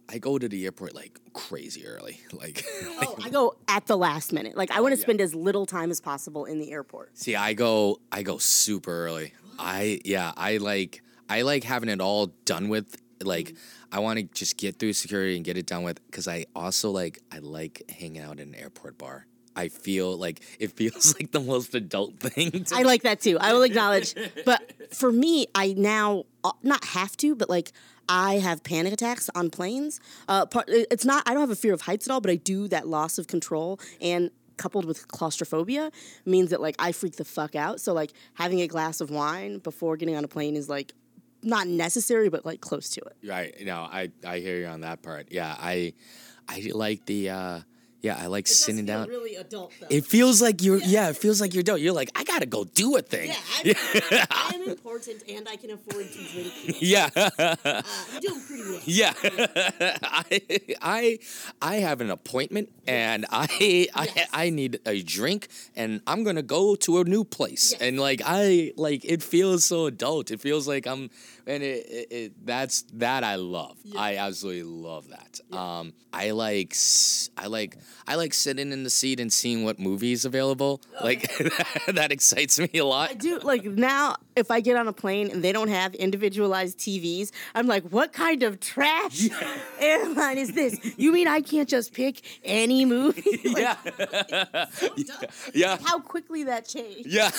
I 0.09 0.17
go 0.17 0.39
to 0.39 0.49
the 0.49 0.65
airport 0.65 0.95
like 0.95 1.19
crazy 1.33 1.85
early. 1.85 2.19
Like, 2.33 2.65
oh 3.01 3.15
i 3.23 3.29
go 3.29 3.55
at 3.67 3.85
the 3.85 3.95
last 3.97 4.33
minute 4.33 4.57
like 4.57 4.71
i 4.71 4.81
want 4.81 4.93
to 4.95 4.99
spend 4.99 5.21
as 5.21 5.33
little 5.33 5.65
time 5.65 5.91
as 5.91 6.01
possible 6.01 6.45
in 6.45 6.59
the 6.59 6.71
airport 6.71 7.17
see, 7.17 7.35
I 7.35 7.53
go 7.53 7.99
I 8.11 8.23
go 8.23 8.37
super 8.37 9.05
early. 9.05 9.33
I 9.59 9.99
yeah. 10.03 10.33
I 10.35 10.57
like 10.57 11.03
I 11.29 11.43
like 11.43 11.63
having 11.63 11.89
it 11.89 12.01
all 12.01 12.27
done 12.45 12.69
with. 12.69 12.97
Like, 13.23 13.55
I 13.91 13.99
want 13.99 14.19
to 14.19 14.25
just 14.25 14.57
get 14.57 14.79
through 14.79 14.93
security 14.93 15.37
and 15.37 15.45
get 15.45 15.55
it 15.57 15.65
done 15.65 15.83
with. 15.83 16.03
Because 16.07 16.27
I 16.27 16.45
also 16.55 16.91
like 16.91 17.21
I 17.31 17.39
like 17.39 17.83
hanging 17.89 18.21
out 18.21 18.39
in 18.39 18.49
an 18.49 18.55
airport 18.55 18.97
bar. 18.97 19.25
I 19.55 19.67
feel 19.69 20.17
like 20.17 20.41
it 20.59 20.71
feels 20.71 21.15
like 21.19 21.31
the 21.31 21.39
most 21.39 21.75
adult 21.75 22.19
thing. 22.19 22.51
To 22.51 22.75
I 22.75 22.83
like 22.83 23.03
that 23.03 23.21
too. 23.21 23.37
I 23.39 23.53
will 23.53 23.63
acknowledge. 23.63 24.15
But 24.45 24.93
for 24.93 25.11
me, 25.11 25.47
I 25.55 25.73
now 25.77 26.25
uh, 26.43 26.51
not 26.63 26.83
have 26.85 27.15
to, 27.17 27.35
but 27.35 27.49
like 27.49 27.71
I 28.09 28.35
have 28.35 28.63
panic 28.63 28.93
attacks 28.93 29.29
on 29.35 29.49
planes. 29.49 29.99
Uh, 30.27 30.45
part, 30.45 30.65
it's 30.67 31.05
not. 31.05 31.23
I 31.25 31.31
don't 31.33 31.41
have 31.41 31.49
a 31.49 31.55
fear 31.55 31.73
of 31.73 31.81
heights 31.81 32.07
at 32.07 32.11
all, 32.13 32.19
but 32.21 32.31
I 32.31 32.35
do 32.35 32.67
that 32.67 32.87
loss 32.87 33.17
of 33.17 33.27
control 33.27 33.79
and 34.01 34.31
coupled 34.57 34.85
with 34.85 35.07
claustrophobia 35.07 35.91
means 36.25 36.49
that 36.51 36.61
like 36.61 36.75
I 36.79 36.91
freak 36.91 37.15
the 37.15 37.25
fuck 37.25 37.55
out. 37.55 37.79
So 37.79 37.93
like 37.93 38.11
having 38.33 38.61
a 38.61 38.67
glass 38.67 39.01
of 39.01 39.09
wine 39.09 39.59
before 39.59 39.97
getting 39.97 40.15
on 40.15 40.23
a 40.23 40.27
plane 40.27 40.55
is 40.55 40.69
like 40.69 40.93
not 41.41 41.67
necessary, 41.67 42.29
but 42.29 42.45
like 42.45 42.61
close 42.61 42.89
to 42.91 43.01
it. 43.01 43.27
Right. 43.27 43.55
No, 43.63 43.77
I 43.77 44.11
I 44.25 44.39
hear 44.39 44.57
you 44.57 44.67
on 44.67 44.81
that 44.81 45.01
part. 45.01 45.27
Yeah, 45.31 45.55
I 45.57 45.93
I 46.47 46.71
like 46.73 47.05
the 47.05 47.29
uh 47.29 47.59
yeah, 48.03 48.17
I 48.21 48.27
like 48.27 48.45
sitting 48.47 48.85
down. 48.85 49.07
really 49.07 49.35
adult 49.35 49.71
though. 49.79 49.87
It 49.89 50.05
feels 50.05 50.41
like 50.41 50.61
you're 50.61 50.77
yeah, 50.77 51.09
it 51.09 51.17
feels 51.17 51.41
like 51.41 51.53
you're 51.53 51.63
dope. 51.63 51.79
You're 51.79 51.93
like, 51.93 52.11
I 52.15 52.23
gotta 52.25 52.45
go 52.45 52.65
do 52.65 52.97
a 52.97 53.01
thing. 53.01 53.31
Yeah, 53.63 53.73
I 54.29 54.51
am 54.55 54.69
important 54.69 55.23
and 55.27 55.47
I 55.49 55.55
can 55.55 55.71
afford 55.71 56.11
to 56.11 56.19
drink. 56.31 56.53
Yeah. 56.81 57.09
I'm 57.15 58.21
doing 58.21 58.41
pretty 58.45 58.63
well. 58.69 58.81
Yeah. 58.85 59.13
I 60.03 60.41
I 60.81 61.19
I 61.61 61.75
have 61.77 62.01
an 62.01 62.11
appointment 62.11 62.69
and 62.87 63.25
I 63.31 63.87
I 63.95 64.09
Yes. 64.15 64.29
I 64.33 64.49
need 64.49 64.79
a 64.85 65.01
drink 65.01 65.47
and 65.75 66.01
I'm 66.05 66.23
gonna 66.23 66.41
go 66.43 66.75
to 66.75 66.99
a 66.99 67.03
new 67.05 67.23
place. 67.23 67.73
And 67.79 67.99
like 67.99 68.21
I 68.25 68.73
like 68.75 69.05
it 69.05 69.23
feels 69.23 69.65
so 69.65 69.85
adult. 69.85 70.29
It 70.31 70.41
feels 70.41 70.67
like 70.67 70.85
I'm 70.85 71.09
and 71.47 71.63
it, 71.63 71.85
it, 71.89 72.07
it 72.11 72.45
that's 72.45 72.83
that 72.93 73.23
I 73.23 73.35
love. 73.35 73.77
I 73.97 74.17
absolutely 74.17 74.63
love 74.63 75.07
that. 75.09 75.39
Um 75.57 75.93
I 76.11 76.31
like 76.31 76.75
I 77.37 77.47
like 77.47 77.77
I 78.07 78.15
like 78.15 78.33
sitting 78.33 78.71
in 78.71 78.83
the 78.83 78.89
seat 78.89 79.19
and 79.19 79.31
seeing 79.31 79.63
what 79.63 79.79
movies 79.79 80.25
available. 80.25 80.81
Like 81.01 81.21
that 81.87 82.11
excites 82.11 82.59
me 82.59 82.69
a 82.75 82.85
lot. 82.85 83.11
I 83.11 83.13
do 83.13 83.39
like 83.39 83.63
now 83.65 84.15
if 84.35 84.51
I 84.51 84.59
get 84.59 84.77
on 84.77 84.87
a 84.87 84.93
plane 84.93 85.29
and 85.31 85.43
they 85.43 85.51
don't 85.51 85.67
have 85.69 85.93
individualized 85.95 86.77
TVs, 86.79 87.31
I'm 87.55 87.67
like, 87.67 87.83
what 87.89 88.13
kind 88.13 88.43
of 88.43 88.59
trash 88.59 89.29
airline 89.79 90.37
is 90.37 90.53
this? 90.53 90.79
You 90.97 91.11
mean 91.11 91.27
I 91.27 91.41
can't 91.41 91.69
just 91.69 91.93
pick 91.93 92.21
any 92.43 92.85
movie? 92.85 93.21
Like, 93.53 93.77
yeah. 93.85 94.65
yeah. 95.53 95.77
How 95.83 95.99
quickly 95.99 96.43
that 96.45 96.65
changed. 96.67 97.07
Yeah. 97.07 97.29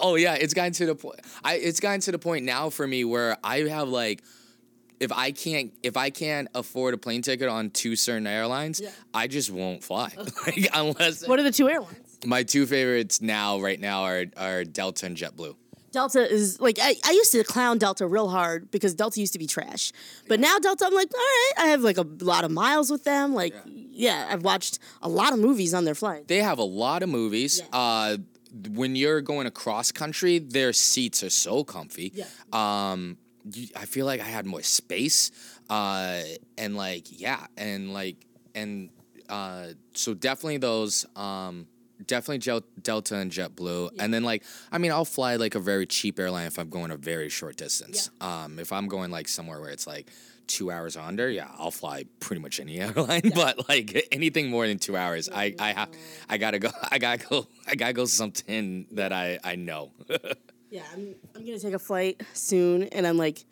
oh 0.00 0.16
yeah. 0.16 0.34
It's 0.34 0.54
gotten 0.54 0.72
to 0.74 0.86
the 0.86 0.94
point. 0.94 1.20
I 1.44 1.54
it's 1.54 1.78
gotten 1.78 2.00
to 2.02 2.12
the 2.12 2.18
point 2.18 2.44
now 2.44 2.70
for 2.70 2.86
me 2.86 3.04
where 3.04 3.36
I 3.44 3.60
have 3.60 3.88
like, 3.88 4.22
if 5.02 5.12
I 5.12 5.32
can't 5.32 5.72
if 5.82 5.96
I 5.96 6.10
can't 6.10 6.48
afford 6.54 6.94
a 6.94 6.98
plane 6.98 7.22
ticket 7.22 7.48
on 7.48 7.70
two 7.70 7.96
certain 7.96 8.26
airlines, 8.26 8.80
Yeah. 8.80 8.90
I 9.12 9.26
just 9.26 9.50
won't 9.50 9.82
fly. 9.84 10.10
like 10.46 10.68
unless 10.72 11.26
What 11.26 11.38
are 11.40 11.42
the 11.42 11.52
two 11.52 11.68
airlines? 11.68 12.18
my 12.24 12.42
two 12.44 12.66
favorites 12.66 13.20
now 13.20 13.60
right 13.60 13.80
now 13.80 14.02
are 14.04 14.24
are 14.36 14.64
Delta 14.64 15.06
and 15.06 15.16
JetBlue. 15.16 15.56
Delta 15.90 16.20
is 16.26 16.58
like 16.60 16.78
I, 16.80 16.94
I 17.04 17.10
used 17.12 17.32
to 17.32 17.42
clown 17.44 17.78
Delta 17.78 18.06
real 18.06 18.28
hard 18.28 18.70
because 18.70 18.94
Delta 18.94 19.20
used 19.20 19.34
to 19.34 19.38
be 19.38 19.46
trash. 19.46 19.92
But 20.28 20.40
now 20.40 20.58
Delta 20.58 20.86
I'm 20.86 20.94
like, 20.94 21.12
all 21.12 21.20
right, 21.20 21.52
I 21.58 21.66
have 21.66 21.82
like 21.82 21.98
a 21.98 22.06
lot 22.20 22.44
of 22.44 22.50
miles 22.50 22.90
with 22.90 23.04
them. 23.04 23.34
Like 23.34 23.54
yeah, 23.66 24.28
I've 24.30 24.42
watched 24.44 24.78
a 25.02 25.08
lot 25.08 25.32
of 25.34 25.38
movies 25.38 25.74
on 25.74 25.84
their 25.84 25.94
flight. 25.96 26.28
They 26.28 26.38
have 26.38 26.58
a 26.58 26.64
lot 26.64 27.02
of 27.02 27.08
movies. 27.10 27.60
Yeah. 27.60 27.78
Uh, 27.78 28.16
when 28.70 28.96
you're 28.96 29.20
going 29.20 29.46
across 29.46 29.90
country, 29.92 30.38
their 30.38 30.72
seats 30.72 31.22
are 31.22 31.30
so 31.30 31.64
comfy. 31.64 32.12
Yeah. 32.14 32.24
Um, 32.52 33.16
I 33.76 33.84
feel 33.86 34.06
like 34.06 34.20
I 34.20 34.24
had 34.24 34.46
more 34.46 34.62
space. 34.62 35.30
Uh, 35.68 36.22
and 36.58 36.76
like 36.76 37.06
yeah, 37.20 37.46
and 37.56 37.92
like 37.92 38.16
and 38.54 38.90
uh, 39.28 39.68
so 39.94 40.14
definitely 40.14 40.58
those. 40.58 41.06
Um, 41.16 41.66
definitely 42.06 42.38
Gel- 42.38 42.64
Delta 42.80 43.16
and 43.16 43.30
JetBlue, 43.30 43.90
and 43.98 44.12
then 44.12 44.24
like 44.24 44.44
I 44.70 44.78
mean 44.78 44.92
I'll 44.92 45.04
fly 45.04 45.36
like 45.36 45.54
a 45.54 45.60
very 45.60 45.86
cheap 45.86 46.18
airline 46.18 46.46
if 46.46 46.58
I'm 46.58 46.68
going 46.68 46.90
a 46.90 46.96
very 46.96 47.28
short 47.28 47.56
distance. 47.56 48.10
Um, 48.20 48.58
if 48.58 48.72
I'm 48.72 48.88
going 48.88 49.10
like 49.10 49.28
somewhere 49.28 49.60
where 49.60 49.70
it's 49.70 49.86
like 49.86 50.10
two 50.46 50.70
hours 50.70 50.96
under, 50.96 51.30
yeah, 51.30 51.48
I'll 51.58 51.70
fly 51.70 52.04
pretty 52.20 52.42
much 52.42 52.60
any 52.60 52.80
airline. 52.86 53.32
But 53.34 53.68
like 53.68 54.08
anything 54.12 54.50
more 54.50 54.66
than 54.66 54.78
two 54.78 54.96
hours, 54.96 55.28
I 55.32 55.54
I 55.58 55.72
have 55.72 55.90
I 56.28 56.38
gotta 56.38 56.58
go. 56.58 56.70
I 56.90 56.98
gotta 56.98 57.26
go. 57.26 57.46
I 57.66 57.74
gotta 57.74 57.92
go 57.92 58.04
something 58.04 58.86
that 58.92 59.12
I 59.12 59.38
I 59.42 59.56
know. 59.56 59.92
Yeah, 60.72 60.82
I'm 60.92 61.14
I'm 61.36 61.44
gonna 61.44 61.58
take 61.58 61.74
a 61.74 61.78
flight 61.78 62.22
soon, 62.32 62.84
and 62.84 63.06
I'm 63.06 63.18
like, 63.18 63.44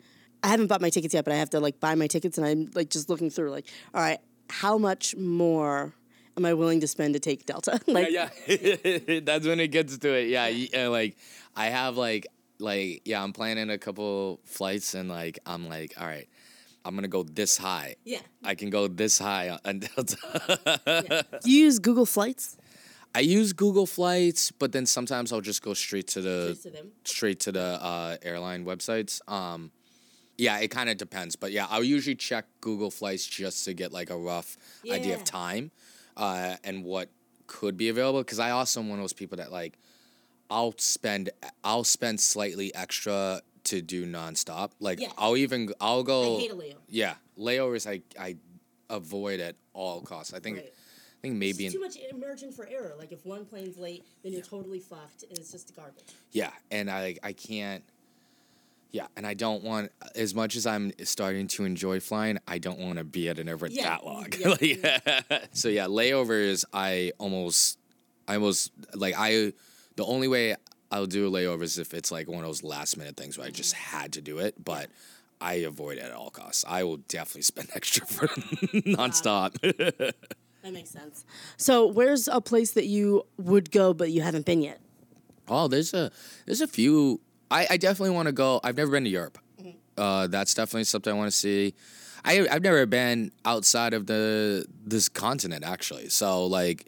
I 0.43 0.47
haven't 0.47 0.67
bought 0.67 0.81
my 0.81 0.89
tickets 0.89 1.13
yet, 1.13 1.23
but 1.23 1.33
I 1.33 1.37
have 1.37 1.51
to 1.51 1.59
like 1.59 1.79
buy 1.79 1.93
my 1.95 2.07
tickets, 2.07 2.37
and 2.39 2.47
I'm 2.47 2.69
like 2.73 2.89
just 2.89 3.09
looking 3.09 3.29
through, 3.29 3.51
like, 3.51 3.67
all 3.93 4.01
right, 4.01 4.19
how 4.49 4.77
much 4.79 5.15
more 5.15 5.93
am 6.35 6.45
I 6.45 6.55
willing 6.55 6.79
to 6.79 6.87
spend 6.87 7.13
to 7.13 7.19
take 7.19 7.45
Delta? 7.45 7.79
like, 7.87 8.09
yeah, 8.09 8.29
yeah. 8.47 9.19
That's 9.23 9.45
when 9.45 9.59
it 9.59 9.67
gets 9.67 9.97
to 9.99 10.09
it. 10.13 10.29
Yeah, 10.29 10.45
y- 10.49 10.69
uh, 10.75 10.89
like 10.89 11.15
I 11.55 11.67
have 11.67 11.95
like 11.95 12.25
like 12.59 13.01
yeah, 13.05 13.23
I'm 13.23 13.33
planning 13.33 13.69
a 13.69 13.77
couple 13.77 14.39
flights 14.45 14.95
and 14.95 15.07
like 15.07 15.37
I'm 15.45 15.69
like, 15.69 15.93
all 16.01 16.07
right, 16.07 16.27
I'm 16.83 16.95
gonna 16.95 17.07
go 17.07 17.21
this 17.21 17.55
high. 17.57 17.97
Yeah. 18.03 18.21
I 18.43 18.55
can 18.55 18.71
go 18.71 18.87
this 18.87 19.19
high 19.19 19.49
on- 19.49 19.59
on 19.63 19.79
Delta. 19.79 21.25
Do 21.43 21.51
you 21.51 21.65
use 21.65 21.77
Google 21.77 22.07
Flights? 22.07 22.57
I 23.13 23.19
use 23.19 23.53
Google 23.53 23.85
Flights, 23.85 24.51
but 24.51 24.71
then 24.71 24.85
sometimes 24.85 25.33
I'll 25.33 25.41
just 25.41 25.61
go 25.61 25.73
straight 25.73 26.07
to 26.09 26.21
the 26.21 26.55
Straight 26.55 26.61
to 26.61 26.69
them? 26.71 26.91
straight 27.03 27.39
to 27.41 27.51
the 27.51 27.61
uh, 27.81 28.17
airline 28.21 28.65
websites. 28.65 29.19
Um, 29.29 29.71
yeah, 30.37 30.59
it 30.59 30.69
kind 30.69 30.89
of 30.89 30.97
depends, 30.97 31.35
but 31.35 31.51
yeah, 31.51 31.67
I'll 31.69 31.83
usually 31.83 32.15
check 32.15 32.45
Google 32.61 32.89
Flights 32.89 33.25
just 33.27 33.65
to 33.65 33.73
get 33.73 33.91
like 33.91 34.09
a 34.09 34.17
rough 34.17 34.57
idea 34.89 35.15
of 35.15 35.23
time 35.23 35.71
uh, 36.17 36.55
and 36.63 36.83
what 36.83 37.09
could 37.47 37.77
be 37.77 37.89
available. 37.89 38.19
Because 38.21 38.39
I 38.39 38.51
also 38.51 38.79
am 38.79 38.89
one 38.89 38.99
of 38.99 39.03
those 39.03 39.13
people 39.13 39.37
that 39.37 39.51
like 39.51 39.77
I'll 40.49 40.73
spend 40.77 41.29
I'll 41.63 41.83
spend 41.83 42.19
slightly 42.19 42.73
extra 42.73 43.41
to 43.65 43.81
do 43.81 44.05
nonstop. 44.05 44.71
Like 44.79 44.99
Yeah. 44.99 45.11
I'll 45.17 45.37
even 45.37 45.73
I'll 45.79 46.03
go. 46.03 46.37
I 46.37 46.39
hate 46.39 46.51
a. 46.51 46.75
Yeah, 46.87 47.15
layovers 47.37 47.85
I 47.85 48.01
I 48.19 48.37
avoid 48.89 49.39
at 49.41 49.55
all 49.73 50.01
costs. 50.01 50.33
I 50.33 50.39
think 50.39 50.57
Right. 50.57 50.73
I 51.21 51.27
think 51.27 51.37
maybe 51.37 51.67
in, 51.67 51.71
too 51.71 51.79
much 51.79 51.97
margin 52.19 52.51
for 52.51 52.67
error. 52.67 52.93
Like 52.97 53.11
if 53.11 53.23
one 53.27 53.45
plane's 53.45 53.77
late, 53.77 54.03
then 54.23 54.33
you're 54.33 54.41
totally 54.41 54.79
fucked, 54.79 55.21
and 55.29 55.37
it's 55.37 55.51
just 55.51 55.75
garbage. 55.75 56.03
Yeah, 56.31 56.49
and 56.71 56.89
I 56.89 57.17
I 57.21 57.33
can't. 57.33 57.83
Yeah, 58.89 59.05
and 59.15 59.27
I 59.27 59.35
don't 59.35 59.63
want 59.63 59.91
as 60.15 60.33
much 60.33 60.55
as 60.55 60.65
I'm 60.65 60.91
starting 61.03 61.47
to 61.49 61.63
enjoy 61.63 61.99
flying. 61.99 62.39
I 62.47 62.57
don't 62.57 62.79
want 62.79 62.97
to 62.97 63.03
be 63.03 63.29
at 63.29 63.37
an 63.37 63.47
airport 63.47 63.71
Yeah, 63.71 63.83
that 63.83 64.05
long. 64.05 64.27
yeah, 64.37 64.97
Like, 65.29 65.49
so 65.53 65.69
yeah, 65.69 65.85
layovers. 65.85 66.65
I 66.73 67.11
almost, 67.19 67.77
I 68.27 68.35
almost 68.35 68.71
like 68.95 69.13
I. 69.15 69.53
The 69.97 70.05
only 70.05 70.27
way 70.27 70.55
I'll 70.91 71.05
do 71.05 71.29
layovers 71.29 71.77
if 71.77 71.93
it's 71.93 72.11
like 72.11 72.27
one 72.27 72.39
of 72.39 72.45
those 72.45 72.63
last 72.63 72.97
minute 72.97 73.15
things 73.15 73.37
where 73.37 73.45
I 73.45 73.51
just 73.51 73.75
mm-hmm. 73.75 73.97
had 73.97 74.13
to 74.13 74.21
do 74.21 74.39
it, 74.39 74.55
but 74.63 74.89
I 75.39 75.53
avoid 75.53 75.99
it 75.99 76.05
at 76.05 76.13
all 76.13 76.31
costs. 76.31 76.65
I 76.67 76.83
will 76.83 76.97
definitely 76.97 77.43
spend 77.43 77.69
extra 77.75 78.07
for 78.07 78.27
nonstop. 78.27 79.55
That 80.63 80.73
makes 80.73 80.89
sense. 80.89 81.25
So, 81.57 81.87
where's 81.87 82.27
a 82.27 82.41
place 82.41 82.71
that 82.71 82.85
you 82.85 83.25
would 83.37 83.71
go 83.71 83.93
but 83.93 84.11
you 84.11 84.21
haven't 84.21 84.45
been 84.45 84.61
yet? 84.61 84.79
Oh, 85.47 85.67
there's 85.67 85.93
a 85.93 86.11
there's 86.45 86.61
a 86.61 86.67
few. 86.67 87.19
I, 87.49 87.67
I 87.71 87.77
definitely 87.77 88.15
want 88.15 88.27
to 88.27 88.31
go. 88.31 88.61
I've 88.63 88.77
never 88.77 88.91
been 88.91 89.03
to 89.03 89.09
Europe. 89.09 89.37
Uh, 89.97 90.27
that's 90.27 90.53
definitely 90.53 90.85
something 90.85 91.13
I 91.13 91.15
want 91.15 91.31
to 91.31 91.37
see. 91.37 91.73
I 92.23 92.47
I've 92.49 92.63
never 92.63 92.85
been 92.85 93.31
outside 93.45 93.93
of 93.93 94.07
the 94.07 94.65
this 94.85 95.09
continent 95.09 95.63
actually. 95.63 96.09
So 96.09 96.45
like, 96.45 96.87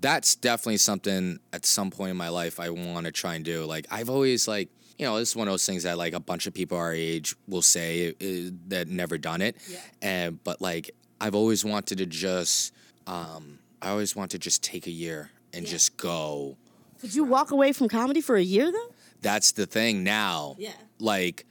that's 0.00 0.34
definitely 0.34 0.76
something 0.78 1.38
at 1.52 1.64
some 1.64 1.90
point 1.90 2.10
in 2.10 2.16
my 2.16 2.28
life 2.28 2.60
I 2.60 2.70
want 2.70 3.06
to 3.06 3.12
try 3.12 3.34
and 3.34 3.44
do. 3.44 3.64
Like 3.64 3.86
I've 3.90 4.10
always 4.10 4.46
like 4.46 4.68
you 4.98 5.06
know 5.06 5.18
this 5.18 5.30
is 5.30 5.36
one 5.36 5.48
of 5.48 5.52
those 5.52 5.64
things 5.64 5.84
that 5.84 5.96
like 5.96 6.12
a 6.12 6.20
bunch 6.20 6.46
of 6.46 6.54
people 6.54 6.76
our 6.76 6.92
age 6.92 7.34
will 7.48 7.62
say 7.62 8.10
uh, 8.10 8.50
that 8.68 8.88
never 8.88 9.16
done 9.18 9.40
it. 9.40 9.56
Yeah. 9.68 9.78
And 10.02 10.44
but 10.44 10.60
like 10.60 10.90
I've 11.20 11.34
always 11.34 11.64
wanted 11.64 11.98
to 11.98 12.06
just 12.06 12.72
um 13.06 13.58
I 13.82 13.90
always 13.90 14.14
want 14.14 14.30
to 14.32 14.38
just 14.38 14.62
take 14.62 14.86
a 14.86 14.90
year 14.90 15.30
and 15.52 15.66
just 15.66 15.96
go 15.96 16.56
Did 17.00 17.14
you 17.14 17.24
walk 17.24 17.50
away 17.50 17.72
from 17.72 17.88
comedy 17.88 18.20
for 18.20 18.36
a 18.36 18.42
year 18.42 18.70
though? 18.70 18.94
that's 19.22 19.52
the 19.52 19.66
thing 19.66 20.02
now. 20.02 20.56
Yeah. 20.58 20.72
Like 20.98 21.44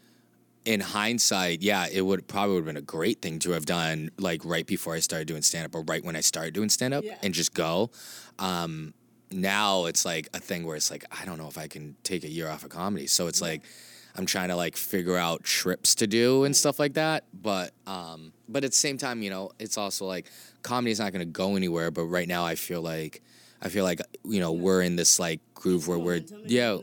in 0.65 0.79
hindsight, 0.81 1.61
yeah, 1.61 1.87
it 1.91 2.01
would 2.01 2.27
probably 2.27 2.55
would 2.55 2.61
have 2.61 2.65
been 2.65 2.77
a 2.77 2.81
great 2.81 3.21
thing 3.21 3.39
to 3.39 3.51
have 3.51 3.65
done 3.65 4.09
like 4.17 4.43
right 4.43 4.65
before 4.65 4.93
I 4.95 4.99
started 4.99 5.27
doing 5.27 5.41
stand 5.43 5.65
up 5.65 5.75
or 5.75 5.83
right 5.83 6.03
when 6.03 6.15
I 6.15 6.21
started 6.21 6.53
doing 6.53 6.69
stand 6.69 6.93
up 6.93 7.03
Yeah. 7.03 7.17
and 7.23 7.33
just 7.33 7.53
go. 7.53 7.91
Um 8.37 8.93
now 9.31 9.85
it's 9.85 10.05
like 10.05 10.27
a 10.33 10.39
thing 10.39 10.65
where 10.65 10.75
it's 10.75 10.89
like 10.89 11.05
I 11.11 11.25
don't 11.25 11.37
know 11.37 11.47
if 11.47 11.57
I 11.57 11.67
can 11.67 11.95
take 12.03 12.23
a 12.23 12.29
year 12.29 12.47
off 12.49 12.63
of 12.63 12.69
comedy. 12.69 13.05
So 13.07 13.27
it's 13.27 13.41
like 13.41 13.61
I'm 14.15 14.25
trying 14.25 14.49
to 14.49 14.55
like 14.55 14.75
figure 14.75 15.15
out 15.17 15.43
trips 15.43 15.93
to 15.95 16.07
do 16.07 16.43
and 16.43 16.55
stuff 16.55 16.79
like 16.79 16.95
that. 16.95 17.25
But 17.33 17.71
um 17.85 18.33
but 18.47 18.63
at 18.63 18.71
the 18.71 18.77
same 18.77 18.97
time, 18.97 19.21
you 19.21 19.29
know, 19.29 19.51
it's 19.59 19.77
also 19.77 20.05
like 20.05 20.25
comedy's 20.61 20.99
not 20.99 21.11
gonna 21.11 21.25
go 21.25 21.55
anywhere, 21.55 21.91
but 21.91 22.03
right 22.05 22.27
now 22.27 22.45
I 22.45 22.55
feel 22.55 22.81
like 22.81 23.21
I 23.61 23.69
feel 23.69 23.83
like 23.83 24.01
you 24.23 24.39
know, 24.39 24.51
we're 24.51 24.81
in 24.81 24.95
this 24.95 25.19
like 25.19 25.39
groove 25.53 25.87
where 25.87 25.99
we're 25.99 26.21
yeah, 26.45 26.77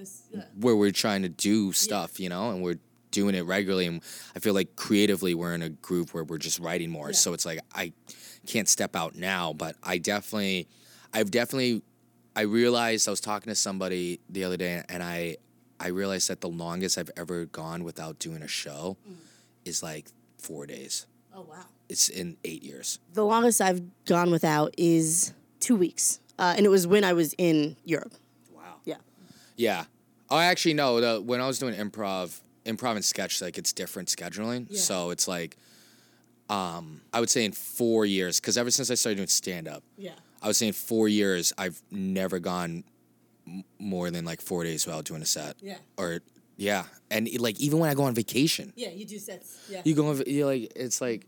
where 0.60 0.76
we're 0.76 0.90
trying 0.90 1.22
to 1.22 1.28
do 1.28 1.72
stuff, 1.72 2.20
you 2.20 2.28
know, 2.28 2.50
and 2.50 2.62
we're 2.62 2.78
doing 3.10 3.34
it 3.34 3.46
regularly. 3.46 3.86
And 3.86 4.02
I 4.34 4.40
feel 4.40 4.52
like 4.52 4.76
creatively 4.76 5.34
we're 5.34 5.54
in 5.54 5.62
a 5.62 5.70
group 5.70 6.12
where 6.12 6.24
we're 6.24 6.38
just 6.38 6.58
writing 6.58 6.90
more. 6.90 7.12
So 7.14 7.32
it's 7.32 7.46
like 7.46 7.60
I 7.74 7.92
can't 8.46 8.68
step 8.68 8.96
out 8.96 9.16
now, 9.16 9.52
but 9.52 9.76
I 9.82 9.98
definitely, 9.98 10.68
I've 11.12 11.30
definitely, 11.30 11.82
I 12.34 12.42
realized 12.42 13.08
I 13.08 13.10
was 13.10 13.20
talking 13.20 13.50
to 13.50 13.54
somebody 13.54 14.20
the 14.28 14.44
other 14.44 14.56
day, 14.56 14.82
and 14.88 15.02
I, 15.02 15.36
I 15.80 15.88
realized 15.88 16.28
that 16.28 16.40
the 16.40 16.48
longest 16.48 16.98
I've 16.98 17.10
ever 17.16 17.46
gone 17.46 17.84
without 17.84 18.18
doing 18.18 18.42
a 18.42 18.48
show 18.48 18.96
mm. 19.08 19.14
is 19.64 19.82
like 19.82 20.06
four 20.38 20.66
days. 20.66 21.06
Oh 21.34 21.42
wow. 21.42 21.64
It's 21.88 22.08
in 22.08 22.36
eight 22.44 22.62
years. 22.62 22.98
The 23.14 23.24
longest 23.24 23.60
I've 23.60 23.82
gone 24.06 24.30
without 24.30 24.74
is 24.76 25.32
two 25.60 25.76
weeks, 25.76 26.20
uh, 26.38 26.54
and 26.56 26.66
it 26.66 26.68
was 26.68 26.86
when 26.86 27.04
I 27.04 27.12
was 27.12 27.34
in 27.38 27.76
Europe. 27.84 28.12
Wow. 28.52 28.76
Yeah. 28.84 28.96
Yeah. 29.56 29.84
Oh, 30.28 30.38
actually, 30.38 30.74
no. 30.74 31.00
The, 31.00 31.20
when 31.20 31.40
I 31.40 31.46
was 31.46 31.58
doing 31.58 31.74
improv, 31.74 32.40
improv 32.64 32.96
and 32.96 33.04
sketch, 33.04 33.40
like 33.40 33.56
it's 33.58 33.72
different 33.72 34.08
scheduling. 34.08 34.66
Yeah. 34.68 34.80
So 34.80 35.10
it's 35.10 35.28
like, 35.28 35.56
um, 36.48 37.00
I 37.12 37.20
would 37.20 37.30
say 37.30 37.44
in 37.44 37.52
four 37.52 38.04
years, 38.04 38.40
because 38.40 38.56
ever 38.58 38.70
since 38.70 38.90
I 38.90 38.94
started 38.94 39.16
doing 39.16 39.28
stand 39.28 39.68
up, 39.68 39.82
Yeah. 39.96 40.12
I 40.42 40.48
was 40.48 40.58
saying 40.58 40.72
four 40.72 41.08
years, 41.08 41.52
I've 41.58 41.80
never 41.90 42.38
gone 42.38 42.84
m- 43.46 43.64
more 43.78 44.10
than 44.10 44.24
like 44.24 44.40
four 44.40 44.64
days 44.64 44.86
without 44.86 45.04
doing 45.04 45.22
a 45.22 45.26
set. 45.26 45.56
Yeah. 45.60 45.78
Or 45.96 46.20
yeah, 46.56 46.84
and 47.10 47.28
it, 47.28 47.40
like 47.40 47.60
even 47.60 47.78
when 47.78 47.90
I 47.90 47.94
go 47.94 48.04
on 48.04 48.14
vacation, 48.14 48.72
Yeah, 48.76 48.88
you 48.90 49.04
do 49.04 49.18
sets. 49.18 49.58
Yeah. 49.70 49.82
you 49.84 49.94
go 49.94 50.08
on, 50.08 50.22
you 50.26 50.46
like 50.46 50.72
it's 50.76 51.00
like 51.00 51.26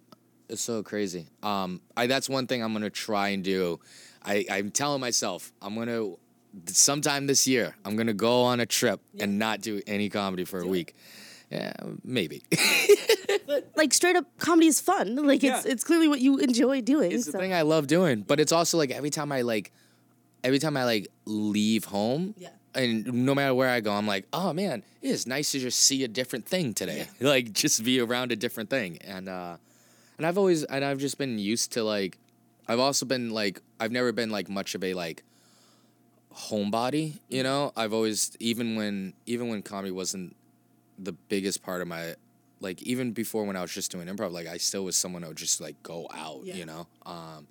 it's 0.48 0.62
so 0.62 0.82
crazy. 0.82 1.26
Um, 1.42 1.80
I 1.96 2.06
that's 2.06 2.28
one 2.28 2.46
thing 2.46 2.62
I'm 2.62 2.72
gonna 2.72 2.90
try 2.90 3.28
and 3.28 3.42
do. 3.44 3.80
I 4.24 4.44
I'm 4.50 4.70
telling 4.70 5.00
myself 5.00 5.52
I'm 5.62 5.74
gonna 5.74 6.14
sometime 6.66 7.26
this 7.26 7.46
year 7.46 7.74
I'm 7.84 7.96
gonna 7.96 8.14
go 8.14 8.42
on 8.42 8.60
a 8.60 8.66
trip 8.66 9.00
and 9.18 9.38
not 9.38 9.60
do 9.60 9.80
any 9.86 10.08
comedy 10.08 10.44
for 10.44 10.60
a 10.60 10.66
week. 10.66 10.94
Yeah, 11.50 11.72
maybe. 12.04 12.42
but 13.46 13.70
like 13.76 13.94
straight 13.94 14.16
up 14.16 14.26
comedy 14.38 14.66
is 14.66 14.80
fun. 14.80 15.16
Like 15.26 15.42
it's 15.44 15.64
Yeah. 15.64 15.72
it's 15.72 15.84
clearly 15.84 16.08
what 16.08 16.20
you 16.20 16.38
enjoy 16.38 16.80
doing. 16.82 17.12
it's 17.12 17.26
so- 17.26 17.32
the 17.32 17.38
thing 17.38 17.52
I 17.54 17.62
love 17.62 17.86
doing, 17.86 18.22
but 18.22 18.40
it's 18.40 18.52
also 18.52 18.76
like 18.78 18.90
every 18.90 19.10
time 19.10 19.32
I 19.32 19.42
like, 19.42 19.72
every 20.44 20.58
time 20.58 20.76
I 20.76 20.84
like 20.84 21.08
leave 21.26 21.84
home. 21.86 22.34
Yeah. 22.38 22.50
And 22.74 23.24
no 23.26 23.34
matter 23.34 23.54
where 23.54 23.68
I 23.70 23.80
go, 23.80 23.92
I'm 23.92 24.06
like, 24.06 24.26
oh 24.32 24.52
man, 24.52 24.82
it 25.02 25.08
is 25.08 25.26
nice 25.26 25.52
to 25.52 25.58
just 25.58 25.78
see 25.80 26.04
a 26.04 26.08
different 26.08 26.46
thing 26.46 26.74
today. 26.74 27.08
like 27.20 27.52
just 27.52 27.82
be 27.82 27.98
around 27.98 28.30
a 28.30 28.36
different 28.36 28.68
thing. 28.70 28.98
And 29.02 29.28
uh 29.28 29.56
and 30.18 30.26
I've 30.26 30.36
always 30.36 30.64
and 30.64 30.84
I've 30.84 30.98
just 30.98 31.16
been 31.16 31.38
used 31.38 31.72
to 31.72 31.82
like 31.84 32.18
I've 32.68 32.80
also 32.80 33.06
been 33.06 33.30
like 33.30 33.62
I've 33.80 33.92
never 33.92 34.12
been 34.12 34.30
like 34.30 34.48
much 34.50 34.74
of 34.74 34.84
a 34.84 34.92
like 34.94 35.22
homebody, 36.34 37.18
you 37.28 37.42
know? 37.42 37.72
I've 37.76 37.92
always 37.92 38.36
even 38.40 38.76
when 38.76 39.14
even 39.26 39.48
when 39.48 39.62
comedy 39.62 39.90
wasn't 39.90 40.36
the 40.98 41.12
biggest 41.12 41.62
part 41.62 41.80
of 41.80 41.88
my 41.88 42.14
like 42.60 42.82
even 42.82 43.12
before 43.12 43.44
when 43.44 43.56
I 43.56 43.62
was 43.62 43.72
just 43.72 43.90
doing 43.92 44.08
improv, 44.08 44.32
like 44.32 44.46
I 44.48 44.56
still 44.56 44.84
was 44.84 44.96
someone 44.96 45.22
that 45.22 45.28
would 45.28 45.36
just 45.36 45.60
like 45.60 45.80
go 45.82 46.08
out, 46.12 46.40
Yeah. 46.44 46.54
you 46.56 46.66
know. 46.66 46.86
Um, 47.06 47.46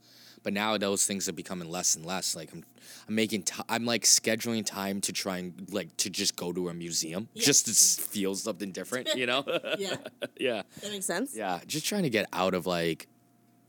but 0.48 0.54
now 0.54 0.78
those 0.78 1.06
things 1.06 1.28
are 1.28 1.34
becoming 1.34 1.70
less 1.70 1.98
and 1.98 2.06
less. 2.06 2.34
Like 2.34 2.54
I'm, 2.54 2.64
I'm 3.10 3.16
making, 3.16 3.44
ti 3.44 3.56
I'm 3.68 3.84
like 3.86 4.04
scheduling 4.04 4.66
time 4.66 5.02
to 5.02 5.12
try 5.12 5.40
and 5.40 5.68
like 5.74 5.98
to 5.98 6.10
just 6.10 6.38
go 6.38 6.54
to 6.54 6.70
a 6.70 6.74
museum, 6.74 7.28
just 7.36 7.66
to 7.66 7.74
feel 7.74 8.34
something 8.34 8.72
different, 8.72 9.14
you 9.14 9.26
know. 9.26 9.44
Yeah. 9.78 9.98
yeah, 10.40 10.62
That 10.82 10.92
makes 10.94 11.06
sense. 11.06 11.36
yeah. 11.36 11.60
Just 11.68 11.86
trying 11.86 12.04
to 12.04 12.10
get 12.10 12.28
out 12.32 12.54
of 12.54 12.66
like, 12.66 13.08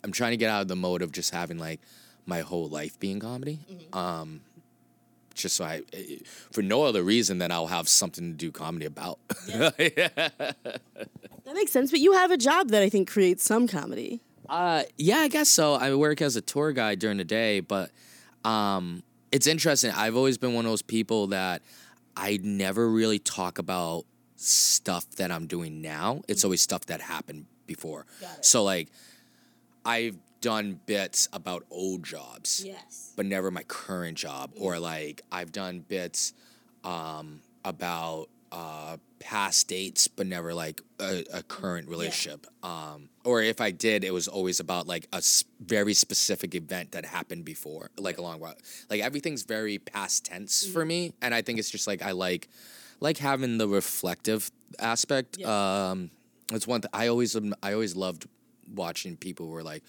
I'm 0.05 0.13
trying 0.13 0.31
to 0.31 0.37
get 0.37 0.51
out 0.51 0.63
of 0.63 0.69
the 0.69 0.77
mode 0.77 1.03
of 1.03 1.11
just 1.11 1.35
having 1.35 1.59
like 1.59 1.81
my 2.27 2.43
whole 2.43 2.69
life 2.69 2.97
being 3.01 3.19
comedy. 3.19 3.59
Um, 3.93 4.43
just 5.35 5.57
so 5.57 5.65
I, 5.65 5.83
eh, 5.93 6.19
for 6.53 6.63
no 6.63 6.85
other 6.85 7.03
reason 7.03 7.39
than 7.39 7.51
I'll 7.51 7.67
have 7.67 7.89
something 7.89 8.31
to 8.31 8.37
do 8.37 8.53
comedy 8.53 8.87
about. 8.87 9.19
That 11.49 11.55
makes 11.55 11.73
sense. 11.73 11.91
But 11.91 12.01
you 12.01 12.13
have 12.13 12.31
a 12.31 12.37
job 12.37 12.69
that 12.69 12.83
I 12.83 12.89
think 12.91 13.11
creates 13.11 13.43
some 13.43 13.67
comedy. 13.67 14.21
Uh, 14.49 14.83
yeah, 14.97 15.19
I 15.19 15.29
guess 15.29 15.49
so. 15.49 15.75
I 15.75 15.95
work 15.95 16.23
as 16.23 16.37
a 16.37 16.41
tour 16.41 16.73
guide 16.73 16.99
during 16.99 17.19
the 17.19 17.25
day, 17.25 17.61
but 17.61 17.91
um, 18.45 19.03
it's 19.33 19.47
interesting. 19.47 19.91
I've 19.93 20.17
always 20.17 20.39
been 20.39 20.55
one 20.55 20.65
of 20.65 20.71
those 20.71 20.83
people 20.83 21.29
that 21.29 21.63
I 22.17 22.39
never 22.43 22.89
really 22.89 23.19
talk 23.19 23.59
about 23.59 24.05
stuff 24.37 25.09
that 25.17 25.31
I'm 25.31 25.47
doing 25.47 25.83
now. 25.83 26.23
It's 26.29 26.45
always 26.45 26.63
stuff 26.63 26.87
that 26.87 27.01
happened 27.01 27.47
before. 27.67 28.07
So 28.41 28.63
like, 28.65 28.89
I've 29.85 30.17
done 30.41 30.79
bits 30.87 31.29
about 31.33 31.65
old 31.71 32.05
jobs 32.05 32.63
Yes. 32.65 33.13
but 33.17 33.27
never 33.27 33.51
my 33.51 33.65
current 33.65 34.17
job 34.17 34.53
or 34.57 34.79
like 34.79 35.21
i've 35.33 35.51
done 35.51 35.81
bits 35.81 36.33
um, 36.85 37.41
about 37.65 38.29
uh, 38.53 38.99
past 39.19 39.69
dates 39.69 40.09
but 40.09 40.27
never 40.27 40.55
like 40.55 40.81
a, 41.01 41.25
a 41.33 41.43
current 41.43 41.89
relationship. 41.89 42.47
Um, 42.63 43.09
or 43.25 43.43
if 43.43 43.61
i 43.61 43.71
did 43.71 44.05
it 44.05 44.13
was 44.13 44.27
always 44.29 44.61
about 44.61 44.87
like 44.87 45.07
a 45.13 45.23
very 45.61 45.93
specific 45.95 46.55
event 46.55 46.93
that 46.93 47.05
happened 47.05 47.45
before 47.45 47.91
like 47.99 48.19
a 48.19 48.23
long 48.23 48.41
while 48.41 48.55
like 48.89 49.01
everything's 49.01 49.43
very 49.43 49.79
past 49.79 50.25
tense 50.25 50.67
for 50.67 50.85
me 50.85 51.13
and 51.21 51.35
i 51.35 51.43
think 51.43 51.59
it's 51.59 51.71
just 51.71 51.87
like 51.87 52.01
i 52.03 52.13
like 52.13 52.49
like 53.01 53.19
having 53.19 53.59
the 53.59 53.69
reflective 53.69 54.51
aspect. 54.79 55.37
Yeah. 55.39 55.91
um 55.91 56.11
it's 56.53 56.67
one 56.67 56.81
th- 56.81 56.91
i 56.93 57.09
always 57.09 57.37
i 57.63 57.73
always 57.73 57.95
loved 57.97 58.27
watching 58.75 59.17
people 59.17 59.47
who 59.47 59.53
were 59.53 59.63
like 59.63 59.83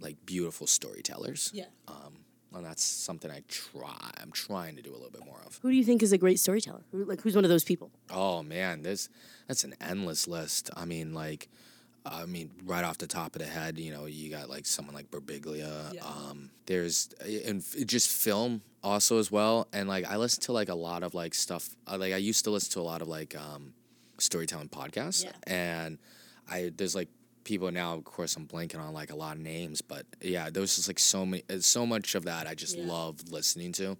like 0.00 0.16
beautiful 0.26 0.66
storytellers. 0.66 1.50
Yeah. 1.52 1.64
um, 1.88 2.17
and 2.54 2.64
that's 2.64 2.82
something 2.82 3.30
I 3.30 3.42
try. 3.48 4.10
I'm 4.22 4.32
trying 4.32 4.76
to 4.76 4.82
do 4.82 4.90
a 4.90 4.96
little 4.96 5.10
bit 5.10 5.24
more 5.24 5.40
of. 5.46 5.58
Who 5.62 5.70
do 5.70 5.76
you 5.76 5.84
think 5.84 6.02
is 6.02 6.12
a 6.12 6.18
great 6.18 6.38
storyteller? 6.40 6.82
Who, 6.92 7.04
like 7.04 7.20
who's 7.22 7.34
one 7.34 7.44
of 7.44 7.50
those 7.50 7.64
people? 7.64 7.90
Oh 8.10 8.42
man, 8.42 8.82
there's 8.82 9.08
that's 9.46 9.64
an 9.64 9.74
endless 9.80 10.26
list. 10.28 10.70
I 10.76 10.84
mean, 10.84 11.12
like, 11.14 11.48
I 12.06 12.24
mean, 12.26 12.50
right 12.64 12.84
off 12.84 12.98
the 12.98 13.06
top 13.06 13.36
of 13.36 13.42
the 13.42 13.48
head, 13.48 13.78
you 13.78 13.92
know, 13.92 14.06
you 14.06 14.30
got 14.30 14.48
like 14.48 14.66
someone 14.66 14.94
like 14.94 15.10
Birbiglia. 15.10 15.94
Yeah. 15.94 16.04
Um, 16.04 16.50
there's 16.66 17.10
and 17.46 17.62
just 17.86 18.08
film 18.10 18.62
also 18.82 19.18
as 19.18 19.30
well. 19.30 19.68
And 19.72 19.88
like, 19.88 20.06
I 20.10 20.16
listen 20.16 20.42
to 20.44 20.52
like 20.52 20.68
a 20.68 20.74
lot 20.74 21.02
of 21.02 21.14
like 21.14 21.34
stuff. 21.34 21.68
uh, 21.90 21.98
Like, 21.98 22.12
I 22.12 22.16
used 22.18 22.44
to 22.44 22.50
listen 22.50 22.72
to 22.72 22.80
a 22.80 22.82
lot 22.82 23.02
of 23.02 23.08
like 23.08 23.36
um, 23.36 23.74
storytelling 24.18 24.68
podcasts, 24.68 25.24
Yeah. 25.24 25.32
and 25.46 25.98
I 26.50 26.72
there's 26.76 26.94
like 26.94 27.08
people 27.48 27.70
now. 27.72 27.94
Of 27.94 28.04
course, 28.04 28.36
I'm 28.36 28.46
blanking 28.46 28.78
on 28.78 28.92
like 28.92 29.10
a 29.10 29.16
lot 29.16 29.36
of 29.36 29.42
names, 29.42 29.80
but 29.80 30.04
yeah, 30.20 30.50
there 30.50 30.60
was 30.60 30.76
just 30.76 30.86
like 30.88 30.98
so 30.98 31.24
many, 31.24 31.42
so 31.60 31.86
much 31.86 32.14
of 32.14 32.24
that 32.26 32.46
I 32.46 32.54
just 32.54 32.76
Yeah. 32.76 32.84
loved 32.86 33.30
listening 33.32 33.72
to. 33.72 33.96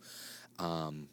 Um, 0.58 1.08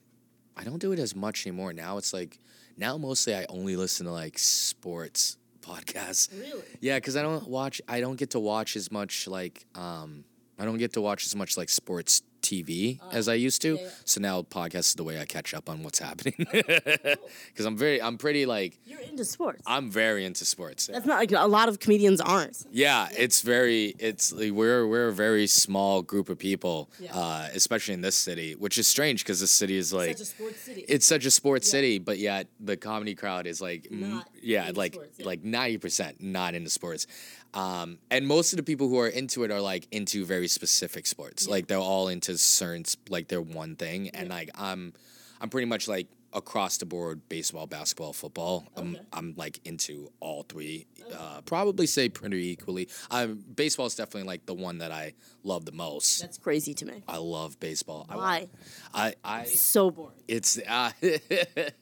I 0.57 0.63
don't 0.63 0.79
do 0.79 0.91
it 0.91 0.99
as 0.99 1.15
much 1.15 1.47
anymore. 1.47 1.71
Now 1.73 1.97
it's 1.97 2.13
like 2.13 2.39
now 2.77 2.97
mostly 2.97 3.33
I 3.35 3.45
only 3.49 3.75
listen 3.75 4.05
to 4.05 4.11
like 4.11 4.37
sports 4.37 5.37
podcasts. 5.61 6.29
Really? 6.39 6.63
Yeah, 6.81 6.97
because 6.97 7.15
I 7.15 7.21
don't 7.21 7.47
watch. 7.47 7.81
I 7.87 8.01
don't 8.01 8.17
get 8.17 8.31
to 8.31 8.39
watch 8.39 8.75
as 8.75 8.91
much 8.91 9.27
like 9.27 9.65
um. 9.75 10.25
I 10.57 10.63
don't 10.63 10.77
get 10.77 10.93
to 10.93 11.01
watch 11.01 11.25
as 11.25 11.35
much 11.35 11.57
like 11.57 11.67
sports 11.67 12.21
TV 12.45 12.99
as 13.11 13.27
I 13.27 13.33
used 13.33 13.61
to. 13.63 13.77
Oh, 13.79 13.81
yeah. 13.81 13.89
So 14.05 14.21
now 14.21 14.41
podcast 14.43 14.87
is 14.91 14.93
the 14.95 15.03
way 15.03 15.19
I 15.19 15.25
catch 15.25 15.53
up 15.53 15.69
on 15.69 15.83
what's 15.83 15.99
happening. 16.07 16.35
Because 16.37 17.65
I'm 17.65 17.77
very, 17.77 18.01
I'm 18.01 18.17
pretty 18.17 18.45
like, 18.45 18.77
You're 18.85 18.99
into 19.01 19.25
sports. 19.25 19.61
I'm 19.65 19.89
very 19.89 20.25
into 20.25 20.45
sports. 20.45 20.87
That's 20.87 21.05
not 21.05 21.17
like 21.17 21.31
a 21.31 21.47
lot 21.47 21.67
of 21.69 21.79
comedians 21.79 22.21
aren't. 22.21 22.65
Yeah, 22.71 23.07
it's 23.17 23.41
very 23.41 23.95
it's 23.99 24.31
like 24.31 24.51
we're 24.51 24.85
we're 24.87 25.07
a 25.07 25.13
very 25.13 25.47
small 25.47 26.01
group 26.01 26.29
of 26.29 26.37
people, 26.37 26.89
Yeah. 26.99 27.13
uh, 27.15 27.47
especially 27.53 27.93
in 27.95 28.01
this 28.01 28.15
city, 28.15 28.53
which 28.53 28.77
is 28.77 28.87
strange 28.87 29.23
because 29.23 29.39
this 29.39 29.51
city 29.51 29.77
is 29.77 29.91
like 29.93 30.11
It's 30.11 30.19
such 30.19 30.27
a 30.27 30.31
sports 30.35 30.61
city. 30.61 30.85
it's 30.87 31.05
such 31.07 31.25
a 31.25 31.31
sports 31.31 31.69
city, 31.69 31.99
but 31.99 32.17
yet 32.19 32.47
the 32.59 32.77
comedy 32.77 33.15
crowd 33.15 33.47
is 33.47 33.61
like 33.61 33.87
m- 33.91 34.23
yeah, 34.41 34.71
like 34.75 34.93
sports, 34.93 35.19
yeah. 35.19 35.25
like 35.25 35.43
ninety 35.43 35.77
percent 35.77 36.21
not 36.21 36.53
into 36.55 36.69
sports, 36.69 37.07
um, 37.55 37.97
and 38.11 38.27
most 38.27 38.53
of 38.53 38.57
the 38.57 38.63
people 38.63 38.87
who 38.89 38.99
are 38.99 39.07
into 39.07 39.43
it 39.43 39.51
are 39.51 39.61
like 39.61 39.87
into 39.91 40.25
very 40.25 40.47
specific 40.47 41.07
sports, 41.07 41.47
like 41.47 41.67
they're 41.67 41.77
all 41.77 42.07
into 42.09 42.37
certain 42.37 42.83
like 43.09 43.27
their 43.29 43.41
one 43.41 43.75
thing, 43.75 44.09
and 44.09 44.29
like 44.29 44.49
I'm 44.55 44.93
I'm 45.41 45.49
pretty 45.49 45.65
much 45.67 45.87
like 45.87 46.07
across 46.33 46.75
the 46.77 46.85
board 46.85 47.21
baseball, 47.29 47.65
basketball, 47.65 48.11
football. 48.11 48.65
I'm 48.75 48.97
I'm 49.13 49.33
like 49.37 49.59
into 49.65 50.11
all 50.19 50.43
three. 50.43 50.85
Uh, 51.17 51.39
probably 51.45 51.85
say 51.87 52.09
pretty 52.09 52.49
equally. 52.49 52.89
Um, 53.09 53.43
baseball 53.55 53.85
is 53.85 53.95
definitely 53.95 54.27
like 54.27 54.45
the 54.45 54.53
one 54.55 54.79
that 54.79 54.91
I 54.91 55.13
love 55.43 55.63
the 55.65 55.71
most. 55.71 56.19
That's 56.19 56.37
crazy 56.37 56.73
to 56.73 56.85
me. 56.85 57.03
I 57.07 57.17
love 57.17 57.57
baseball. 57.59 58.05
I- 58.09 58.15
Why? 58.17 58.49
I 58.93 59.13
I 59.23 59.43
So 59.45 59.91
boring. 59.91 60.11
it's 60.27 60.59
uh, 60.67 60.91
It 61.01 61.73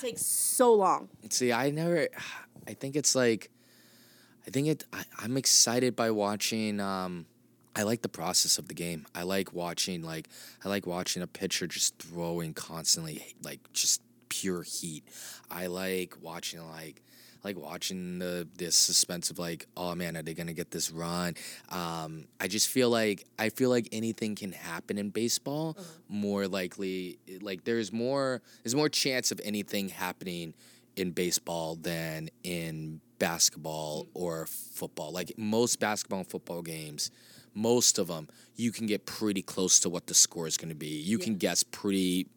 takes 0.00 0.24
so 0.24 0.74
long. 0.74 1.08
see. 1.30 1.52
I 1.52 1.70
never. 1.70 2.06
I 2.68 2.74
think 2.74 2.94
it's 2.94 3.14
like. 3.16 3.50
I 4.46 4.50
think 4.50 4.68
it. 4.68 4.84
I, 4.92 5.04
I'm 5.18 5.36
excited 5.36 5.96
by 5.96 6.10
watching. 6.10 6.80
Um, 6.80 7.26
I 7.74 7.82
like 7.82 8.00
the 8.00 8.08
process 8.08 8.56
of 8.58 8.68
the 8.68 8.74
game. 8.74 9.06
I 9.14 9.24
like 9.24 9.52
watching 9.52 10.02
like 10.02 10.28
I 10.64 10.68
like 10.68 10.86
watching 10.86 11.22
a 11.22 11.26
pitcher 11.26 11.66
just 11.66 11.98
throwing 11.98 12.54
constantly 12.54 13.34
like 13.42 13.60
just 13.72 14.00
pure 14.30 14.62
heat. 14.62 15.04
I 15.50 15.66
like 15.66 16.14
watching 16.22 16.66
like 16.70 17.02
like 17.44 17.58
watching 17.58 18.18
the 18.18 18.48
the 18.56 18.72
suspense 18.72 19.30
of 19.30 19.38
like 19.38 19.66
oh 19.76 19.94
man 19.94 20.16
are 20.16 20.22
they 20.22 20.32
gonna 20.32 20.54
get 20.54 20.70
this 20.70 20.90
run? 20.90 21.34
Um, 21.68 22.26
I 22.40 22.48
just 22.48 22.68
feel 22.68 22.88
like 22.88 23.24
I 23.38 23.50
feel 23.50 23.68
like 23.68 23.88
anything 23.92 24.36
can 24.36 24.52
happen 24.52 24.96
in 24.96 25.10
baseball. 25.10 25.76
More 26.08 26.48
likely 26.48 27.18
like 27.42 27.64
there's 27.64 27.92
more 27.92 28.40
there's 28.64 28.74
more 28.74 28.88
chance 28.88 29.32
of 29.32 29.40
anything 29.44 29.90
happening 29.90 30.54
in 30.96 31.10
baseball 31.10 31.76
than 31.76 32.30
in 32.42 33.02
basketball 33.18 34.08
or 34.14 34.46
football. 34.46 35.12
Like 35.12 35.32
most 35.36 35.80
basketball 35.80 36.20
and 36.20 36.28
football 36.28 36.62
games, 36.62 37.10
most 37.54 37.98
of 37.98 38.08
them 38.08 38.28
you 38.54 38.72
can 38.72 38.86
get 38.86 39.06
pretty 39.06 39.42
close 39.42 39.80
to 39.80 39.88
what 39.88 40.06
the 40.06 40.14
score 40.14 40.46
is 40.46 40.56
going 40.56 40.68
to 40.68 40.74
be. 40.74 40.88
You 40.88 41.18
can 41.18 41.36
guess 41.36 41.62
pretty 41.62 42.28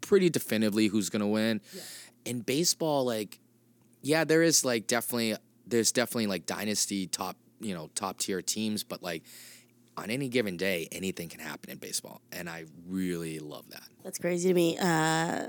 pretty 0.00 0.28
definitively 0.28 0.88
who's 0.88 1.08
going 1.08 1.20
to 1.20 1.26
win. 1.26 1.60
In 2.24 2.40
baseball 2.40 3.04
like 3.04 3.38
yeah, 4.02 4.24
there 4.24 4.42
is 4.42 4.64
like 4.64 4.86
definitely 4.86 5.36
there's 5.66 5.92
definitely 5.92 6.26
like 6.26 6.46
dynasty 6.46 7.06
top, 7.06 7.36
you 7.60 7.74
know, 7.74 7.90
top 7.94 8.18
tier 8.18 8.42
teams, 8.42 8.84
but 8.84 9.02
like 9.02 9.22
on 9.96 10.10
any 10.10 10.28
given 10.28 10.56
day, 10.56 10.88
anything 10.92 11.28
can 11.28 11.40
happen 11.40 11.70
in 11.70 11.78
baseball, 11.78 12.20
and 12.30 12.48
I 12.48 12.64
really 12.86 13.40
love 13.40 13.68
that. 13.70 13.82
That's 14.04 14.18
crazy 14.18 14.48
to 14.48 14.54
me. 14.54 14.78
Uh, 14.78 15.48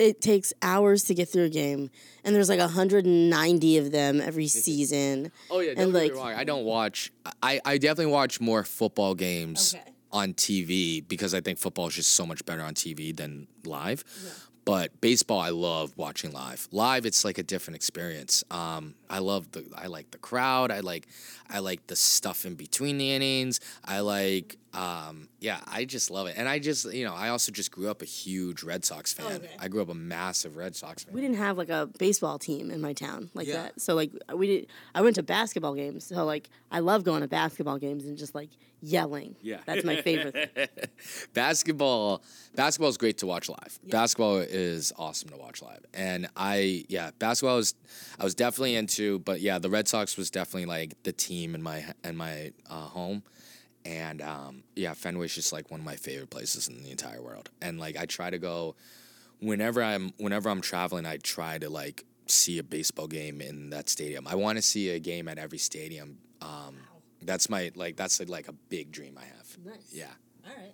it 0.00 0.20
takes 0.20 0.52
hours 0.62 1.04
to 1.04 1.14
get 1.14 1.28
through 1.28 1.44
a 1.44 1.48
game, 1.50 1.90
and 2.24 2.34
there's 2.34 2.48
like 2.48 2.58
190 2.58 3.78
of 3.78 3.90
them 3.92 4.20
every 4.20 4.48
season. 4.48 5.30
Oh 5.50 5.60
yeah, 5.60 5.70
And, 5.70 5.78
don't 5.78 5.92
get 5.92 5.98
like- 5.98 6.12
me 6.12 6.18
wrong. 6.18 6.32
I 6.34 6.44
don't 6.44 6.64
watch. 6.64 7.12
I 7.42 7.60
I 7.64 7.78
definitely 7.78 8.12
watch 8.12 8.40
more 8.40 8.64
football 8.64 9.14
games 9.14 9.74
Okay. 9.74 9.84
on 10.12 10.34
TV 10.34 11.06
because 11.06 11.34
I 11.34 11.40
think 11.40 11.58
football 11.58 11.88
is 11.88 11.94
just 11.94 12.10
so 12.10 12.24
much 12.26 12.44
better 12.44 12.62
on 12.62 12.74
TV 12.74 13.12
than 13.14 13.46
live. 13.64 14.02
But 14.66 15.00
baseball, 15.00 15.40
I 15.40 15.48
love 15.50 15.92
watching 15.96 16.32
live. 16.32 16.68
Live, 16.70 17.06
it's 17.06 17.24
like 17.24 17.38
a 17.38 17.42
different 17.42 17.76
experience. 17.76 18.44
Um, 18.50 18.94
I 19.08 19.18
love 19.18 19.50
the. 19.52 19.64
I 19.74 19.86
like 19.86 20.10
the 20.10 20.18
crowd. 20.18 20.70
I 20.70 20.80
like. 20.80 21.08
I 21.48 21.58
like 21.60 21.86
the 21.86 21.96
stuff 21.96 22.44
in 22.44 22.54
between 22.54 22.98
the 22.98 23.10
innings. 23.10 23.58
I 23.84 24.00
like. 24.00 24.56
Um, 24.72 25.28
yeah, 25.40 25.60
I 25.66 25.84
just 25.84 26.10
love 26.10 26.28
it. 26.28 26.34
And 26.36 26.48
I 26.48 26.60
just, 26.60 26.92
you 26.92 27.04
know, 27.04 27.12
I 27.14 27.30
also 27.30 27.50
just 27.50 27.72
grew 27.72 27.90
up 27.90 28.02
a 28.02 28.04
huge 28.04 28.62
Red 28.62 28.84
Sox 28.84 29.12
fan. 29.12 29.32
Okay. 29.32 29.50
I 29.58 29.66
grew 29.68 29.82
up 29.82 29.88
a 29.88 29.94
massive 29.94 30.56
Red 30.56 30.76
Sox 30.76 31.02
fan. 31.02 31.12
We 31.12 31.20
didn't 31.20 31.38
have 31.38 31.58
like 31.58 31.70
a 31.70 31.88
baseball 31.98 32.38
team 32.38 32.70
in 32.70 32.80
my 32.80 32.92
town 32.92 33.30
like 33.34 33.48
Yeah. 33.48 33.54
that. 33.64 33.80
So 33.80 33.94
like 33.96 34.12
we 34.34 34.46
did. 34.46 34.66
I 34.94 35.02
went 35.02 35.16
to 35.16 35.22
basketball 35.24 35.74
games. 35.74 36.04
So 36.06 36.24
like 36.24 36.48
I 36.70 36.78
love 36.78 37.02
going 37.02 37.22
to 37.22 37.28
basketball 37.28 37.78
games 37.78 38.04
and 38.04 38.16
just 38.16 38.34
like 38.34 38.50
yelling. 38.80 39.34
Yeah. 39.42 39.58
that's 39.66 39.84
my 39.84 40.00
favorite. 40.02 40.54
thing. 40.54 40.68
basketball 41.34 42.22
basketball 42.54 42.88
is 42.90 42.96
great 42.96 43.18
to 43.18 43.26
watch 43.26 43.48
live 43.48 43.78
basketball 43.88 44.36
is 44.38 44.92
awesome 44.98 45.28
to 45.28 45.36
watch 45.36 45.62
live 45.62 45.84
and 45.94 46.28
i 46.36 46.84
yeah 46.88 47.10
basketball 47.18 47.56
was 47.56 47.74
i 48.18 48.24
was 48.24 48.34
definitely 48.34 48.74
into 48.74 49.18
but 49.20 49.40
yeah 49.40 49.58
the 49.58 49.70
red 49.70 49.86
sox 49.88 50.16
was 50.16 50.30
definitely 50.30 50.66
like 50.66 50.94
the 51.04 51.12
team 51.12 51.54
in 51.54 51.62
my 51.62 51.84
in 52.04 52.16
my 52.16 52.52
uh, 52.68 52.74
home 52.74 53.22
and 53.84 54.20
um, 54.22 54.62
yeah 54.76 54.92
fenway's 54.94 55.34
just 55.34 55.52
like 55.52 55.70
one 55.70 55.80
of 55.80 55.86
my 55.86 55.96
favorite 55.96 56.30
places 56.30 56.68
in 56.68 56.82
the 56.82 56.90
entire 56.90 57.22
world 57.22 57.50
and 57.62 57.78
like 57.78 57.96
i 57.96 58.04
try 58.06 58.28
to 58.30 58.38
go 58.38 58.74
whenever 59.40 59.82
i'm 59.82 60.12
whenever 60.18 60.48
i'm 60.50 60.60
traveling 60.60 61.06
i 61.06 61.16
try 61.16 61.58
to 61.58 61.68
like 61.70 62.04
see 62.26 62.58
a 62.58 62.62
baseball 62.62 63.06
game 63.06 63.40
in 63.40 63.70
that 63.70 63.88
stadium 63.88 64.26
i 64.26 64.34
want 64.34 64.56
to 64.56 64.62
see 64.62 64.90
a 64.90 64.98
game 64.98 65.28
at 65.28 65.38
every 65.38 65.58
stadium 65.58 66.18
um, 66.42 66.76
that's 67.22 67.48
my 67.50 67.70
like 67.74 67.96
that's 67.96 68.20
like 68.28 68.48
a 68.48 68.52
big 68.68 68.90
dream 68.92 69.16
i 69.18 69.24
have 69.24 69.56
Nice. 69.64 69.76
yeah 69.92 70.06
All 70.46 70.52
right. 70.56 70.72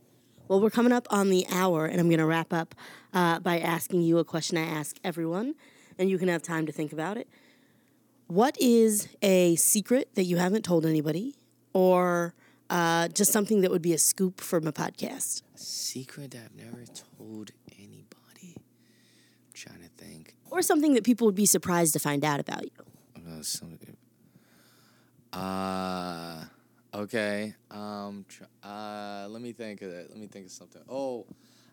Well, 0.48 0.61
we're 0.61 0.70
coming 0.70 0.92
up 0.92 1.09
on 1.11 1.28
the 1.30 1.44
hour, 1.50 1.86
and 1.86 1.98
I'm 1.98 2.07
going 2.09 2.20
to 2.20 2.24
wrap 2.24 2.52
up 2.52 2.76
uh, 3.12 3.40
by 3.40 3.59
asking 3.59 4.02
you 4.02 4.18
a 4.18 4.24
question 4.24 4.57
I 4.57 4.61
ask 4.62 4.96
everyone, 5.02 5.57
and 5.98 6.09
you 6.09 6.18
can 6.18 6.28
have 6.28 6.40
time 6.40 6.66
to 6.66 6.72
think 6.72 6.92
about 6.92 7.16
it. 7.16 7.26
What 8.28 8.57
is 8.61 9.09
a 9.22 9.57
secret 9.57 10.14
that 10.14 10.22
you 10.22 10.36
haven't 10.36 10.62
told 10.64 10.86
anybody, 10.86 11.34
or 11.72 12.32
uh, 12.70 13.08
just 13.08 13.32
something 13.32 13.60
that 13.62 13.70
would 13.70 13.82
be 13.82 13.92
a 13.92 13.98
scoop 13.98 14.40
from 14.40 14.66
a 14.66 14.72
podcast? 14.72 15.42
secret 15.54 16.32
that 16.32 16.42
I've 16.44 16.54
never 16.54 16.84
told 17.16 17.50
anybody. 17.78 18.54
I'm 18.56 19.54
trying 19.54 19.80
to 19.80 19.88
think. 19.96 20.34
Or 20.50 20.60
something 20.62 20.94
that 20.94 21.04
people 21.04 21.26
would 21.26 21.34
be 21.34 21.46
surprised 21.46 21.92
to 21.94 21.98
find 21.98 22.24
out 22.24 22.40
about 22.40 22.64
you? 22.64 22.70
Uh, 23.16 23.42
some, 23.42 23.78
uh 25.32 26.44
okay. 26.94 27.54
Um, 27.70 28.24
tr- 28.28 28.44
uh, 28.62 29.26
let 29.28 29.42
me 29.42 29.52
think 29.52 29.82
of 29.82 29.90
it. 29.90 30.08
Let 30.10 30.18
me 30.18 30.26
think 30.26 30.46
of 30.46 30.52
something. 30.52 30.82
Oh, 30.88 31.26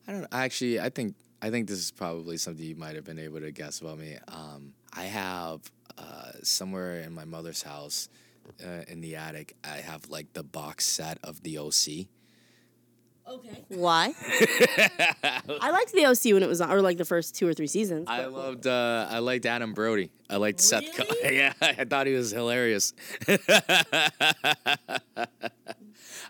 I 0.08 0.12
don't. 0.12 0.28
Actually, 0.32 0.80
I 0.80 0.90
think 0.90 1.16
I 1.42 1.50
think 1.50 1.68
this 1.68 1.80
is 1.80 1.92
probably 1.92 2.38
something 2.38 2.66
you 2.66 2.76
might 2.76 2.96
have 2.96 3.06
been 3.06 3.20
able 3.20 3.40
to 3.42 3.52
guess 3.52 3.82
about 3.82 4.00
me. 4.00 4.18
Um, 4.28 4.74
I 4.94 5.04
have 5.04 5.72
uh, 5.98 6.32
somewhere 6.42 7.02
in 7.02 7.14
my 7.14 7.26
mother's 7.26 7.62
house, 7.62 8.10
uh, 8.64 8.84
in 8.88 9.02
the 9.02 9.16
attic, 9.16 9.56
I 9.64 9.78
have 9.78 10.10
like 10.10 10.34
the 10.34 10.44
box 10.44 10.86
set 10.86 11.18
of 11.24 11.44
the 11.44 11.58
OC. 11.58 12.08
Okay. 13.26 13.64
Why? 13.70 14.14
I 15.62 15.72
liked 15.72 15.94
the 15.94 16.06
OC 16.06 16.34
when 16.34 16.44
it 16.44 16.50
was 16.50 16.60
on, 16.60 16.70
or 16.72 16.82
like 16.82 16.98
the 16.98 17.06
first 17.06 17.36
two 17.36 17.48
or 17.48 17.54
three 17.54 17.68
seasons. 17.68 18.06
I 18.10 18.26
loved 18.26 18.68
uh, 18.68 19.08
I 19.10 19.20
liked 19.20 19.46
Adam 19.46 19.74
Brody. 19.74 20.12
I 20.30 20.36
liked 20.38 20.60
Seth. 20.60 20.94
Co- 20.96 21.06
yeah, 21.24 21.54
I 21.62 21.86
thought 21.86 22.06
he 22.06 22.14
was 22.14 22.32
hilarious. 22.32 22.94
uh, 23.28 23.40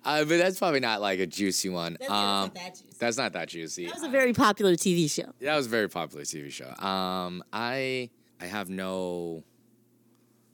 but 0.03 0.28
that's 0.28 0.59
probably 0.59 0.82
not 0.82 1.01
like 1.01 1.20
a 1.20 1.26
juicy 1.26 1.70
one. 1.70 1.97
That's- 1.99 2.09
that's 2.09 2.11
um, 2.11 2.43
not 2.43 2.53
that 2.55 2.74
juicy. 2.76 2.97
that's 2.99 3.18
not 3.18 3.34
that 3.34 3.47
juicy. 3.49 3.86
That 3.86 3.95
was 3.95 4.03
a 4.03 4.09
very 4.09 4.34
popular 4.34 4.74
TV 4.74 5.09
show. 5.09 5.32
that 5.41 5.55
was 5.55 5.66
a 5.66 5.70
very 5.70 5.89
popular 5.89 6.24
TV 6.26 6.51
show. 6.51 6.70
Um, 6.86 7.43
I 7.51 8.11
I 8.39 8.45
have 8.45 8.70
no 8.70 9.43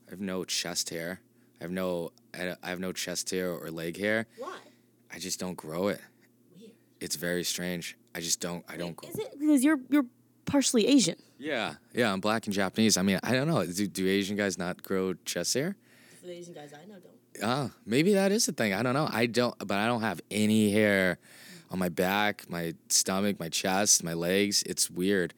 I 0.08 0.12
have 0.12 0.20
no 0.20 0.44
chest 0.44 0.88
hair. 0.88 1.20
I 1.60 1.64
have 1.64 1.72
no 1.72 2.12
I 2.34 2.68
have 2.68 2.80
no 2.80 2.92
chest 2.92 3.30
hair 3.30 3.52
or 3.52 3.70
leg 3.70 3.98
hair. 3.98 4.26
Why? 4.38 4.58
I 5.12 5.18
just 5.18 5.40
don't 5.40 5.56
grow 5.56 5.88
it. 5.88 6.00
Weird. 6.58 6.72
It's 7.00 7.16
very 7.16 7.44
strange. 7.44 7.96
I 8.14 8.20
just 8.20 8.40
don't. 8.40 8.64
I 8.68 8.76
don't. 8.76 8.98
Is 9.04 9.18
it 9.18 9.38
because 9.38 9.62
you're 9.62 9.80
you're 9.88 10.06
partially 10.46 10.86
Asian? 10.86 11.16
Yeah, 11.38 11.74
yeah. 11.92 12.12
I'm 12.12 12.20
black 12.20 12.46
and 12.46 12.54
Japanese. 12.54 12.96
I 12.96 13.02
mean, 13.02 13.18
I 13.22 13.32
don't 13.32 13.48
know. 13.48 13.64
Do, 13.64 13.86
do 13.86 14.08
Asian 14.08 14.36
guys 14.36 14.58
not 14.58 14.82
grow 14.82 15.14
chest 15.24 15.54
hair? 15.54 15.76
The 16.22 16.32
Asian 16.32 16.54
guys 16.54 16.72
I 16.72 16.86
know 16.86 16.98
don't. 16.98 17.42
Ah, 17.42 17.70
maybe 17.86 18.14
that 18.14 18.32
is 18.32 18.46
the 18.46 18.52
thing. 18.52 18.74
I 18.74 18.82
don't 18.82 18.94
know. 18.94 19.08
I 19.10 19.26
don't, 19.26 19.56
but 19.58 19.78
I 19.78 19.86
don't 19.86 20.02
have 20.02 20.20
any 20.30 20.70
hair 20.70 21.18
on 21.70 21.78
my 21.78 21.88
back, 21.88 22.44
my 22.48 22.74
stomach, 22.88 23.38
my 23.38 23.48
chest, 23.48 24.02
my 24.04 24.14
legs. 24.14 24.62
It's 24.64 24.90
weird. 24.90 25.32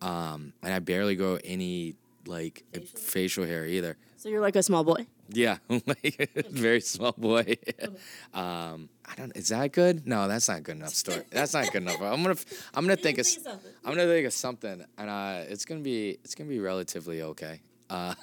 Um, 0.00 0.52
and 0.62 0.72
I 0.72 0.78
barely 0.78 1.16
grow 1.16 1.38
any 1.44 1.94
like 2.26 2.64
facial, 2.94 3.44
hair 3.44 3.66
either. 3.66 3.96
So 4.16 4.28
you're 4.28 4.40
like 4.40 4.56
a 4.56 4.62
small 4.62 4.84
boy. 4.84 5.06
Yeah, 5.32 5.58
very 6.50 6.80
small 6.80 7.12
boy. 7.12 7.56
um, 8.34 8.88
I 9.04 9.14
don't. 9.16 9.34
Is 9.36 9.48
that 9.48 9.72
good? 9.72 10.06
No, 10.06 10.28
that's 10.28 10.48
not 10.48 10.62
good 10.62 10.76
enough 10.76 10.94
story. 10.94 11.22
That's 11.30 11.54
not 11.54 11.72
good 11.72 11.82
enough. 11.82 12.00
I'm 12.02 12.22
gonna. 12.22 12.36
I'm 12.74 12.84
gonna 12.84 12.96
think 13.06 13.18
of. 13.18 13.26
s- 13.26 13.38
I'm 13.84 13.94
gonna 13.94 14.06
think 14.06 14.26
of 14.26 14.32
something, 14.32 14.84
and 14.98 15.10
uh, 15.10 15.44
it's 15.48 15.64
gonna 15.64 15.80
be. 15.80 16.18
It's 16.24 16.34
gonna 16.34 16.50
be 16.50 16.60
relatively 16.60 17.22
okay. 17.22 17.60
Uh, 17.88 18.14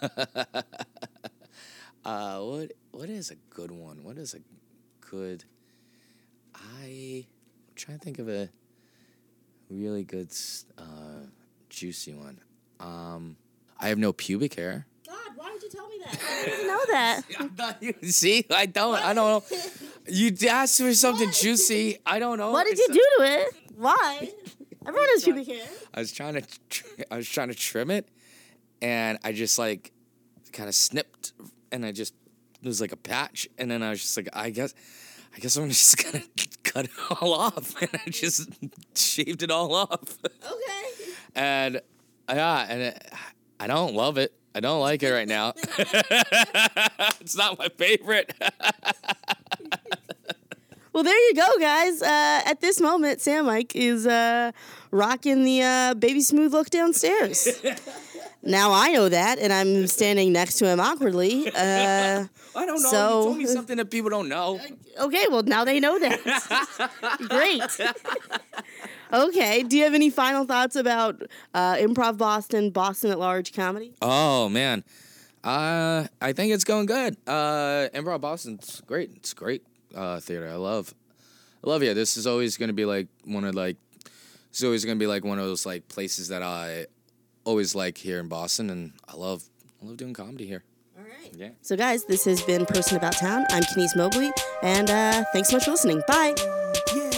uh, 2.06 2.40
what 2.40 2.72
What 2.92 3.10
is 3.10 3.32
a 3.32 3.36
good 3.50 3.72
one? 3.72 4.04
What 4.04 4.18
is 4.18 4.34
a 4.34 4.40
good? 5.10 5.44
I'm 6.56 7.26
trying 7.76 7.98
to 8.00 8.04
think 8.04 8.20
of 8.20 8.30
a 8.30 8.50
really 9.70 10.04
good, 10.04 10.32
uh, 10.78 11.26
juicy 11.70 12.14
one. 12.14 12.40
Um, 12.80 13.38
I 13.80 13.88
have 13.90 13.98
no 13.98 14.12
pubic 14.14 14.56
hair. 14.56 14.86
God, 15.60 15.62
did 15.62 15.74
you 15.74 15.80
tell 15.80 15.88
me 15.90 15.96
that? 16.04 16.20
I 16.42 16.46
didn't 16.46 16.68
know 16.68 16.82
that. 16.88 17.22
I 17.40 17.48
thought 17.48 17.84
you 17.84 17.94
see. 18.12 18.46
I 18.52 18.66
don't. 18.66 18.96
I 18.96 19.14
don't 19.14 19.44
know. 19.52 19.58
You 20.08 20.32
asked 20.50 20.80
for 20.82 20.94
something 20.94 21.32
juicy. 21.32 21.98
I 22.06 22.20
don't 22.20 22.38
know. 22.38 22.52
What 22.52 22.66
did 22.66 22.74
It's- 22.74 22.88
you 22.88 22.94
do 22.94 23.24
to 23.26 23.40
it? 23.42 23.48
Why? 23.76 24.32
Everyone 24.88 25.08
has 25.10 25.24
pubic 25.24 25.48
hair. 25.48 25.66
I 25.94 26.00
was 26.00 26.12
trying 26.12 26.36
to. 26.36 26.42
Tr- 26.70 26.86
I 27.12 27.18
was 27.18 27.28
trying 27.30 27.50
to 27.50 27.56
trim 27.56 27.92
it, 27.92 28.08
and 28.82 29.20
I 29.24 29.34
just 29.34 29.60
like, 29.60 29.92
kind 30.54 30.70
of 30.70 30.76
snipped, 30.76 31.34
and 31.72 31.86
I 31.86 31.92
just 31.92 32.14
it 32.62 32.68
was 32.68 32.80
like 32.82 32.92
a 32.92 32.98
patch, 32.98 33.48
and 33.58 33.70
then 33.70 33.84
I 33.84 33.90
was 33.92 34.02
just 34.02 34.16
like, 34.18 34.30
I 34.34 34.50
guess. 34.50 34.74
I 35.36 35.38
guess 35.38 35.56
I'm 35.58 35.70
just 35.70 36.04
gonna 36.04 36.24
cut 36.64 36.86
it 36.86 36.92
all 37.22 37.36
off, 37.36 37.80
and 37.80 37.90
I 38.06 38.10
just 38.10 38.50
shaved 38.96 39.44
it 39.44 39.52
all 39.52 39.76
off, 39.76 40.18
Okay. 40.26 41.12
and 41.36 41.82
yeah, 42.28 42.66
and 42.68 42.82
it, 42.82 43.14
I 43.60 43.68
don't 43.68 43.94
love 43.94 44.18
it. 44.18 44.34
I 44.56 44.60
don't 44.60 44.80
like 44.82 45.04
it 45.04 45.12
right 45.12 45.28
now. 45.28 45.54
it's 47.20 47.36
not 47.38 47.58
my 47.60 47.70
favorite. 47.70 48.34
Well, 50.92 51.04
there 51.04 51.30
you 51.30 51.36
go, 51.36 51.48
guys. 51.60 52.02
Uh, 52.02 52.42
at 52.46 52.62
this 52.62 52.82
moment, 52.82 53.22
Sam 53.22 53.46
Mike 53.46 53.76
is 53.76 54.08
uh, 54.08 54.52
rocking 54.90 55.44
the 55.44 55.62
uh, 55.62 55.94
baby 55.94 56.20
smooth 56.20 56.52
look 56.52 56.72
downstairs. 56.72 57.48
now 58.44 58.72
I 58.74 58.92
know 58.92 59.08
that, 59.08 59.38
and 59.38 59.54
I'm 59.54 59.86
standing 59.86 60.34
next 60.34 60.56
to 60.58 60.66
him 60.68 60.80
awkwardly. 60.80 61.48
Uh, 61.56 62.26
I 62.56 62.66
don't 62.66 62.82
know. 62.82 62.90
So- 62.90 63.20
you 63.20 63.24
told 63.26 63.38
me 63.38 63.46
something 63.46 63.78
that 63.78 63.92
people 63.92 64.10
don't 64.10 64.28
know. 64.30 64.60
okay, 65.00 65.28
well 65.30 65.44
now 65.44 65.64
they 65.64 65.80
know 65.80 66.00
that. 66.00 66.90
Great. 67.30 67.62
Okay. 69.12 69.64
Do 69.64 69.78
you 69.78 69.84
have 69.84 69.94
any 69.94 70.10
final 70.10 70.46
thoughts 70.46 70.76
about 70.76 71.22
uh, 71.54 71.76
Improv 71.76 72.18
Boston, 72.18 72.70
Boston 72.70 73.12
at 73.12 73.20
Large 73.20 73.54
comedy? 73.54 73.94
Oh 74.02 74.50
man, 74.50 74.84
uh, 75.44 76.08
I 76.22 76.34
think 76.34 76.54
it's 76.54 76.64
going 76.64 76.86
good. 76.86 77.18
Uh, 77.28 77.88
Improv 77.94 78.22
Boston's 78.22 78.82
great. 78.86 79.12
It's 79.16 79.34
great 79.34 79.64
uh, 79.96 80.20
theater. 80.20 80.48
I 80.48 80.56
love, 80.56 80.94
I 81.64 81.70
love 81.70 81.84
it. 81.84 81.96
This 81.96 82.18
is 82.18 82.28
always 82.28 82.58
going 82.58 82.70
to 82.70 82.74
be 82.74 82.86
like 82.86 83.08
one 83.26 83.44
of 83.46 83.56
like, 83.56 83.78
it's 84.50 84.64
always 84.64 84.86
going 84.86 84.98
to 84.98 85.04
be 85.04 85.08
like 85.08 85.24
one 85.24 85.40
of 85.40 85.46
those 85.46 85.66
like 85.66 85.88
places 85.88 86.28
that 86.30 86.44
I 86.44 86.88
always 87.46 87.76
like 87.76 87.98
here 87.98 88.20
in 88.20 88.28
Boston, 88.28 88.70
and 88.70 88.94
I 89.08 89.16
love, 89.16 89.44
I 89.82 89.86
love 89.86 89.98
doing 89.98 90.14
comedy 90.14 90.46
here. 90.46 90.64
All 90.98 91.06
right. 91.06 91.34
Yeah. 91.36 91.50
So, 91.62 91.78
guys, 91.78 92.06
this 92.06 92.26
has 92.26 92.42
been 92.42 92.66
Person 92.66 92.98
About 92.98 93.14
Town. 93.14 93.46
I'm 93.50 93.64
Kenise 93.64 93.96
Mobley, 93.96 94.32
and 94.62 94.90
uh, 94.90 95.24
thanks 95.32 95.50
so 95.50 95.56
much 95.56 95.66
for 95.66 95.72
listening. 95.72 96.02
Bye. 96.08 96.36
Yeah. 96.94 97.09